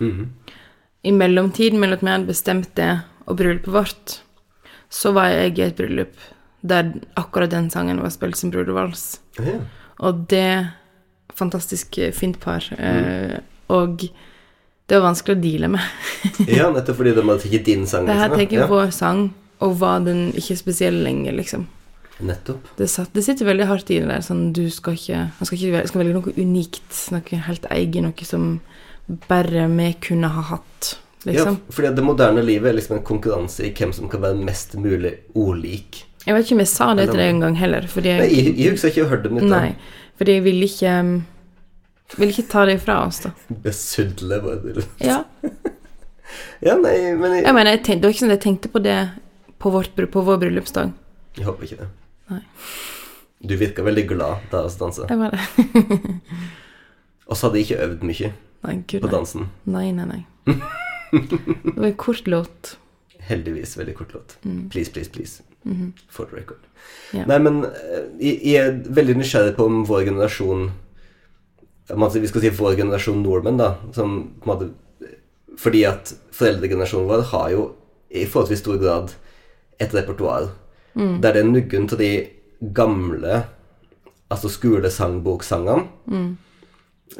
I 1.05 1.13
mellomtiden 1.13 1.81
mellom 1.81 1.99
at 1.99 2.05
vi 2.05 2.13
hadde 2.15 2.31
bestemt 2.31 2.73
det 2.77 2.91
og 3.27 3.37
bryllupet 3.39 3.73
vårt, 3.73 4.15
så 4.91 5.13
var 5.17 5.31
jeg 5.31 5.59
i 5.59 5.67
et 5.69 5.77
bryllup 5.79 6.17
der 6.61 6.91
akkurat 7.17 7.53
den 7.53 7.71
sangen 7.73 8.03
var 8.03 8.11
spilt 8.13 8.37
som 8.37 8.51
brudervals. 8.53 9.21
Yeah. 9.41 9.63
Og 10.05 10.27
det 10.29 10.77
Fantastisk 11.35 11.97
fint 12.13 12.41
par. 12.41 12.65
eh, 12.77 13.39
og 13.69 14.03
det 14.91 14.99
var 14.99 15.07
vanskelig 15.07 15.37
å 15.39 15.41
deale 15.41 15.69
med. 15.71 15.81
ja, 16.59 16.67
nettopp 16.75 16.99
fordi 16.99 17.15
de 17.17 17.23
hadde 17.23 17.45
tatt 17.45 17.69
din 17.69 17.87
sang. 17.87 18.09
Det 18.09 18.17
her 18.19 18.33
liksom, 18.35 18.57
ja. 18.57 18.65
jeg 18.65 18.69
på 18.69 18.81
sang, 18.93 19.23
og 19.63 19.77
var 19.81 20.03
den 20.05 20.33
ikke 20.37 20.57
spesiell 20.59 20.99
lenge, 21.07 21.33
liksom. 21.33 21.69
Nettopp. 22.27 22.67
Det, 22.79 22.89
satt, 22.91 23.13
det 23.17 23.23
sitter 23.25 23.49
veldig 23.49 23.67
hardt 23.71 23.91
i 23.91 24.01
det 24.03 24.09
der. 24.11 24.25
Sånn, 24.25 24.51
du 24.57 24.65
skal 24.73 24.97
ikke, 24.99 25.23
man 25.39 25.49
skal 25.49 25.59
ikke 25.59 25.85
skal 25.89 26.03
velge 26.03 26.17
noe 26.19 26.35
unikt, 26.37 26.91
noe 27.15 27.41
helt 27.47 27.67
eget, 27.71 28.03
noe 28.05 28.27
som 28.29 28.51
bare 29.29 29.65
vi 29.73 29.89
kunne 30.05 30.29
ha 30.31 30.43
hatt, 30.53 30.93
liksom. 31.27 31.57
Ja, 31.59 31.73
fordi 31.75 31.95
det 31.97 32.05
moderne 32.07 32.45
livet 32.47 32.71
er 32.71 32.77
liksom 32.79 32.99
en 32.99 33.07
konkurranse 33.07 33.65
i 33.67 33.73
hvem 33.75 33.93
som 33.97 34.11
kan 34.13 34.23
være 34.23 34.39
mest 34.47 34.77
mulig 34.79 35.17
ordlik. 35.35 36.05
Jeg 36.27 36.37
vet 36.37 36.45
ikke 36.47 36.59
om 36.59 36.63
jeg 36.63 36.71
sa 36.71 36.91
det 36.95 37.09
til 37.09 37.19
deg 37.19 37.33
en 37.33 37.41
gang 37.47 37.57
heller, 37.57 37.87
fordi 37.91 38.13
Nei, 38.21 38.29
jeg, 38.29 38.45
jeg, 38.45 38.57
jeg 38.61 38.75
husker 38.77 38.93
ikke 38.93 39.09
hørt 39.11 39.25
det 39.25 39.33
ute. 39.33 39.49
nei, 39.51 39.69
fordi 40.21 40.37
jeg 40.37 40.45
ville 40.45 40.69
ikke 40.69 40.95
Ville 42.19 42.35
ikke 42.35 42.49
ta 42.51 42.65
det 42.67 42.81
fra 42.83 42.97
oss, 43.07 43.21
da. 43.23 43.31
Besudle 43.65 44.41
bare. 44.43 44.83
Ja. 45.01 45.21
Ja, 46.63 46.77
nei, 46.77 46.93
men 47.19 47.33
jeg, 47.35 47.45
Jeg 47.47 47.55
mener, 47.57 47.71
jeg 47.73 47.81
tenkte, 47.83 48.03
det 48.03 48.07
var 48.07 48.13
ikke 48.15 48.21
sånn 48.23 48.31
at 48.31 48.37
jeg 48.37 48.43
tenkte 48.45 48.69
på 48.71 48.81
det 48.85 48.97
på, 49.63 49.71
vårt, 49.75 49.97
på 50.13 50.23
vår 50.27 50.37
bryllupsdag. 50.43 50.93
jeg 51.39 51.47
håper 51.47 51.67
ikke 51.67 51.79
det. 51.81 51.89
Nei. 52.31 52.43
Du 53.41 53.57
virka 53.57 53.83
veldig 53.83 54.05
glad 54.09 54.51
da 54.53 54.63
vi 54.67 54.75
dansa. 54.79 55.07
Jeg 55.09 55.19
var 55.19 55.35
det. 55.35 55.41
Og 57.31 57.37
så 57.37 57.47
hadde 57.47 57.61
jeg 57.61 57.69
ikke 57.69 57.85
øvd 57.87 58.07
mye 58.09 58.33
Nei, 58.67 58.75
gud, 58.91 59.01
på 59.01 59.11
dansen. 59.11 59.47
Nei, 59.65 59.89
nei, 59.97 60.07
nei. 60.11 60.21
Det 61.11 61.77
var 61.77 61.89
en 61.89 61.97
kort 61.97 62.27
låt. 62.29 62.75
Heldigvis 63.31 63.77
veldig 63.79 63.95
kort 63.97 64.13
låt. 64.15 64.37
Please, 64.71 64.93
please, 64.93 65.11
please. 65.11 65.43
For 66.09 66.27
the 66.27 66.37
record. 66.37 66.61
Yeah. 67.15 67.27
Nei, 67.29 67.39
men 67.39 67.65
eh, 67.69 68.07
jeg, 68.21 68.55
er 68.57 68.79
veldig 68.97 69.19
nysgjerrig 69.21 69.57
på 69.59 69.67
om 69.69 69.83
vår 69.85 70.07
generasjon 70.09 70.71
Vi 71.91 72.31
skal 72.31 72.45
si 72.45 72.53
vår 72.55 72.79
generasjon 72.79 73.21
nordmenn, 73.23 73.61
da. 73.61 73.75
Som 73.97 74.17
måte 74.49 74.71
Fordi 75.61 75.85
at 75.89 76.15
foreldregenerasjonen 76.37 77.11
vår 77.11 77.27
har 77.35 77.51
jo 77.53 77.67
i 78.11 78.25
forholdsvis 78.27 78.63
stor 78.65 78.79
grad 78.81 79.13
et 79.81 79.93
repertoar 79.95 80.49
der 80.95 81.33
det 81.33 81.41
er 81.41 81.45
nuggen 81.49 81.89
til 81.89 81.99
de 81.99 82.29
gamle 82.75 83.45
altså 84.31 84.49
skolesangbokssangene 84.49 86.37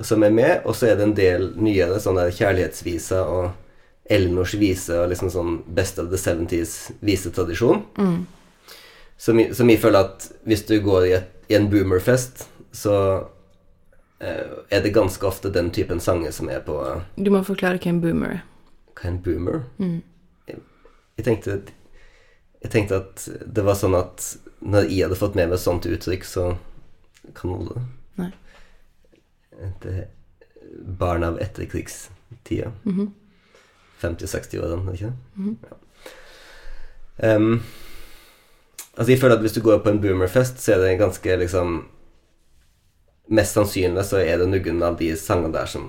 som 0.03 0.23
er 0.23 0.31
med, 0.31 0.61
og 0.65 0.75
så 0.77 0.87
er 0.87 0.95
det 0.97 1.05
en 1.09 1.15
del 1.17 1.49
nyere 1.59 1.99
sånne 2.01 2.29
der 2.29 2.37
kjærlighetsviser 2.37 3.27
og 3.27 3.51
Elnors 4.11 4.55
vise 4.59 4.95
og 5.03 5.09
liksom 5.11 5.31
sånn 5.31 5.57
Best 5.75 5.99
of 5.99 6.09
the 6.11 6.17
70s 6.19 6.91
visetradisjon. 7.01 7.83
Som, 9.19 9.39
jeg- 9.39 9.55
som 9.55 9.69
jeg 9.71 9.79
føler 9.83 9.99
at 9.99 10.29
hvis 10.47 10.63
du 10.67 10.81
går 10.83 11.05
i, 11.07 11.13
et, 11.19 11.25
i 11.51 11.55
en 11.55 11.69
boomerfest, 11.71 12.49
så 12.73 12.95
eh, 14.21 14.47
er 14.71 14.81
det 14.83 14.95
ganske 14.95 15.27
ofte 15.27 15.51
den 15.53 15.71
typen 15.71 16.01
sanger 16.01 16.31
som 16.33 16.49
er 16.49 16.61
på 16.67 16.79
eh, 16.87 17.01
Du 17.19 17.31
må 17.31 17.43
forklare 17.47 17.79
hva 17.83 17.91
en 17.91 18.01
boomer 18.01 18.29
er. 18.39 18.41
Hva 18.95 19.05
er 19.09 19.13
en 19.13 19.21
boomer? 19.23 19.63
Jeg, 20.49 20.59
jeg, 21.19 21.25
tenkte, 21.27 21.61
jeg 22.61 22.73
tenkte 22.73 23.01
at 23.01 23.25
det 23.47 23.65
var 23.65 23.79
sånn 23.79 23.97
at 23.97 24.25
når 24.61 24.91
jeg 24.91 25.07
hadde 25.07 25.19
fått 25.19 25.37
med 25.39 25.49
meg 25.49 25.57
et 25.57 25.63
sånt 25.63 25.87
uttrykk, 25.89 26.27
så 26.29 26.47
kan 27.37 27.55
alle 27.57 27.77
det. 27.77 27.85
Nei. 28.21 28.31
Det 29.81 29.95
er 30.03 30.09
barn 31.01 31.25
av 31.25 31.39
etterkrigstida. 31.41 32.73
50-60-årene, 34.01 34.95
ikke 34.97 35.11
det? 35.13 35.55
ja. 35.69 37.37
um, 37.37 37.59
altså, 38.95 39.11
jeg 39.13 39.21
føler 39.21 39.37
at 39.37 39.45
hvis 39.45 39.57
du 39.57 39.63
går 39.65 39.83
på 39.85 39.93
en 39.93 40.01
boomerfest, 40.01 40.61
så 40.61 40.77
er 40.77 40.85
det 40.85 41.01
ganske 41.01 41.41
liksom 41.45 41.81
Mest 43.31 43.55
sannsynlig 43.55 44.03
så 44.09 44.19
er 44.19 44.41
det 44.41 44.49
noen 44.51 44.81
av 44.83 44.97
de 44.99 45.13
sangene 45.15 45.53
der 45.55 45.69
som 45.71 45.85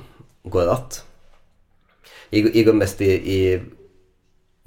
går 0.54 0.68
att. 0.70 1.00
Jeg, 2.30 2.52
jeg 2.54 2.68
går 2.68 2.76
mest 2.78 3.02
i, 3.02 3.08
i 3.18 3.40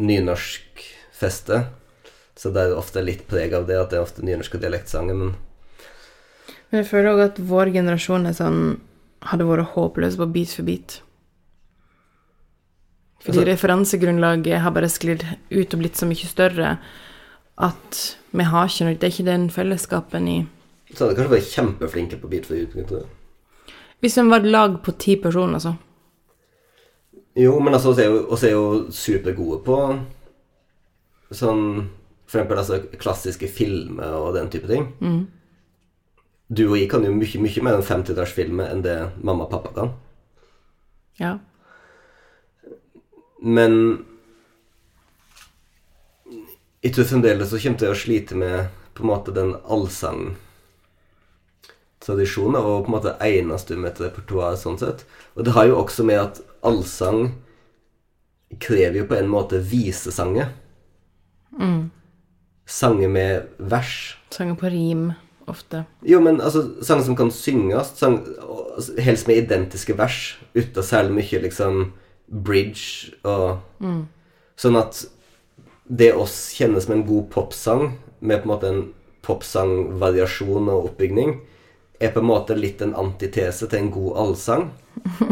nynorskfeste, 0.02 1.60
så 2.36 2.50
det 2.52 2.62
er 2.64 2.76
ofte 2.76 3.02
litt 3.04 3.26
preg 3.30 3.54
av 3.54 3.66
det 3.68 3.78
at 3.78 3.90
det 3.92 3.98
er 3.98 4.06
ofte 4.06 4.24
nynorsk 4.26 4.56
og 4.56 4.64
dialektsanger, 4.64 5.14
men 5.14 5.34
Men 6.70 6.82
jeg 6.82 6.90
føler 6.90 7.12
òg 7.12 7.20
at 7.24 7.38
vår 7.38 7.70
generasjon 7.72 8.26
er 8.26 8.34
sånn 8.34 8.80
hadde 9.30 9.46
vært 9.46 9.74
håpløs 9.76 10.16
på 10.18 10.26
bit 10.32 10.50
for 10.52 10.66
bit. 10.66 11.00
Fordi 13.22 13.38
Altså- 13.38 13.50
referansegrunnlaget 13.52 14.60
har 14.60 14.70
bare 14.70 14.90
sklidd 14.90 15.24
ut 15.50 15.74
og 15.74 15.80
blitt 15.80 15.96
så 15.96 16.06
mye 16.06 16.26
større 16.28 16.78
at 17.58 18.16
vi 18.32 18.42
har 18.42 18.66
ikke 18.66 18.84
noe 18.84 18.94
Det 18.94 19.04
er 19.04 19.14
ikke 19.14 19.24
den 19.30 19.48
fellesskapen 19.50 20.28
i 20.28 20.46
så 20.94 21.06
hadde 21.06 21.16
kanskje 21.18 21.34
vært 21.34 21.50
kjempeflinke 21.50 22.20
på 22.20 22.30
bit 22.30 22.46
for 22.46 22.54
bit, 22.54 22.86
tror 22.88 23.00
jeg. 23.00 23.74
Hvis 24.04 24.18
vi 24.18 24.28
var 24.30 24.42
et 24.42 24.50
lag 24.52 24.76
på 24.84 24.94
ti 24.98 25.16
personer, 25.16 25.58
så 25.58 25.76
Jo, 27.36 27.58
men 27.58 27.74
altså, 27.74 27.94
vi 27.96 28.02
er 28.04 28.46
er 28.46 28.50
jo 28.52 28.90
supergode 28.90 29.64
på 29.64 29.78
sånn 31.32 31.88
For 32.34 32.42
eksempel 32.42 32.58
altså, 32.58 32.82
klassiske 32.98 33.46
filmer 33.46 34.10
og 34.18 34.34
den 34.34 34.50
type 34.50 34.66
ting. 34.66 34.90
Du 36.50 36.66
og 36.66 36.74
jeg 36.80 36.90
kan 36.90 37.04
jo 37.06 37.12
mye, 37.14 37.38
mye 37.40 37.62
mer 37.62 37.74
enn 37.78 37.84
50-tallsfilmer 37.86 38.66
enn 38.72 38.82
det 38.82 38.96
mamma 39.22 39.44
og 39.46 39.50
pappa 39.52 39.70
kan. 39.76 39.90
ja. 41.20 41.38
Men 43.38 43.98
jeg 46.82 46.94
tror 46.96 47.04
fremdeles 47.04 47.48
så 47.52 47.58
kommer 47.62 47.70
jeg 47.70 47.78
til 47.84 47.90
å 47.92 48.02
slite 48.02 48.34
med 48.34 48.66
på 48.94 49.02
en 49.04 49.08
måte 49.12 49.30
den 49.36 49.54
allsangtradisjonen, 49.62 52.58
og 52.58 52.84
på 52.84 52.88
en 52.90 52.96
måte 52.96 53.18
egnes 53.24 53.64
du 53.68 53.76
med 53.76 53.90
et 53.92 54.00
repertoar 54.08 54.56
sånn 54.58 54.78
sett. 54.82 55.06
Og 55.38 55.44
det 55.46 55.54
har 55.54 55.64
jo 55.70 55.78
også 55.84 56.02
med 56.04 56.18
at 56.20 56.40
allsang 56.66 57.20
krever 58.58 58.98
jo 59.02 59.06
på 59.06 59.14
en 59.20 59.28
måte 59.30 59.58
visesanger. 59.62 60.46
Sanger 62.66 63.08
med 63.08 63.48
vers. 63.58 64.16
Sanger 64.30 64.54
på 64.54 64.72
rim. 64.72 65.12
ofte. 65.46 65.84
Jo, 66.00 66.20
men 66.24 66.40
altså, 66.40 66.62
sanger 66.80 67.04
som 67.04 67.16
kan 67.16 67.30
synges, 67.30 67.90
helst 68.98 69.26
med 69.28 69.42
identiske 69.42 69.92
vers, 69.98 70.38
uten 70.54 70.82
særlig 70.82 71.18
mye 71.18 71.40
liksom 71.44 71.92
bridge 72.24 73.12
og 73.28 73.60
Sånn 74.56 74.78
at 74.78 75.02
det 75.84 76.12
oss 76.16 76.54
kjenner 76.56 76.80
som 76.80 76.94
en 76.94 77.06
god 77.06 77.26
popsang, 77.32 77.98
med 78.20 78.40
på 78.40 78.46
en 78.46 78.52
måte 78.52 78.70
en 78.70 78.84
popsangvariasjon 79.26 80.70
og 80.72 80.90
oppbygning, 80.90 81.40
er 82.00 82.12
på 82.14 82.22
en 82.22 82.28
måte 82.28 82.56
litt 82.56 82.82
en 82.84 82.94
antitese 82.98 83.68
til 83.68 83.78
en 83.82 83.90
god 83.94 84.16
allsang. 84.22 84.64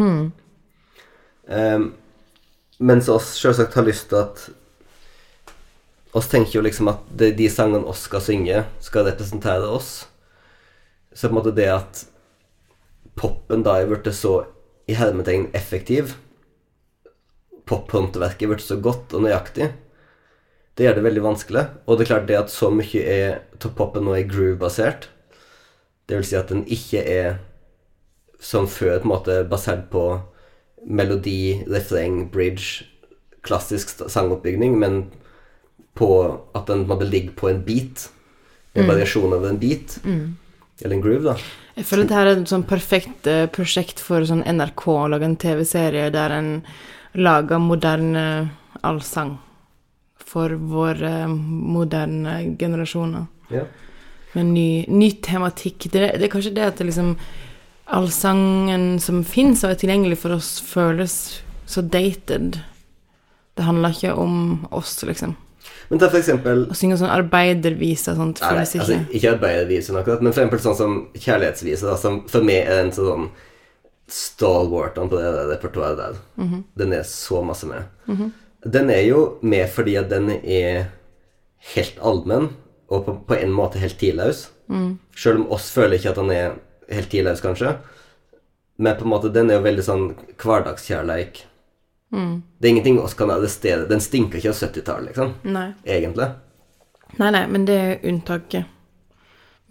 um, 1.56 1.86
mens 2.82 3.08
oss 3.12 3.32
selvsagt 3.38 3.78
har 3.78 3.86
lyst 3.86 4.08
til 4.10 4.18
at 4.20 4.48
oss 6.12 6.28
tenker 6.28 6.58
jo 6.58 6.64
liksom 6.64 6.90
at 6.92 7.04
det, 7.16 7.32
de 7.38 7.48
sangene 7.50 7.88
oss 7.88 8.04
skal 8.08 8.24
synge, 8.24 8.64
skal 8.84 9.06
representere 9.08 9.68
oss. 9.68 9.92
Så 11.12 11.28
på 11.28 11.32
en 11.32 11.38
måte 11.40 11.54
det 11.56 11.68
at 11.72 12.02
popen 13.18 13.64
da 13.64 13.78
er 13.80 13.88
blitt 13.90 14.08
så 14.16 14.42
i 14.88 14.96
hermetegn 14.98 15.50
effektiv, 15.56 16.16
pophåndverket 17.68 18.46
er 18.46 18.52
blitt 18.52 18.64
så 18.64 18.76
godt 18.82 19.14
og 19.16 19.24
nøyaktig, 19.24 19.70
det 20.76 20.86
gjør 20.86 20.98
det 20.98 21.04
veldig 21.04 21.24
vanskelig. 21.24 21.64
Og 21.86 21.96
det 21.96 22.04
er 22.04 22.10
klart 22.10 22.28
det 22.28 22.38
at 22.40 22.52
så 22.52 22.70
mye 22.72 23.02
er, 23.04 23.40
av 23.60 23.74
popen 23.76 24.06
nå 24.08 24.16
er 24.16 24.28
groove-basert, 24.28 25.08
det 26.08 26.18
vil 26.18 26.26
si 26.26 26.36
at 26.36 26.50
den 26.52 26.64
ikke 26.66 27.02
er 27.08 27.36
som 28.42 28.66
før 28.66 28.98
på 28.98 29.06
en 29.06 29.12
måte 29.12 29.36
basert 29.48 29.86
på 29.92 30.06
melodi, 30.82 31.62
refreng, 31.70 32.24
bridge, 32.32 32.88
klassisk 33.46 33.92
sangoppbygning, 34.10 34.74
men 34.80 35.04
på 35.98 36.08
at 36.56 36.70
den 36.70 36.86
måte 36.88 37.08
ligger 37.08 37.34
på 37.36 37.50
en 37.50 37.60
beat. 37.66 38.08
En 38.72 38.88
variasjon 38.88 39.34
av 39.36 39.44
en 39.46 39.58
beat. 39.60 39.98
Eller 40.82 40.96
en 40.96 41.04
groove, 41.04 41.24
da. 41.26 41.36
Jeg 41.76 41.86
føler 41.88 42.04
at 42.04 42.10
dette 42.10 42.22
er 42.22 42.30
et 42.32 42.50
sånn 42.50 42.64
perfekt 42.68 43.28
eh, 43.30 43.46
prosjekt 43.52 44.00
for 44.02 44.24
sånn 44.28 44.42
NRK 44.44 44.82
å 44.92 45.06
lage 45.12 45.28
en 45.28 45.38
TV-serie 45.40 46.10
der 46.12 46.34
en 46.36 46.50
lager 47.16 47.60
moderne 47.62 48.24
allsang 48.84 49.36
for 50.32 50.52
våre 50.56 51.28
moderne 51.28 52.56
generasjoner. 52.60 53.24
Ja. 53.52 53.64
Med 54.32 54.52
ny, 54.52 54.68
ny 54.88 55.10
tematikk. 55.24 55.90
Det, 55.92 56.06
det 56.16 56.28
er 56.28 56.32
kanskje 56.32 56.54
det 56.56 56.66
at 56.66 56.80
det 56.80 56.88
liksom 56.88 57.14
allsangen 57.92 58.96
som 59.02 59.20
fins 59.28 59.64
og 59.64 59.74
er 59.74 59.80
tilgjengelig 59.82 60.22
for 60.22 60.36
oss, 60.38 60.54
føles 60.64 61.16
så 61.68 61.84
dated. 61.84 62.60
Det 63.56 63.66
handler 63.66 63.92
ikke 63.92 64.14
om 64.16 64.64
oss, 64.72 64.96
liksom. 65.04 65.36
Men 65.90 66.00
ta 66.00 66.08
for 66.08 66.18
eksempel 66.18 66.66
Å 66.72 66.76
synge 66.76 66.96
sånn 67.00 67.12
arbeidervise 67.12 68.14
og 68.14 68.20
sånt 68.20 68.42
Nei, 68.42 68.52
nei, 68.58 68.66
altså, 68.66 68.98
ikke 69.12 69.34
arbeidervise, 69.36 69.94
akkurat, 69.98 70.22
men 70.24 70.32
for 70.32 70.42
eksempel 70.42 70.62
sånn 70.64 70.78
som 70.78 70.94
kjærlighetsvise, 71.14 71.88
da, 71.88 71.96
som 72.00 72.22
for 72.32 72.46
meg 72.46 72.66
er 72.66 72.84
en 72.84 72.94
sånn 72.96 73.28
stalwarten 74.12 75.08
på 75.08 75.16
det 75.16 75.28
der 75.32 75.46
repertoaret 75.54 76.00
der. 76.00 76.16
Mhm. 76.36 76.64
Den 76.76 76.92
er 76.92 77.04
så 77.08 77.42
masse 77.46 77.68
med. 77.68 77.86
Den 78.62 78.90
er 78.90 79.02
jo 79.06 79.38
med 79.42 79.70
fordi 79.70 79.96
at 79.98 80.10
den 80.10 80.30
er 80.30 80.90
helt 81.74 81.98
allmenn, 82.02 82.50
og 82.92 83.06
på, 83.06 83.14
på 83.28 83.38
en 83.38 83.54
måte 83.54 83.80
helt 83.80 83.98
tidløs. 83.98 84.50
Mm. 84.68 84.98
Selv 85.16 85.40
om 85.40 85.54
oss 85.56 85.70
føler 85.72 85.96
ikke 85.96 86.12
at 86.12 86.20
den 86.20 86.30
er 86.30 86.58
helt 86.92 87.10
tidløs, 87.10 87.40
kanskje. 87.40 87.76
Men 88.78 88.96
på 88.98 89.06
en 89.06 89.12
måte, 89.12 89.32
den 89.32 89.50
er 89.50 89.58
jo 89.58 89.66
veldig 89.66 89.84
sånn 89.86 90.04
hverdagskjærleik. 90.42 91.44
Mm. 92.12 92.42
Det 92.58 92.68
er 92.68 92.70
ingenting 92.70 93.00
oss 93.00 93.14
kan 93.14 93.30
arrestere. 93.32 93.86
Den 93.88 94.00
stinker 94.04 94.38
ikke 94.38 94.52
av 94.52 94.58
70-tallet, 94.60 95.12
liksom. 95.12 95.32
Nei. 95.48 95.70
Egentlig. 95.84 96.28
nei, 97.16 97.30
nei, 97.32 97.46
men 97.48 97.64
det 97.68 97.78
er 97.78 98.04
unntaket, 98.08 98.68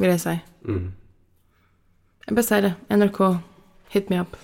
vil 0.02 0.14
jeg 0.14 0.24
si. 0.24 0.36
Mm. 0.66 0.88
Jeg 2.28 2.38
bare 2.38 2.48
sier 2.48 2.66
det. 2.66 2.74
NRK, 2.89 3.22
hit 3.94 4.10
me 4.10 4.22
up. 4.22 4.38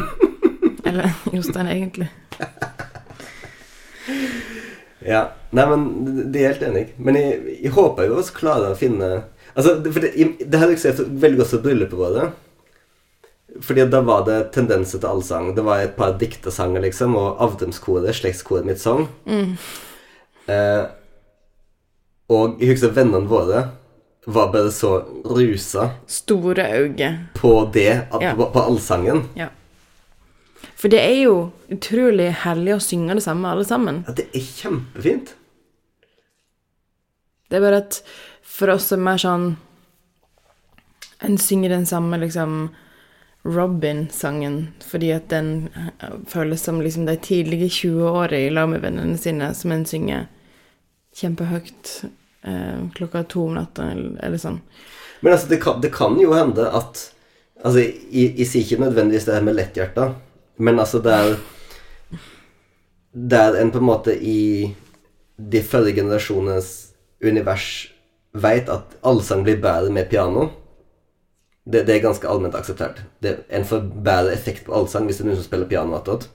Eller 0.88 1.12
Jostein, 1.32 1.68
egentlig. 1.72 2.10
Ja. 5.04 5.26
Nei, 5.54 5.64
men 5.70 5.84
det 6.32 6.40
er 6.40 6.54
helt 6.54 6.66
enig. 6.68 6.84
Men 6.96 7.16
jeg, 7.18 7.58
jeg 7.62 7.72
håper 7.76 8.08
jo 8.08 8.18
også 8.20 8.36
klarer 8.36 8.72
å 8.72 8.78
finne 8.78 9.14
Altså, 9.54 9.76
for 9.86 10.02
det, 10.02 10.08
det 10.50 10.58
her 10.58 10.72
illustrerte 10.72 11.04
veldig 11.06 11.38
godt 11.38 11.50
for 11.52 11.62
bryllupet 11.62 11.98
vårt. 12.00 12.38
Fordi 13.62 13.84
da 13.90 14.00
var 14.02 14.24
det 14.26 14.38
tendenser 14.52 14.98
til 14.98 15.08
allsang. 15.08 15.52
Det 15.54 15.62
var 15.64 15.78
et 15.84 15.96
par 15.96 16.16
diktesanger, 16.18 16.80
liksom, 16.82 17.14
og 17.16 17.38
avdømskoret, 17.44 18.14
slektskoret 18.18 18.64
mitt, 18.66 18.80
sang. 18.82 19.04
Eh, 20.48 20.84
og 22.34 22.58
jeg 22.60 22.72
husker 22.74 22.94
vennene 22.96 23.28
våre 23.30 23.60
var 24.26 24.48
bare 24.54 24.70
så 24.72 24.90
rusa 25.28 25.90
Store 26.08 26.64
øyne. 26.80 27.28
på 27.36 27.70
det, 27.72 28.06
at, 28.10 28.22
Ja. 28.22 28.34
på, 28.34 28.46
på 28.52 28.60
allsangen. 28.64 29.28
Ja. 29.36 29.48
For 30.76 30.88
det 30.88 31.00
er 31.00 31.22
jo 31.24 31.52
utrolig 31.70 32.30
herlig 32.42 32.74
å 32.74 32.80
synge 32.82 33.14
det 33.14 33.22
samme, 33.22 33.48
alle 33.52 33.64
sammen. 33.64 34.02
Ja, 34.08 34.12
det 34.16 34.26
er 34.34 34.40
kjempefint. 34.40 35.34
Det 37.50 37.56
er 37.60 37.60
bare 37.60 37.82
at 37.84 38.02
for 38.42 38.72
oss 38.74 38.88
som 38.90 39.06
er 39.08 39.16
sånn 39.20 39.56
En 41.24 41.38
synger 41.38 41.70
den 41.70 41.86
samme 41.86 42.18
liksom 42.20 42.70
Robin-sangen 43.44 44.58
fordi 44.80 45.10
at 45.12 45.28
den 45.28 45.68
eh, 45.76 46.18
føles 46.28 46.64
som 46.64 46.80
liksom 46.80 47.06
de 47.06 47.16
tidlige 47.20 47.68
20-åra 47.68 48.38
i 48.38 48.50
lag 48.50 48.68
med 48.72 48.84
vennene 48.84 49.18
sine, 49.20 49.52
som 49.54 49.72
en 49.72 49.86
synger 49.88 50.28
kjempehøyt 51.14 51.94
eh, 52.48 52.84
klokka 52.96 53.24
to 53.28 53.46
om 53.48 53.58
natta, 53.58 53.90
eller, 53.92 54.16
eller 54.24 54.40
sånn. 54.40 54.62
Men 55.20 55.36
altså, 55.36 55.50
det 55.52 55.60
kan, 55.62 55.80
det 55.84 55.92
kan 55.94 56.16
jo 56.20 56.36
hende 56.36 56.68
at 56.70 57.10
Altså, 57.64 57.80
jeg, 57.80 58.34
jeg 58.36 58.48
sier 58.50 58.64
ikke 58.66 58.82
nødvendigvis 58.82 59.24
det 59.24 59.36
her 59.38 59.44
med 59.46 59.54
letthjerta, 59.56 60.08
men 60.60 60.80
altså 60.82 60.98
det 61.00 61.12
er 61.14 61.36
Det 63.14 63.38
er 63.38 63.56
en 63.60 63.70
på 63.72 63.78
en 63.78 63.86
måte 63.86 64.12
i 64.12 64.74
de 65.38 65.60
følgende 65.62 66.02
generasjonens 66.02 66.70
univers 67.24 67.68
veit 68.34 68.68
at 68.68 68.96
allsang 69.06 69.44
blir 69.46 69.60
bedre 69.62 69.92
med 69.94 70.10
piano. 70.10 70.48
Det, 71.64 71.86
det 71.88 71.94
er 71.94 72.02
ganske 72.04 72.28
allment 72.28 72.54
akseptert. 72.54 73.02
Det, 73.24 73.38
en 73.48 73.64
får 73.64 73.86
bedre 74.04 74.32
effekt 74.34 74.66
på 74.66 74.74
allsang 74.76 75.06
hvis 75.08 75.16
det 75.16 75.24
er 75.24 75.30
noen 75.30 75.38
som 75.40 75.46
spiller 75.46 75.68
piano 75.70 75.96
attåt. 75.96 76.28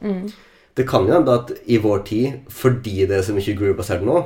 Det 0.78 0.88
kan 0.90 1.06
jo 1.06 1.14
hende 1.14 1.34
at 1.34 1.52
i 1.66 1.78
vår 1.78 2.00
tid, 2.08 2.40
fordi 2.50 3.06
det 3.06 3.18
er 3.18 3.22
så 3.28 3.34
mye 3.36 3.56
groove-basert 3.58 4.06
nå, 4.06 4.24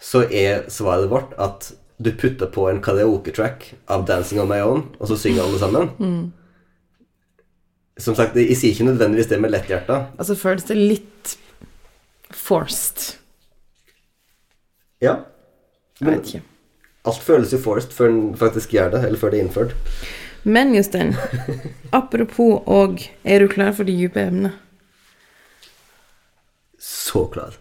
så 0.00 0.24
er 0.28 0.66
svaret 0.72 1.10
vårt 1.10 1.32
at 1.38 1.72
du 2.00 2.10
putter 2.16 2.48
på 2.52 2.66
en 2.70 2.80
karaoke-track 2.82 3.74
av 3.88 4.06
'Dancing 4.06 4.40
on 4.40 4.48
My 4.48 4.60
Own', 4.64 4.84
og 4.98 5.08
så 5.08 5.16
synger 5.16 5.42
alle 5.42 5.58
sammen. 5.58 6.32
Som 7.98 8.14
sagt, 8.14 8.36
jeg 8.36 8.56
sier 8.56 8.72
ikke 8.72 8.88
nødvendigvis 8.88 9.26
det 9.28 9.40
med 9.40 9.50
letthjerta. 9.50 10.06
Altså 10.18 10.34
føles 10.34 10.64
det 10.64 10.76
litt 10.76 11.36
forced. 12.32 13.16
Ja. 15.00 15.16
Jeg 16.00 16.08
vet 16.08 16.26
ikke. 16.26 16.42
Alt 17.08 17.22
føles 17.24 17.52
jo 17.52 17.58
forced 17.62 17.92
før 17.96 18.08
en 18.12 18.36
faktisk 18.36 18.74
gjør 18.76 18.90
det, 18.94 19.04
eller 19.06 19.18
før 19.18 19.30
det 19.32 19.40
er 19.40 19.44
innført. 19.46 19.74
Men 20.44 20.74
Jostein, 20.74 21.14
apropos 21.92 22.62
og 22.66 23.00
Er 23.24 23.38
du 23.42 23.48
klar 23.48 23.72
for 23.76 23.84
de 23.84 23.92
dype 23.96 24.20
emnet? 24.20 24.52
Så 26.78 27.26
klar. 27.32 27.58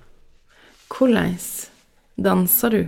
Hvordan 0.87 1.35
danser 2.23 2.69
du? 2.69 2.81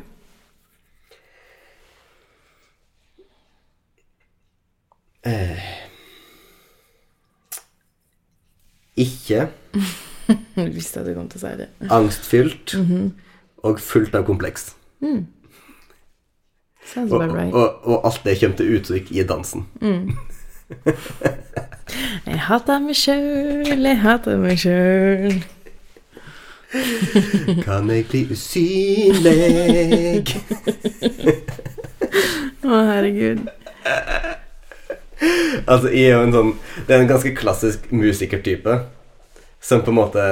Ikke 8.95 9.47
Du 10.56 10.72
visste 10.72 10.99
at 11.02 11.08
du 11.08 11.14
kom 11.16 11.28
til 11.32 11.41
å 11.41 11.43
si 11.43 11.52
det. 11.60 11.68
angstfylt 11.91 12.76
og 13.68 13.80
fullt 13.84 14.16
av 14.16 14.24
kompleks. 14.28 14.72
Sounds 15.02 15.41
Og, 16.98 17.22
right. 17.22 17.54
og, 17.54 17.88
og 17.88 18.06
alt 18.08 18.22
det 18.26 18.40
kommer 18.40 18.58
til 18.58 18.76
uttrykk 18.76 19.12
i 19.12 19.24
dansen. 19.24 19.68
Jeg 22.26 22.40
hater 22.48 22.80
meg 22.80 22.96
sjøl, 22.96 23.82
jeg 23.84 23.98
hater 24.00 24.38
meg 24.40 24.60
sjøl. 24.62 25.42
Kan 27.66 27.90
jeg 27.92 28.06
bli 28.08 28.22
usynlig? 28.32 29.34
Å, 32.72 32.78
herregud. 32.88 33.44
Altså, 35.68 35.90
jeg 35.92 36.08
er 36.08 36.16
jo 36.16 36.22
en 36.24 36.34
sånn 36.34 36.52
Det 36.88 36.96
er 36.96 37.04
en 37.04 37.10
ganske 37.10 37.32
klassisk 37.38 37.92
musikertype 37.94 38.78
som 39.62 39.84
på 39.86 39.92
en 39.92 40.00
måte 40.00 40.24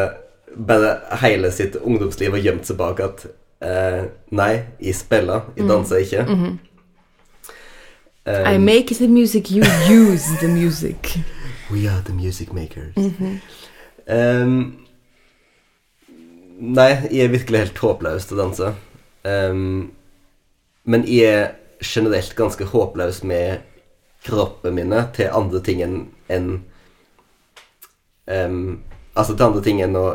bare 0.55 0.95
hele 1.21 1.51
sitt 1.53 1.75
ungdomsliv 1.77 2.33
har 2.33 2.41
gjemt 2.47 2.65
seg 2.65 2.79
bak 2.79 3.03
at 3.05 3.27
eh, 3.61 4.03
Nei, 4.31 4.53
jeg 4.81 4.95
spiller, 4.95 5.51
jeg 5.57 5.69
danser 5.69 6.03
ikke. 6.03 6.25
I 8.29 8.55
Um, 8.55 8.61
make 8.61 8.93
the 8.95 9.07
music, 9.07 9.49
you 9.49 9.63
use 9.89 10.37
the 10.39 10.47
music. 10.47 11.17
We 11.71 11.87
are 11.87 12.01
the 12.01 12.13
music 12.13 12.53
makers. 12.53 12.93
Um, 14.07 14.85
nei, 16.59 16.89
jeg 17.11 17.23
er 17.23 17.27
virkelig 17.27 17.59
helt 17.59 17.77
håpløs 17.77 18.25
til 18.25 18.37
å 18.37 18.41
danse. 18.41 18.71
Um, 19.25 19.91
men 20.83 21.05
jeg 21.07 21.25
er 21.29 21.51
generelt 21.85 22.35
ganske 22.35 22.65
håpløs 22.65 23.23
med 23.23 23.65
kroppen 24.25 24.75
mine 24.75 25.03
til 25.15 25.29
andre 25.33 25.61
ting 25.63 25.83
enn 25.85 25.99
enn, 26.29 26.59
Altså 28.29 29.33
til 29.35 29.45
andre 29.45 29.61
ting 29.65 29.79
enn 29.81 29.95
å 29.97 30.07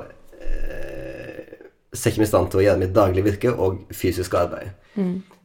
eh, 1.95 1.99
Se 1.99 2.11
ikke 2.11 2.21
meg 2.25 2.27
i 2.29 2.33
stand 2.33 2.51
til 2.51 2.61
å 2.61 2.65
gjøre 2.67 2.81
mitt 2.83 2.93
daglige 2.97 3.25
virke 3.29 3.55
og 3.55 3.85
fysisk 3.95 4.35
arbeid. 4.35 4.75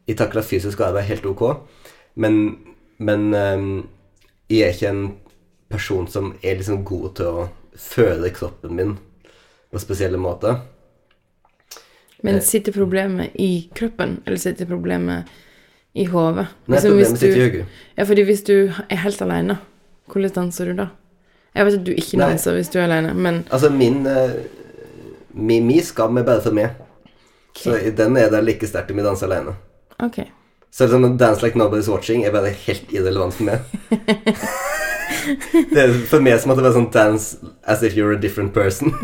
Jeg 0.09 0.17
takler 0.17 0.41
fysisk 0.45 0.79
arbeid 0.81 1.05
helt 1.05 1.25
ok, 1.29 1.43
men, 2.17 2.39
men 2.97 3.27
um, 3.37 3.87
jeg 4.49 4.65
er 4.65 4.73
ikke 4.73 4.89
en 4.89 5.03
person 5.69 6.07
som 6.09 6.31
er 6.41 6.57
liksom 6.57 6.81
god 6.83 7.11
til 7.19 7.25
å 7.29 7.47
føle 7.77 8.31
kroppen 8.33 8.73
min 8.75 8.95
på 9.69 9.79
spesielle 9.79 10.17
måter. 10.17 10.57
Men 12.25 12.41
sitter 12.41 12.73
problemet 12.75 13.35
i 13.39 13.69
kroppen, 13.77 14.17
eller 14.25 14.37
sitter 14.41 14.65
problemet 14.67 15.29
i 15.95 16.05
hodet? 16.09 16.47
Nei, 16.67 16.75
Liksom, 16.75 16.89
problemet 16.91 17.19
sitter 17.21 17.29
i 17.29 17.35
du- 17.39 17.43
hodet. 17.59 17.65
Ja, 17.97 18.03
fordi 18.09 18.23
hvis 18.27 18.43
du 18.43 18.55
er 18.89 18.95
helt 19.05 19.21
alene, 19.21 19.59
hvordan 20.11 20.33
danser 20.35 20.65
du 20.65 20.73
da? 20.73 20.89
Jeg 21.55 21.65
vet 21.65 21.73
at 21.79 21.85
du 21.85 21.91
ikke 21.93 22.17
Nei. 22.17 22.33
hvis 22.35 22.69
du 22.73 22.79
er 22.79 22.83
alene, 22.89 23.13
men 23.13 23.45
Altså, 23.51 23.69
min 23.69 24.05
eh, 24.05 24.33
mi, 25.33 25.59
mi 25.61 25.79
skam 25.83 26.17
er 26.17 26.27
bare 26.27 26.43
for 26.43 26.55
meg. 26.55 26.75
Så 27.57 27.75
i 27.75 27.91
den 27.91 28.17
er 28.17 28.29
det 28.31 28.43
like 28.45 28.67
sterkt 28.67 28.91
om 28.91 29.01
jeg 29.01 29.07
danser 29.07 29.27
alene. 29.27 29.55
Okay. 29.99 30.29
Så 30.71 30.95
om 30.95 31.17
Dance 31.17 31.45
Like 31.45 31.57
Nobody's 31.59 31.89
Watching 31.89 32.25
er 32.25 32.31
bare 32.31 32.49
helt 32.49 32.91
irrelevant 32.93 33.33
for 33.33 33.43
meg. 33.43 33.59
det 35.73 35.81
er 35.81 35.93
for 36.07 36.21
meg 36.21 36.37
som 36.39 36.53
at 36.53 36.59
det 36.59 36.65
var 36.67 36.75
sånn 36.77 36.91
dance 36.93 37.37
as 37.65 37.83
if 37.83 37.97
you're 37.97 38.13
a 38.13 38.21
different 38.21 38.53
person. 38.53 38.93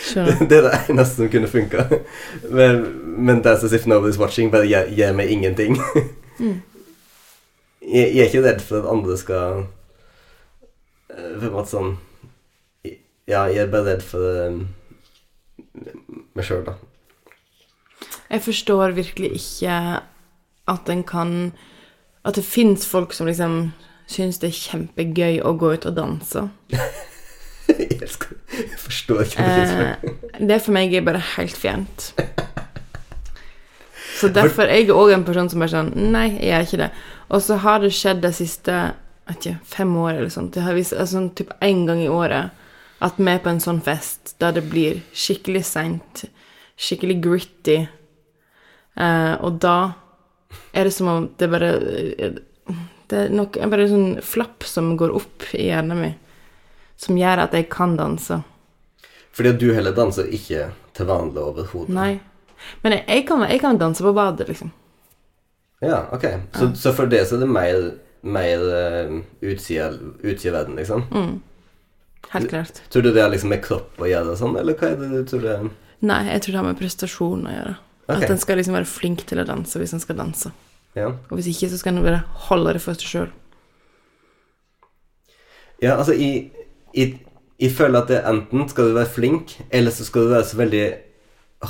Skjønner. 0.00 0.44
det 0.48 0.56
er 0.58 0.64
det 0.66 0.76
eneste 0.92 1.22
som 1.22 1.32
kunne 1.32 1.48
funka. 1.50 1.86
Men, 2.50 2.84
men 3.16 3.42
dance 3.42 3.66
as 3.66 3.72
if 3.72 3.88
nobody's 3.88 4.20
watching 4.20 4.52
bare 4.52 4.68
gir, 4.68 4.92
gir 4.94 5.16
meg 5.16 5.32
ingenting. 5.32 5.80
jeg, 6.38 6.54
jeg 7.80 8.20
er 8.20 8.28
ikke 8.28 8.44
redd 8.44 8.62
for 8.64 8.82
at 8.82 8.92
andre 8.92 9.16
skal 9.20 9.64
eh, 11.10 11.34
På 11.40 11.48
en 11.48 11.52
måte 11.56 11.72
sånn 11.72 11.90
Ja, 13.30 13.44
jeg 13.46 13.62
er 13.66 13.70
bare 13.72 13.92
redd 13.92 14.02
for 14.02 14.24
eh, 14.42 14.56
meg 16.34 16.46
sjøl, 16.46 16.64
da. 16.66 16.74
Jeg 18.30 18.42
forstår 18.44 18.94
virkelig 18.96 19.30
ikke 19.38 19.76
at 20.70 20.90
en 20.92 21.00
kan 21.06 21.32
At 22.24 22.36
det 22.36 22.44
fins 22.46 22.84
folk 22.86 23.14
som 23.16 23.26
liksom 23.30 23.72
syns 24.10 24.38
det 24.42 24.50
er 24.50 24.58
kjempegøy 24.58 25.38
å 25.46 25.52
gå 25.56 25.70
ut 25.78 25.86
og 25.88 25.94
danse. 25.96 26.42
jeg, 27.70 27.96
elsker, 28.02 28.34
jeg 28.50 28.78
forstår 28.82 29.22
ikke 29.24 29.44
hva 29.46 29.54
det 29.54 29.68
Eh, 29.70 29.80
er. 30.34 30.46
det 30.50 30.58
for 30.64 30.74
meg 30.76 30.92
er 30.98 31.04
bare 31.06 31.22
helt 31.36 31.56
fjernt. 31.56 32.10
Så 34.20 34.28
derfor 34.34 34.66
er 34.68 34.82
jeg 34.82 34.90
òg 34.92 35.14
en 35.14 35.24
person 35.24 35.48
som 35.48 35.62
bare 35.62 35.72
sånn 35.72 35.92
Nei, 36.12 36.26
jeg 36.42 36.50
gjør 36.50 36.66
ikke 36.66 36.80
det. 36.82 36.90
Og 37.30 37.40
så 37.46 37.56
har 37.62 37.80
det 37.80 37.92
skjedd 37.96 38.20
de 38.24 38.32
siste 38.36 38.74
ikke, 39.30 39.54
fem 39.70 39.94
år 40.02 40.18
eller 40.18 40.32
sånt. 40.34 40.52
Det 40.58 40.64
har 40.66 40.74
vist 40.76 40.92
altså, 40.92 41.14
sånn 41.20 41.30
typ 41.38 41.54
én 41.64 41.86
gang 41.88 42.02
i 42.04 42.10
året 42.10 42.50
at 43.00 43.16
vi 43.16 43.30
er 43.32 43.40
på 43.40 43.50
en 43.52 43.62
sånn 43.62 43.80
fest 43.84 44.34
der 44.42 44.54
det 44.56 44.66
blir 44.68 45.00
skikkelig 45.16 45.64
seint, 45.68 46.24
skikkelig 46.80 47.16
gritty, 47.24 47.78
eh, 48.96 49.34
og 49.40 49.60
da 49.62 49.76
er 50.72 50.88
det 50.88 50.94
som 50.94 51.08
om 51.08 51.28
det 51.38 51.48
bare 51.50 51.72
Det 53.10 53.18
er 53.18 53.32
nok 53.34 53.56
bare 53.58 53.86
en 53.88 53.90
sånn 53.90 54.10
flapp 54.22 54.62
som 54.62 54.92
går 54.96 55.10
opp 55.18 55.48
i 55.58 55.64
hjernen 55.66 55.98
min, 55.98 56.18
som 56.96 57.18
gjør 57.18 57.42
at 57.42 57.56
jeg 57.56 57.66
kan 57.72 57.96
danse. 57.98 58.36
Fordi 59.34 59.50
at 59.50 59.58
du 59.58 59.72
heller 59.74 59.96
danser 59.96 60.28
ikke 60.30 60.68
til 60.94 61.08
vanlig 61.08 61.42
overhodet. 61.42 61.90
Nei. 61.90 62.20
Men 62.84 62.94
jeg, 62.94 63.04
jeg, 63.08 63.24
kan, 63.26 63.42
jeg 63.50 63.60
kan 63.62 63.80
danse 63.80 64.04
på 64.04 64.12
badet, 64.14 64.46
liksom. 64.46 64.70
Ja, 65.82 66.04
ok. 66.12 66.26
Så, 66.54 66.70
så 66.76 66.92
for 66.94 67.10
det 67.10 67.24
så 67.26 67.38
er 67.38 67.42
det 67.42 67.50
mer, 67.50 67.84
mer 68.22 68.64
uh, 68.68 69.14
utsida 69.42 70.52
verden, 70.52 70.76
liksom? 70.78 71.06
Helt 72.30 72.50
klart. 72.50 72.82
Tror 72.92 73.02
du 73.02 73.10
det 73.10 73.22
har 73.22 73.30
liksom 73.32 73.50
med 73.50 73.62
kropp 73.64 73.98
å 73.98 74.08
gjøre, 74.08 74.36
sånn, 74.38 74.56
eller 74.60 74.76
hva 74.78 74.92
er 74.92 74.98
det 75.00 75.08
du 75.10 75.22
tror 75.26 75.44
det 75.44 75.54
er? 75.56 75.70
Nei, 76.06 76.20
jeg 76.30 76.44
tror 76.44 76.52
det 76.52 76.60
har 76.60 76.68
med 76.68 76.78
prestasjon 76.78 77.46
å 77.48 77.54
gjøre. 77.54 77.76
Okay. 78.06 78.24
At 78.24 78.34
en 78.34 78.42
skal 78.42 78.58
liksom 78.60 78.76
være 78.78 78.88
flink 78.90 79.24
til 79.30 79.42
å 79.42 79.46
danse 79.46 79.80
hvis 79.80 79.94
en 79.96 80.02
skal 80.02 80.18
danse. 80.18 80.52
Ja. 80.98 81.10
Og 81.30 81.38
hvis 81.38 81.50
ikke, 81.52 81.68
så 81.70 81.78
skal 81.80 81.96
en 81.96 82.06
bare 82.06 82.22
holde 82.48 82.74
det 82.76 82.82
for 82.84 82.98
seg 82.98 83.10
sjøl. 83.12 83.28
Ja, 85.80 85.96
altså, 85.96 86.14
jeg, 86.18 86.50
jeg, 86.94 87.20
jeg 87.60 87.74
føler 87.76 88.02
at 88.02 88.10
det 88.10 88.24
enten 88.28 88.66
skal 88.70 88.90
du 88.90 88.98
være 88.98 89.12
flink, 89.14 89.54
eller 89.70 89.94
så 89.94 90.06
skal 90.06 90.26
du 90.26 90.34
være 90.34 90.48
så 90.50 90.58
veldig 90.60 90.84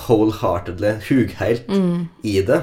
wholeheartedly, 0.07 0.97
hugheilt, 1.09 1.71
i 2.23 2.41
det. 2.47 2.61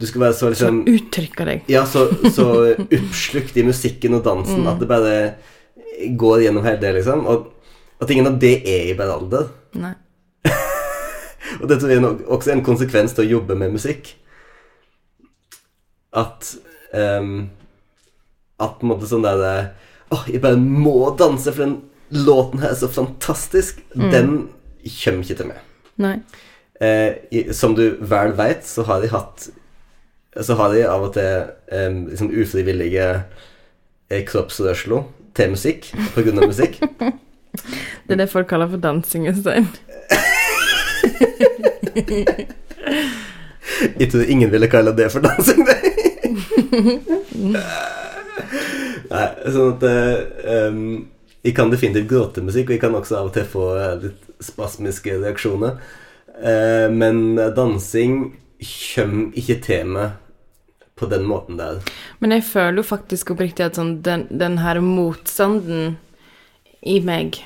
Du 0.00 0.06
skal 0.06 0.24
være 0.24 0.34
så 0.34 0.50
liksom 0.50 0.80
Uttrykke 0.90 1.46
deg. 1.46 1.68
Ja, 1.70 1.84
så, 1.86 2.08
så 2.34 2.48
oppslukt 2.98 3.56
i 3.56 3.66
musikken 3.66 4.16
og 4.18 4.24
dansen 4.26 4.66
at 4.66 4.80
det 4.82 4.90
bare 4.90 5.18
går 6.18 6.42
gjennom 6.42 6.64
hele 6.66 6.80
det, 6.82 6.92
liksom. 6.98 7.26
Og 7.30 7.50
at 8.02 8.10
ingen 8.10 8.28
av 8.28 8.38
det 8.42 8.56
er 8.68 8.90
i 8.90 8.96
alder. 8.98 9.48
Nei. 9.78 9.94
Og 11.60 11.68
det 11.70 11.78
tror 11.78 11.92
jeg 11.92 12.02
nok 12.02 12.24
også 12.26 12.50
er 12.50 12.58
en 12.58 12.66
konsekvens 12.66 13.14
til 13.14 13.24
å 13.24 13.32
jobbe 13.38 13.56
med 13.58 13.74
musikk. 13.76 14.14
At 16.14 16.54
um, 16.92 17.50
At 18.62 18.76
på 18.78 18.86
en 18.86 18.92
måte 18.92 19.08
sånn 19.10 19.24
der 19.26 19.72
Åh, 20.14 20.28
jeg 20.30 20.42
bare 20.44 20.60
må 20.60 21.08
danse, 21.18 21.50
for 21.50 21.64
den 21.64 21.78
låten 22.14 22.60
her 22.62 22.70
er 22.70 22.78
så 22.78 22.90
fantastisk. 22.92 23.80
Den 23.96 24.44
kommer 25.00 25.24
ikke 25.24 25.38
til 25.40 25.48
meg. 25.48 25.62
Nei. 25.98 26.18
Eh, 26.80 27.16
i, 27.34 27.40
som 27.54 27.74
du 27.74 27.96
vel 28.04 28.34
veit, 28.38 28.62
så 28.66 28.84
har 28.86 29.02
de 29.02 29.10
hatt 29.12 29.48
Så 30.42 30.56
har 30.58 30.72
de 30.74 30.80
av 30.90 31.04
og 31.06 31.12
til 31.14 31.44
eh, 31.70 31.92
liksom 32.10 32.32
ufrivillige 32.34 33.04
eh, 34.10 34.24
kroppsrørsler 34.26 35.04
til 35.34 35.50
musikk 35.54 35.90
av 35.94 36.46
musikk. 36.46 36.80
Det 38.04 38.12
er 38.16 38.18
det 38.18 38.30
folk 38.30 38.48
kaller 38.50 38.68
for 38.68 38.82
dansing, 38.82 39.28
Øystein. 39.30 39.68
Jeg 44.00 44.10
tror 44.10 44.22
ingen 44.28 44.50
ville 44.52 44.68
kalle 44.68 44.96
det 44.96 45.10
for 45.12 45.24
dansing, 45.24 45.66
det. 45.68 45.76
Nei, 49.14 49.28
sånn 49.54 49.74
at 49.76 49.84
um, 50.66 50.80
Jeg 51.44 51.54
kan 51.54 51.70
definitivt 51.70 52.10
gråte 52.10 52.42
musikk, 52.42 52.68
og 52.68 52.74
jeg 52.76 52.82
kan 52.82 52.96
også 52.98 53.18
av 53.20 53.30
og 53.30 53.34
til 53.36 53.46
få 53.48 53.66
eh, 53.76 53.96
litt 54.06 54.22
spasmiske 54.42 55.18
reaksjoner. 55.20 55.76
Uh, 56.34 56.88
men 56.90 57.36
dansing 57.56 58.34
kommer 58.64 59.38
ikke 59.38 59.58
til 59.62 59.90
meg 59.94 60.08
på 60.94 61.08
den 61.10 61.26
måten 61.26 61.58
der. 61.58 61.80
Men 62.22 62.36
jeg 62.36 62.46
føler 62.46 62.82
jo 62.82 62.86
faktisk 62.86 63.34
oppriktig 63.34 63.66
at 63.66 63.80
sånn, 63.80 63.98
den, 64.06 64.28
den 64.30 64.60
her 64.62 64.80
motstanden 64.84 65.96
i 66.84 67.00
meg 67.02 67.40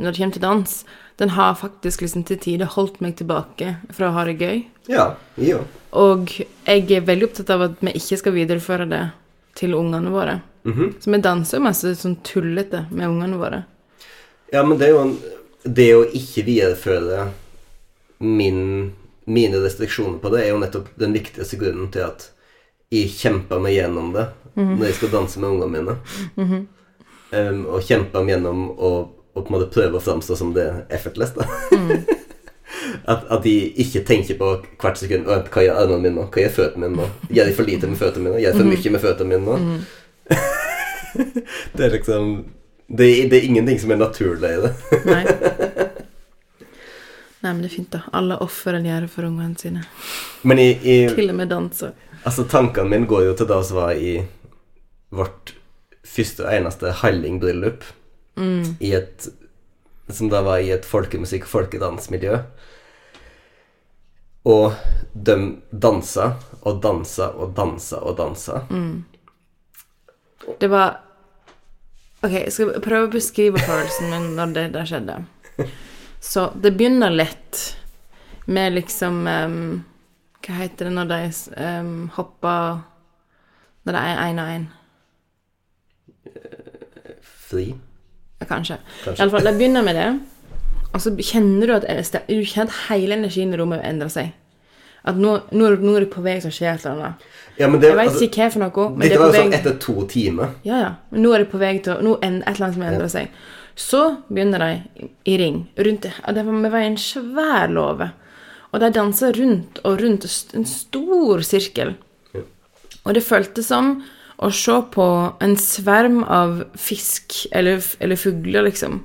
når 0.00 0.14
det 0.14 0.20
kommer 0.20 0.32
til 0.32 0.42
dans, 0.42 0.74
den 1.20 1.32
har 1.36 1.54
faktisk 1.60 2.00
liksom 2.00 2.22
til 2.24 2.38
tider 2.40 2.70
holdt 2.72 3.02
meg 3.04 3.18
tilbake 3.18 3.74
fra 3.92 4.08
å 4.08 4.14
ha 4.16 4.24
det 4.24 4.38
gøy. 4.40 4.62
Ja, 4.88 5.10
òg. 5.36 5.66
Og 5.92 6.32
jeg 6.38 6.86
er 6.96 7.04
veldig 7.04 7.28
opptatt 7.28 7.52
av 7.52 7.66
at 7.66 7.82
vi 7.84 7.92
ikke 7.98 8.16
skal 8.22 8.34
videreføre 8.38 8.86
det 8.88 9.02
til 9.60 9.76
ungene 9.76 10.12
våre. 10.14 10.38
Mhm. 10.64 10.94
Så 11.00 11.12
vi 11.12 11.20
danser 11.20 11.58
jo 11.58 11.66
masse 11.66 11.92
sånn 12.00 12.16
tullete 12.24 12.86
med 12.90 13.08
ungene 13.08 13.36
våre. 13.36 13.64
Ja, 14.52 14.64
men 14.64 14.78
det 14.78 14.88
er 14.88 14.96
jo 14.96 15.04
en, 15.04 15.18
Det 15.62 15.90
å 15.92 16.06
ikke 16.08 16.46
videreføre 16.46 17.26
min, 18.24 18.92
mine 19.28 19.58
restriksjoner 19.60 20.16
på 20.22 20.30
det, 20.32 20.46
er 20.46 20.54
jo 20.54 20.60
nettopp 20.62 20.86
den 20.96 21.12
viktigste 21.12 21.58
grunnen 21.60 21.90
til 21.92 22.06
at 22.06 22.30
jeg 22.90 23.10
kjemper 23.14 23.60
meg 23.62 23.76
gjennom 23.76 24.12
det 24.16 24.26
når 24.60 24.88
jeg 24.88 24.96
skal 24.98 25.12
danse 25.12 25.40
med 25.40 25.48
ungene 25.54 25.78
mine. 25.78 26.64
um, 27.32 27.60
og 27.70 27.84
kjemper 27.86 28.24
meg 28.24 28.34
gjennom 28.34 28.64
å, 28.74 28.90
å 29.30 29.42
på 29.44 29.46
en 29.46 29.54
måte 29.54 29.70
prøve 29.72 29.96
å 30.00 30.02
framstå 30.04 30.36
som 30.36 30.50
det 30.56 30.66
effortless, 30.92 31.32
da. 31.38 31.46
at, 33.12 33.24
at 33.30 33.46
de 33.46 33.54
ikke 33.84 34.02
tenker 34.06 34.38
på 34.38 34.50
hvert 34.80 34.98
sekund 34.98 35.26
Hva 35.26 35.64
gjør 35.64 35.78
armene 35.84 36.02
mine 36.02 36.16
nå? 36.18 36.26
Hva 36.34 36.44
gjør 36.44 36.56
føttene 36.58 36.88
mine 36.88 36.98
nå? 36.98 37.30
Gjør 37.30 37.50
de 37.50 37.56
for 37.56 37.70
lite 37.70 37.90
med 37.90 38.00
føttene 38.02 38.26
mine? 38.26 38.42
Gjør 38.42 38.58
de 38.58 38.62
for 38.62 38.72
mye 38.74 38.94
med 38.96 39.04
føttene 39.06 39.30
mine 39.30 39.44
nå? 39.46 39.54
det 41.76 41.86
er 41.86 41.94
liksom 41.94 42.30
det, 42.90 43.06
det 43.30 43.38
er 43.38 43.46
ingenting 43.46 43.78
som 43.78 43.92
er 43.94 44.00
naturlig 44.00 44.50
i 44.50 44.62
det. 44.66 44.70
Nei. 45.06 45.22
Nei, 47.40 47.52
men 47.54 47.60
det 47.62 47.70
er 47.70 47.72
fint, 47.72 47.92
da. 47.94 48.02
Alle 48.18 48.36
offer 48.44 48.76
en 48.76 48.84
gjør 48.84 49.06
for 49.08 49.28
ungene 49.30 49.54
sine. 49.56 49.84
Men 50.42 50.58
i, 50.60 50.66
i 50.82 50.96
Til 51.14 51.30
og 51.30 51.38
med 51.38 51.48
danser. 51.54 51.94
Altså, 52.24 52.44
tankene 52.44 52.90
mine 52.90 53.08
går 53.08 53.24
jo 53.30 53.34
til 53.38 53.48
da 53.48 53.60
som 53.64 53.80
var 53.80 53.96
i 53.96 54.20
vårt 55.10 55.54
første 56.06 56.44
og 56.44 56.52
eneste 56.54 56.92
Halling-bryllup. 57.00 57.84
I 58.80 58.92
et 58.96 59.28
Som 60.10 60.28
da 60.28 60.40
var 60.42 60.58
i 60.58 60.70
et 60.74 60.86
folkemusikk- 60.86 61.44
og 61.46 61.52
folkedansmiljø. 61.52 62.38
Og 64.50 64.72
de 65.14 65.36
dansa 65.70 66.32
og 66.62 66.80
dansa 66.82 67.28
og 67.30 67.52
dansa 67.54 68.00
og 68.00 68.16
dansa. 68.18 68.62
Det 70.58 70.70
var 70.70 70.98
Ok, 72.22 72.32
jeg 72.32 72.52
skal 72.52 72.82
prøve 72.84 73.06
å 73.06 73.12
beskrive 73.12 73.60
følelsen 73.64 74.10
min 74.12 74.26
når 74.36 74.50
det 74.52 74.64
der 74.74 74.88
skjedde. 74.88 75.14
Så 76.20 76.50
det 76.60 76.74
begynner 76.76 77.14
lett 77.14 77.60
med 78.44 78.74
liksom 78.74 79.22
em, 79.30 79.84
Hva 80.40 80.56
heter 80.62 80.88
det 80.88 80.94
når 80.96 81.08
de 81.10 81.20
um, 81.60 82.08
hopper 82.16 82.80
Når 83.84 83.96
det 83.96 84.02
er 84.08 84.20
én 84.24 84.40
og 84.40 84.52
én? 84.54 84.66
Fri. 87.50 87.66
Ja, 88.40 88.46
kanskje. 88.46 88.78
Kanskje. 89.04 89.18
I 89.18 89.22
alle 89.24 89.32
fall, 89.34 89.46
De 89.48 89.58
begynner 89.58 89.82
med 89.84 89.96
det, 89.98 90.10
og 90.92 91.00
så 91.02 91.12
kjenner 91.16 91.66
du 91.66 91.72
at, 91.74 91.86
du 92.28 92.44
kjenner 92.46 92.70
at 92.70 92.76
hele 92.88 93.16
energien 93.18 93.52
i 93.52 93.58
rommet 93.58 93.82
endrer 93.84 94.12
seg. 94.12 94.30
At 95.00 95.16
nå, 95.16 95.32
nå, 95.56 95.70
nå 95.80 95.94
er 95.96 96.04
det 96.04 96.10
på 96.12 96.22
vei 96.24 96.36
til 96.42 96.50
å 96.50 96.54
skje 96.54 96.68
et 96.70 96.84
eller 96.84 96.96
annet. 96.96 97.28
Ja, 97.56 97.68
men 97.68 97.80
det, 97.80 97.88
Jeg 97.90 97.98
veit 97.98 98.10
altså, 98.12 98.26
ikke 98.26 98.42
hva 98.42 98.50
for 98.52 98.62
noe, 98.64 98.86
men 98.92 99.04
dette 99.04 99.12
det 99.14 99.20
var 99.20 99.32
jo 99.32 99.42
sånn 99.42 99.56
etter 99.56 99.76
to 99.80 99.94
timer. 100.12 100.54
Ja, 100.66 100.80
ja. 100.84 100.90
Men 101.12 101.24
nå 101.24 101.32
er 101.34 101.44
det 101.44 101.50
på 101.52 101.60
vei 101.60 101.72
til 101.84 102.04
Nå 102.04 102.16
er 102.18 102.36
et 102.40 102.50
eller 102.52 102.66
annet 102.66 102.78
som 102.78 102.86
endrer 102.86 103.12
seg. 103.12 103.38
Så 103.80 104.00
begynner 104.28 104.64
de 104.64 104.70
i 105.32 105.36
ring. 105.40 105.62
Rundt 105.78 106.04
det. 106.04 106.12
og 106.20 106.36
Det 106.36 106.44
var, 106.46 106.58
det 106.66 106.72
var 106.74 106.84
en 106.84 106.98
svær 107.00 107.72
låve. 107.72 108.10
Og 108.70 108.80
de 108.82 108.90
danser 108.94 109.34
rundt 109.34 109.80
og 109.84 110.00
rundt 110.02 110.26
en 110.54 110.66
stor 110.68 111.42
sirkel. 111.46 111.96
Ja. 112.36 112.44
Og 113.04 113.14
det 113.16 113.26
føltes 113.26 113.70
som 113.70 113.96
å 114.40 114.50
se 114.54 114.76
på 114.94 115.06
en 115.42 115.56
sverm 115.60 116.22
av 116.24 116.62
fisk 116.78 117.42
eller, 117.52 117.82
eller 118.00 118.20
fugler, 118.20 118.64
liksom. 118.68 119.02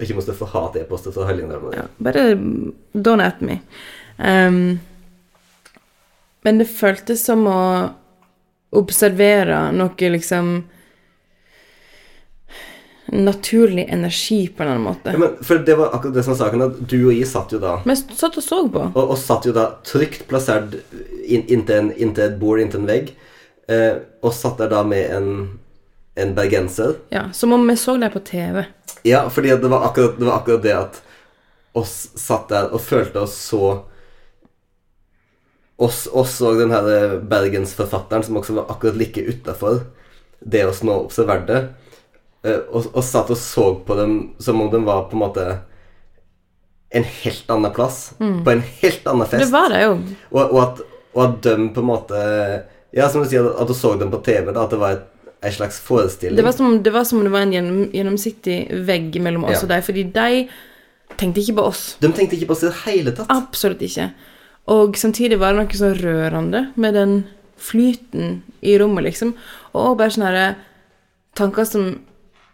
Ikke 0.00 0.16
måtte 0.16 0.34
få 0.36 0.48
hat 0.50 0.78
e-poster 0.80 1.14
fra 1.14 1.26
Hallingdal. 1.28 1.68
Ja, 1.76 1.84
bare 2.02 2.32
don't 2.94 3.22
at 3.22 3.42
me. 3.44 3.60
Um, 4.18 4.80
men 6.44 6.58
det 6.60 6.70
føltes 6.70 7.22
som 7.26 7.44
å 7.50 7.60
observere 8.74 9.68
noe 9.74 10.10
liksom 10.16 10.56
Naturlig 13.06 13.84
energi, 13.92 14.48
på 14.48 14.62
en 14.62 14.68
eller 14.68 14.74
annen 14.74 14.84
måte. 14.84 15.12
Ja, 15.12 15.18
men 15.18 15.44
for 15.44 15.60
det 15.60 15.74
var 15.76 15.92
akkurat 15.92 16.14
det 16.14 16.22
som 16.24 16.32
var 16.32 16.38
saken, 16.38 16.62
at 16.62 16.78
du 16.88 16.96
og 17.02 17.12
jeg 17.12 17.28
satt 17.28 17.52
jo 17.52 17.60
da 17.60 17.74
Men 17.84 17.98
satt 18.00 18.38
og 18.40 18.44
så 18.44 18.62
på. 18.72 18.86
Og, 18.94 19.02
og 19.02 19.18
satt 19.20 19.44
jo 19.44 19.52
da 19.52 19.66
trygt 19.84 20.24
plassert 20.30 20.78
inntil, 21.28 21.92
in 22.00 22.14
et 22.16 22.38
bord, 22.40 22.62
inntil 22.62 22.80
en 22.80 22.88
vegg. 22.88 23.12
Eh, 23.68 24.00
og 24.24 24.32
satt 24.36 24.60
der 24.60 24.72
da 24.72 24.82
med 24.88 25.12
en, 25.12 25.28
en 26.20 26.34
bergenser. 26.36 26.96
Ja, 27.12 27.26
Som 27.32 27.52
om 27.52 27.68
vi 27.68 27.76
så 27.80 27.96
deg 28.00 28.12
på 28.16 28.24
TV. 28.24 28.64
Ja, 29.04 29.26
fordi 29.28 29.52
det 29.52 29.68
var 29.68 29.84
akkurat 29.90 30.16
det, 30.18 30.24
var 30.24 30.40
akkurat 30.40 30.64
det 30.64 30.76
at 30.78 31.02
oss 31.76 32.08
satt 32.16 32.48
der 32.48 32.70
og 32.72 32.80
følte 32.80 33.26
oss 33.26 33.36
så 33.50 33.82
Oss, 35.74 36.04
oss 36.06 36.36
og 36.46 36.60
den 36.60 36.70
her 36.70 36.86
eh, 36.86 37.14
bergensforfatteren 37.18 38.22
som 38.22 38.36
også 38.38 38.54
var 38.54 38.68
akkurat 38.70 38.94
like 38.94 39.24
utafor 39.26 39.80
det 40.38 40.62
oss 40.68 40.82
nå 40.86 40.94
observerte, 41.06 41.72
og, 42.44 42.90
og 42.92 43.04
satt 43.04 43.30
og 43.32 43.38
så 43.40 43.70
på 43.86 43.96
dem 43.96 44.16
som 44.42 44.60
om 44.60 44.68
de 44.72 44.80
var 44.84 45.06
på 45.08 45.16
en 45.16 45.22
måte 45.24 45.44
en 46.94 47.06
helt 47.24 47.48
annen 47.50 47.72
plass. 47.74 48.12
På 48.18 48.50
en 48.52 48.62
helt 48.82 49.06
annen 49.10 49.26
fest. 49.26 49.44
Det 49.46 49.50
var 49.52 49.72
det 49.72 49.80
jo. 49.82 49.94
Og, 50.30 50.42
og, 50.44 50.58
at, 50.62 50.82
og 51.16 51.22
at 51.24 51.40
de 51.48 51.54
på 51.74 51.82
en 51.82 51.88
måte 51.88 52.20
Ja, 52.94 53.08
som 53.10 53.24
du 53.24 53.26
sier, 53.30 53.48
at 53.58 53.66
du 53.66 53.74
så 53.74 53.96
dem 53.98 54.12
på 54.12 54.20
TV, 54.22 54.52
da, 54.54 54.68
at 54.68 54.70
det 54.70 54.78
var 54.78 54.92
et, 54.94 55.08
en 55.42 55.52
slags 55.56 55.80
forestilling. 55.82 56.36
Det 56.38 56.44
var 56.46 56.54
som, 56.54 56.76
det 56.84 56.92
var 56.94 57.02
som 57.08 57.18
om 57.18 57.24
det 57.26 57.32
var 57.34 57.42
en 57.42 57.52
gjennom, 57.56 57.80
gjennomsiktig 57.90 58.58
vegg 58.86 59.18
mellom 59.24 59.48
oss 59.48 59.56
Ja. 59.58 59.64
og 59.66 59.72
deg, 59.72 59.82
fordi 59.88 60.04
de 60.14 60.44
tenkte 61.18 61.42
ikke 61.42 61.56
på 61.58 61.64
oss. 61.72 61.82
De 62.00 62.12
tenkte 62.14 62.38
ikke 62.38 62.46
på 62.52 62.54
oss 62.54 62.62
i 62.62 62.68
det 62.70 62.78
hele 62.84 63.12
tatt. 63.16 63.32
Absolutt 63.34 63.82
ikke. 63.82 64.06
Og 64.70 64.94
samtidig 64.96 65.40
var 65.42 65.52
det 65.52 65.64
noe 65.64 65.80
så 65.80 65.90
rørende 65.98 66.62
med 66.80 66.94
den 66.94 67.16
flyten 67.60 68.38
i 68.62 68.78
rommet, 68.78 69.08
liksom. 69.10 69.34
Og 69.74 69.98
bare 69.98 70.14
sånne 70.14 70.46
tanker 71.36 71.66
som, 71.68 71.90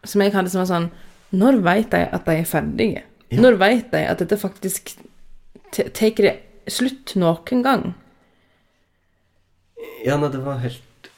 som 0.04 0.22
jeg 0.22 0.32
hadde 0.34 0.52
som 0.52 0.62
var 0.62 0.70
sånn 0.70 0.90
Når 1.36 1.60
veit 1.64 1.90
de 1.92 2.02
at 2.08 2.26
de 2.26 2.36
er 2.40 2.48
ferdige? 2.48 3.02
Ja. 3.30 3.40
Når 3.44 3.58
veit 3.60 3.90
de 3.92 4.02
at 4.10 4.22
dette 4.22 4.38
faktisk 4.40 4.96
tar 5.70 6.16
det 6.18 6.34
slutt 6.70 7.14
noen 7.18 7.62
gang? 7.62 7.84
Ja, 10.04 10.16
nei, 10.16 10.30
det 10.32 10.42
var 10.44 10.60
helt 10.64 11.10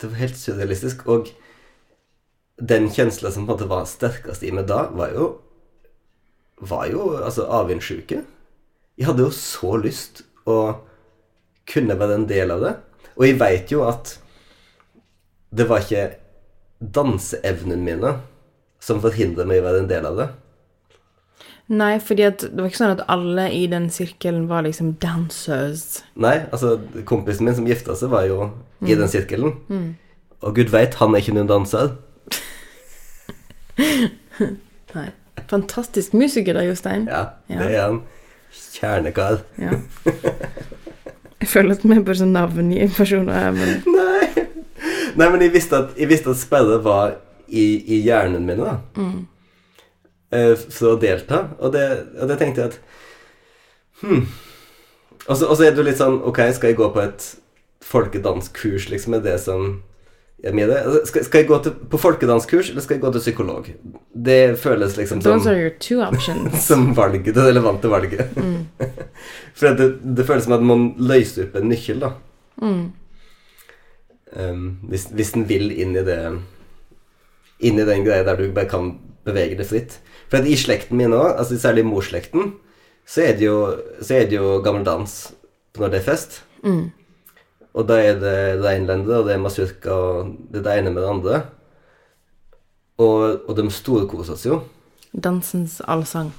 Det 0.00 0.10
var 0.10 0.20
helt 0.20 0.36
surrealistisk. 0.36 1.06
Og 1.08 1.30
den 2.60 2.90
kjensla 2.92 3.30
som 3.32 3.46
på 3.46 3.54
en 3.54 3.56
måte 3.56 3.70
var 3.70 3.86
sterkest 3.88 4.44
i 4.44 4.52
meg 4.54 4.68
da, 4.70 4.88
var 4.92 5.14
jo 5.14 5.30
Var 6.60 6.90
jo 6.92 7.08
altså 7.18 7.48
avvindssjuke. 7.50 8.20
Jeg 8.94 9.06
hadde 9.08 9.24
jo 9.24 9.32
så 9.34 9.74
lyst 9.82 10.22
å 10.46 10.76
kunne 11.66 11.96
være 11.98 12.20
en 12.20 12.28
del 12.30 12.52
av 12.54 12.60
det. 12.62 12.74
Og 13.16 13.24
jeg 13.26 13.40
veit 13.40 13.72
jo 13.72 13.82
at 13.88 14.12
det 15.54 15.66
var 15.70 15.82
ikke 15.82 16.04
danseevnene 16.92 17.82
mine 17.84 18.14
som 18.84 19.00
forhindrer 19.00 19.46
meg 19.48 19.56
i 19.58 19.62
å 19.62 19.64
være 19.68 19.82
en 19.84 19.88
del 19.90 20.06
av 20.10 20.16
det. 20.20 20.28
Nei, 21.72 21.94
fordi 22.04 22.26
at 22.28 22.42
det 22.44 22.60
var 22.60 22.68
ikke 22.68 22.76
sånn 22.82 22.92
at 22.98 23.06
alle 23.08 23.46
i 23.56 23.62
den 23.72 23.86
sirkelen 23.88 24.44
var 24.50 24.66
liksom 24.66 24.98
dancers. 25.00 26.02
Nei, 26.20 26.42
altså 26.52 26.74
kompisen 27.08 27.46
min 27.48 27.56
som 27.56 27.64
gifta 27.70 27.96
seg, 27.96 28.10
var 28.12 28.26
jo 28.28 28.50
i 28.84 28.92
den 28.98 29.08
sirkelen. 29.08 29.54
Og 30.44 30.52
gud 30.58 30.68
veit, 30.74 30.98
han 31.00 31.14
er 31.16 31.22
ikke 31.24 31.32
noen 31.38 31.48
danser. 31.48 31.94
Nei. 34.94 35.08
Fantastisk 35.50 36.12
musiker 36.16 36.54
da, 36.56 36.62
Jostein. 36.64 37.06
Ja, 37.10 37.24
Ja. 37.48 37.58
det 37.62 37.74
er 37.74 37.82
han. 37.88 38.02
kjernekar. 38.74 39.40
Ja. 39.58 39.70
Jeg 41.40 41.48
føler 41.50 41.74
at 41.74 41.82
vi 41.84 41.92
er 41.96 42.04
bare 42.06 42.16
sånn 42.16 42.32
navngi 42.32 42.86
personer 42.96 43.34
her, 43.36 43.50
men 43.52 43.82
Nei. 43.90 44.43
Nei, 45.16 45.28
men 45.30 45.42
jeg 45.44 45.52
visste 45.54 45.78
at, 45.78 45.94
jeg 45.98 46.08
visste 46.10 46.30
at 46.34 46.40
spillet 46.40 46.82
var 46.84 47.16
i, 47.48 47.64
i 47.96 48.00
hjernen 48.06 48.46
min, 48.48 48.62
da. 48.64 48.78
Eh, 50.34 50.54
For 50.68 50.94
å 50.94 51.00
delta. 51.00 51.44
Og 51.60 51.72
det, 51.74 51.84
og 52.20 52.28
det 52.32 52.38
tenkte 52.40 52.64
jeg 52.64 52.74
at 52.74 52.80
Hm. 54.02 54.24
Og 55.28 55.36
så, 55.38 55.46
og 55.46 55.56
så 55.56 55.64
er 55.68 55.74
det 55.76 55.84
litt 55.86 56.00
sånn 56.00 56.16
Ok, 56.26 56.40
skal 56.56 56.72
jeg 56.72 56.76
gå 56.80 56.88
på 56.92 57.00
et 57.00 57.22
folkedanskurs, 57.84 58.88
liksom? 58.90 59.14
Er 59.14 59.22
det 59.24 59.36
som 59.40 59.68
er 60.44 60.52
med 60.56 60.68
det? 60.68 60.80
Altså, 60.82 61.04
Skal, 61.08 61.24
skal 61.28 61.40
jeg 61.44 61.48
gå 61.48 61.58
til, 61.64 61.76
på 61.92 62.00
folkedanskurs, 62.02 62.70
eller 62.72 62.84
skal 62.84 62.96
jeg 62.98 63.04
gå 63.04 63.12
til 63.14 63.22
psykolog? 63.22 63.70
Det 64.26 64.40
føles 64.60 64.96
liksom 64.98 65.22
som 65.22 65.38
those 65.38 65.48
are 65.48 65.60
your 65.62 65.72
two 65.78 66.02
options. 66.04 66.58
som 66.68 66.90
valget, 66.96 67.30
det 67.36 67.46
relevante 67.46 67.88
valget. 67.92 68.34
For 69.58 69.78
det, 69.78 69.88
det 70.18 70.26
føles 70.28 70.48
som 70.48 70.56
at 70.58 70.66
man 70.66 70.90
løser 70.98 71.46
opp 71.46 71.56
en 71.60 71.70
nøkkel, 71.70 72.02
da. 72.02 72.12
Mm. 72.60 72.84
Um, 74.34 74.80
hvis, 74.90 75.06
hvis 75.14 75.30
den 75.36 75.46
vil 75.46 75.70
inn 75.70 75.94
i 75.94 76.02
det 76.02 76.18
Inn 77.64 77.78
i 77.78 77.84
den 77.86 78.02
greia 78.02 78.24
der 78.26 78.36
du 78.36 78.48
bare 78.52 78.66
kan 78.68 78.96
bevege 79.24 79.56
det 79.56 79.68
fritt. 79.68 79.94
For 80.28 80.42
at 80.42 80.48
i 80.50 80.56
slekten 80.58 80.98
min 80.98 81.14
òg, 81.14 81.36
altså 81.38 81.56
særlig 81.60 81.84
morsslekten, 81.86 82.56
så 83.06 83.22
er 83.28 83.38
det 83.38 83.46
jo, 83.46 83.58
så 84.02 84.18
er 84.18 84.28
det 84.28 84.36
jo 84.36 84.58
gammel 84.64 84.84
dans 84.84 85.14
når 85.78 85.92
det 85.92 86.00
er 86.00 86.06
fest. 86.06 86.40
Mm. 86.66 86.90
Og 87.74 87.86
da 87.88 87.98
er 88.02 88.18
det 88.20 88.36
reinlendere, 88.62 89.20
og 89.20 89.28
det 89.28 89.36
er 89.36 89.42
masurka, 89.42 89.94
og 89.94 90.34
det 90.50 90.60
er 90.60 90.66
det 90.66 90.76
ene 90.78 90.92
med 90.94 91.02
det 91.02 91.10
andre. 91.10 91.40
Og, 93.02 93.48
og 93.48 93.56
de 93.58 93.66
storkoser 93.74 94.38
seg 94.38 94.52
jo. 94.52 94.60
Dansens 95.14 95.80
allsang. 95.90 96.30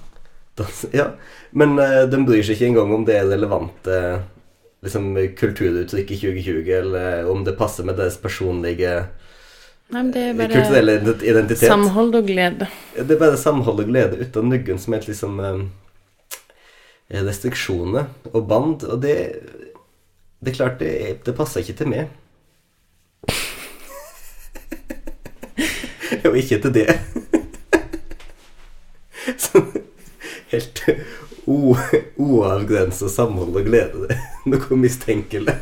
Dans, 0.56 0.86
ja, 0.96 1.10
men 1.52 1.76
uh, 1.80 2.06
de 2.08 2.22
bryr 2.28 2.44
seg 2.44 2.56
ikke 2.56 2.72
engang 2.72 2.94
om 2.96 3.04
det 3.08 3.18
er 3.20 3.28
relevante 3.28 3.98
liksom, 4.86 5.12
kulturuttrykk 5.40 6.12
i 6.16 6.20
2020, 6.22 6.72
eller 6.80 7.30
om 7.32 7.44
det 7.46 7.58
passer 7.60 7.84
med 7.88 7.98
deres 8.00 8.18
personlige 8.22 8.94
Nei, 9.94 10.02
men 10.02 10.12
det 10.16 10.22
er 10.32 10.38
bare 10.38 10.50
kulturelle 10.56 10.94
identitet. 11.22 11.68
samhold 11.70 12.16
og 12.18 12.26
glede. 12.26 12.66
det 12.96 13.12
er 13.12 13.20
bare 13.22 13.38
samhold 13.38 13.84
og 13.84 13.90
glede 13.92 14.18
uten 14.24 14.50
nuggen 14.50 14.80
som 14.82 14.96
helt 14.98 15.08
liksom 15.12 15.34
eh, 15.46 15.60
restriksjoner 17.22 18.06
og 18.34 18.48
band, 18.50 18.84
og 18.90 19.02
det 19.02 19.18
Det 20.46 20.52
er 20.52 20.56
klart, 20.56 20.80
det, 20.80 21.26
det 21.26 21.34
passer 21.36 21.60
ikke 21.64 21.74
til 21.74 21.88
meg. 21.90 22.08
og 26.30 26.36
ikke 26.38 26.60
til 26.62 26.74
det. 26.76 27.00
Sånn 29.42 29.72
helt 30.52 30.84
Uavgrensa 31.48 33.10
samhold 33.10 33.56
og 33.56 33.68
glede 33.68 34.08
det. 34.10 34.18
Noe 34.50 34.78
mistenkelig. 34.80 35.54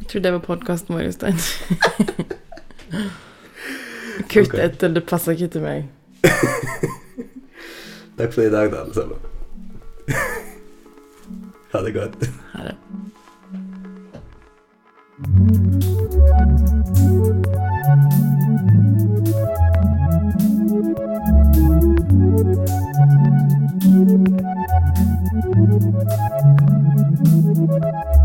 Jeg 0.00 0.08
tror 0.08 0.24
det 0.24 0.32
var 0.32 0.42
podkasten 0.44 0.94
vår, 0.96 1.04
Jostein. 1.08 1.38
Kutt 4.30 4.48
okay. 4.48 4.64
etter. 4.68 4.88
Det 4.94 5.04
passer 5.08 5.36
ikke 5.36 5.52
til 5.56 5.62
meg. 5.64 5.78
Takk 8.18 8.32
for 8.32 8.42
i 8.46 8.50
dag, 8.52 8.70
da, 8.72 8.84
alle 8.84 8.94
sammen. 8.94 9.18
ha 11.72 11.84
det 11.84 11.94
godt. 11.96 12.14
Ha 12.54 12.70
det. 12.70 12.76
thank 15.24 15.72
you 18.02 18.13
Thank 24.06 24.28
you. 28.14 28.23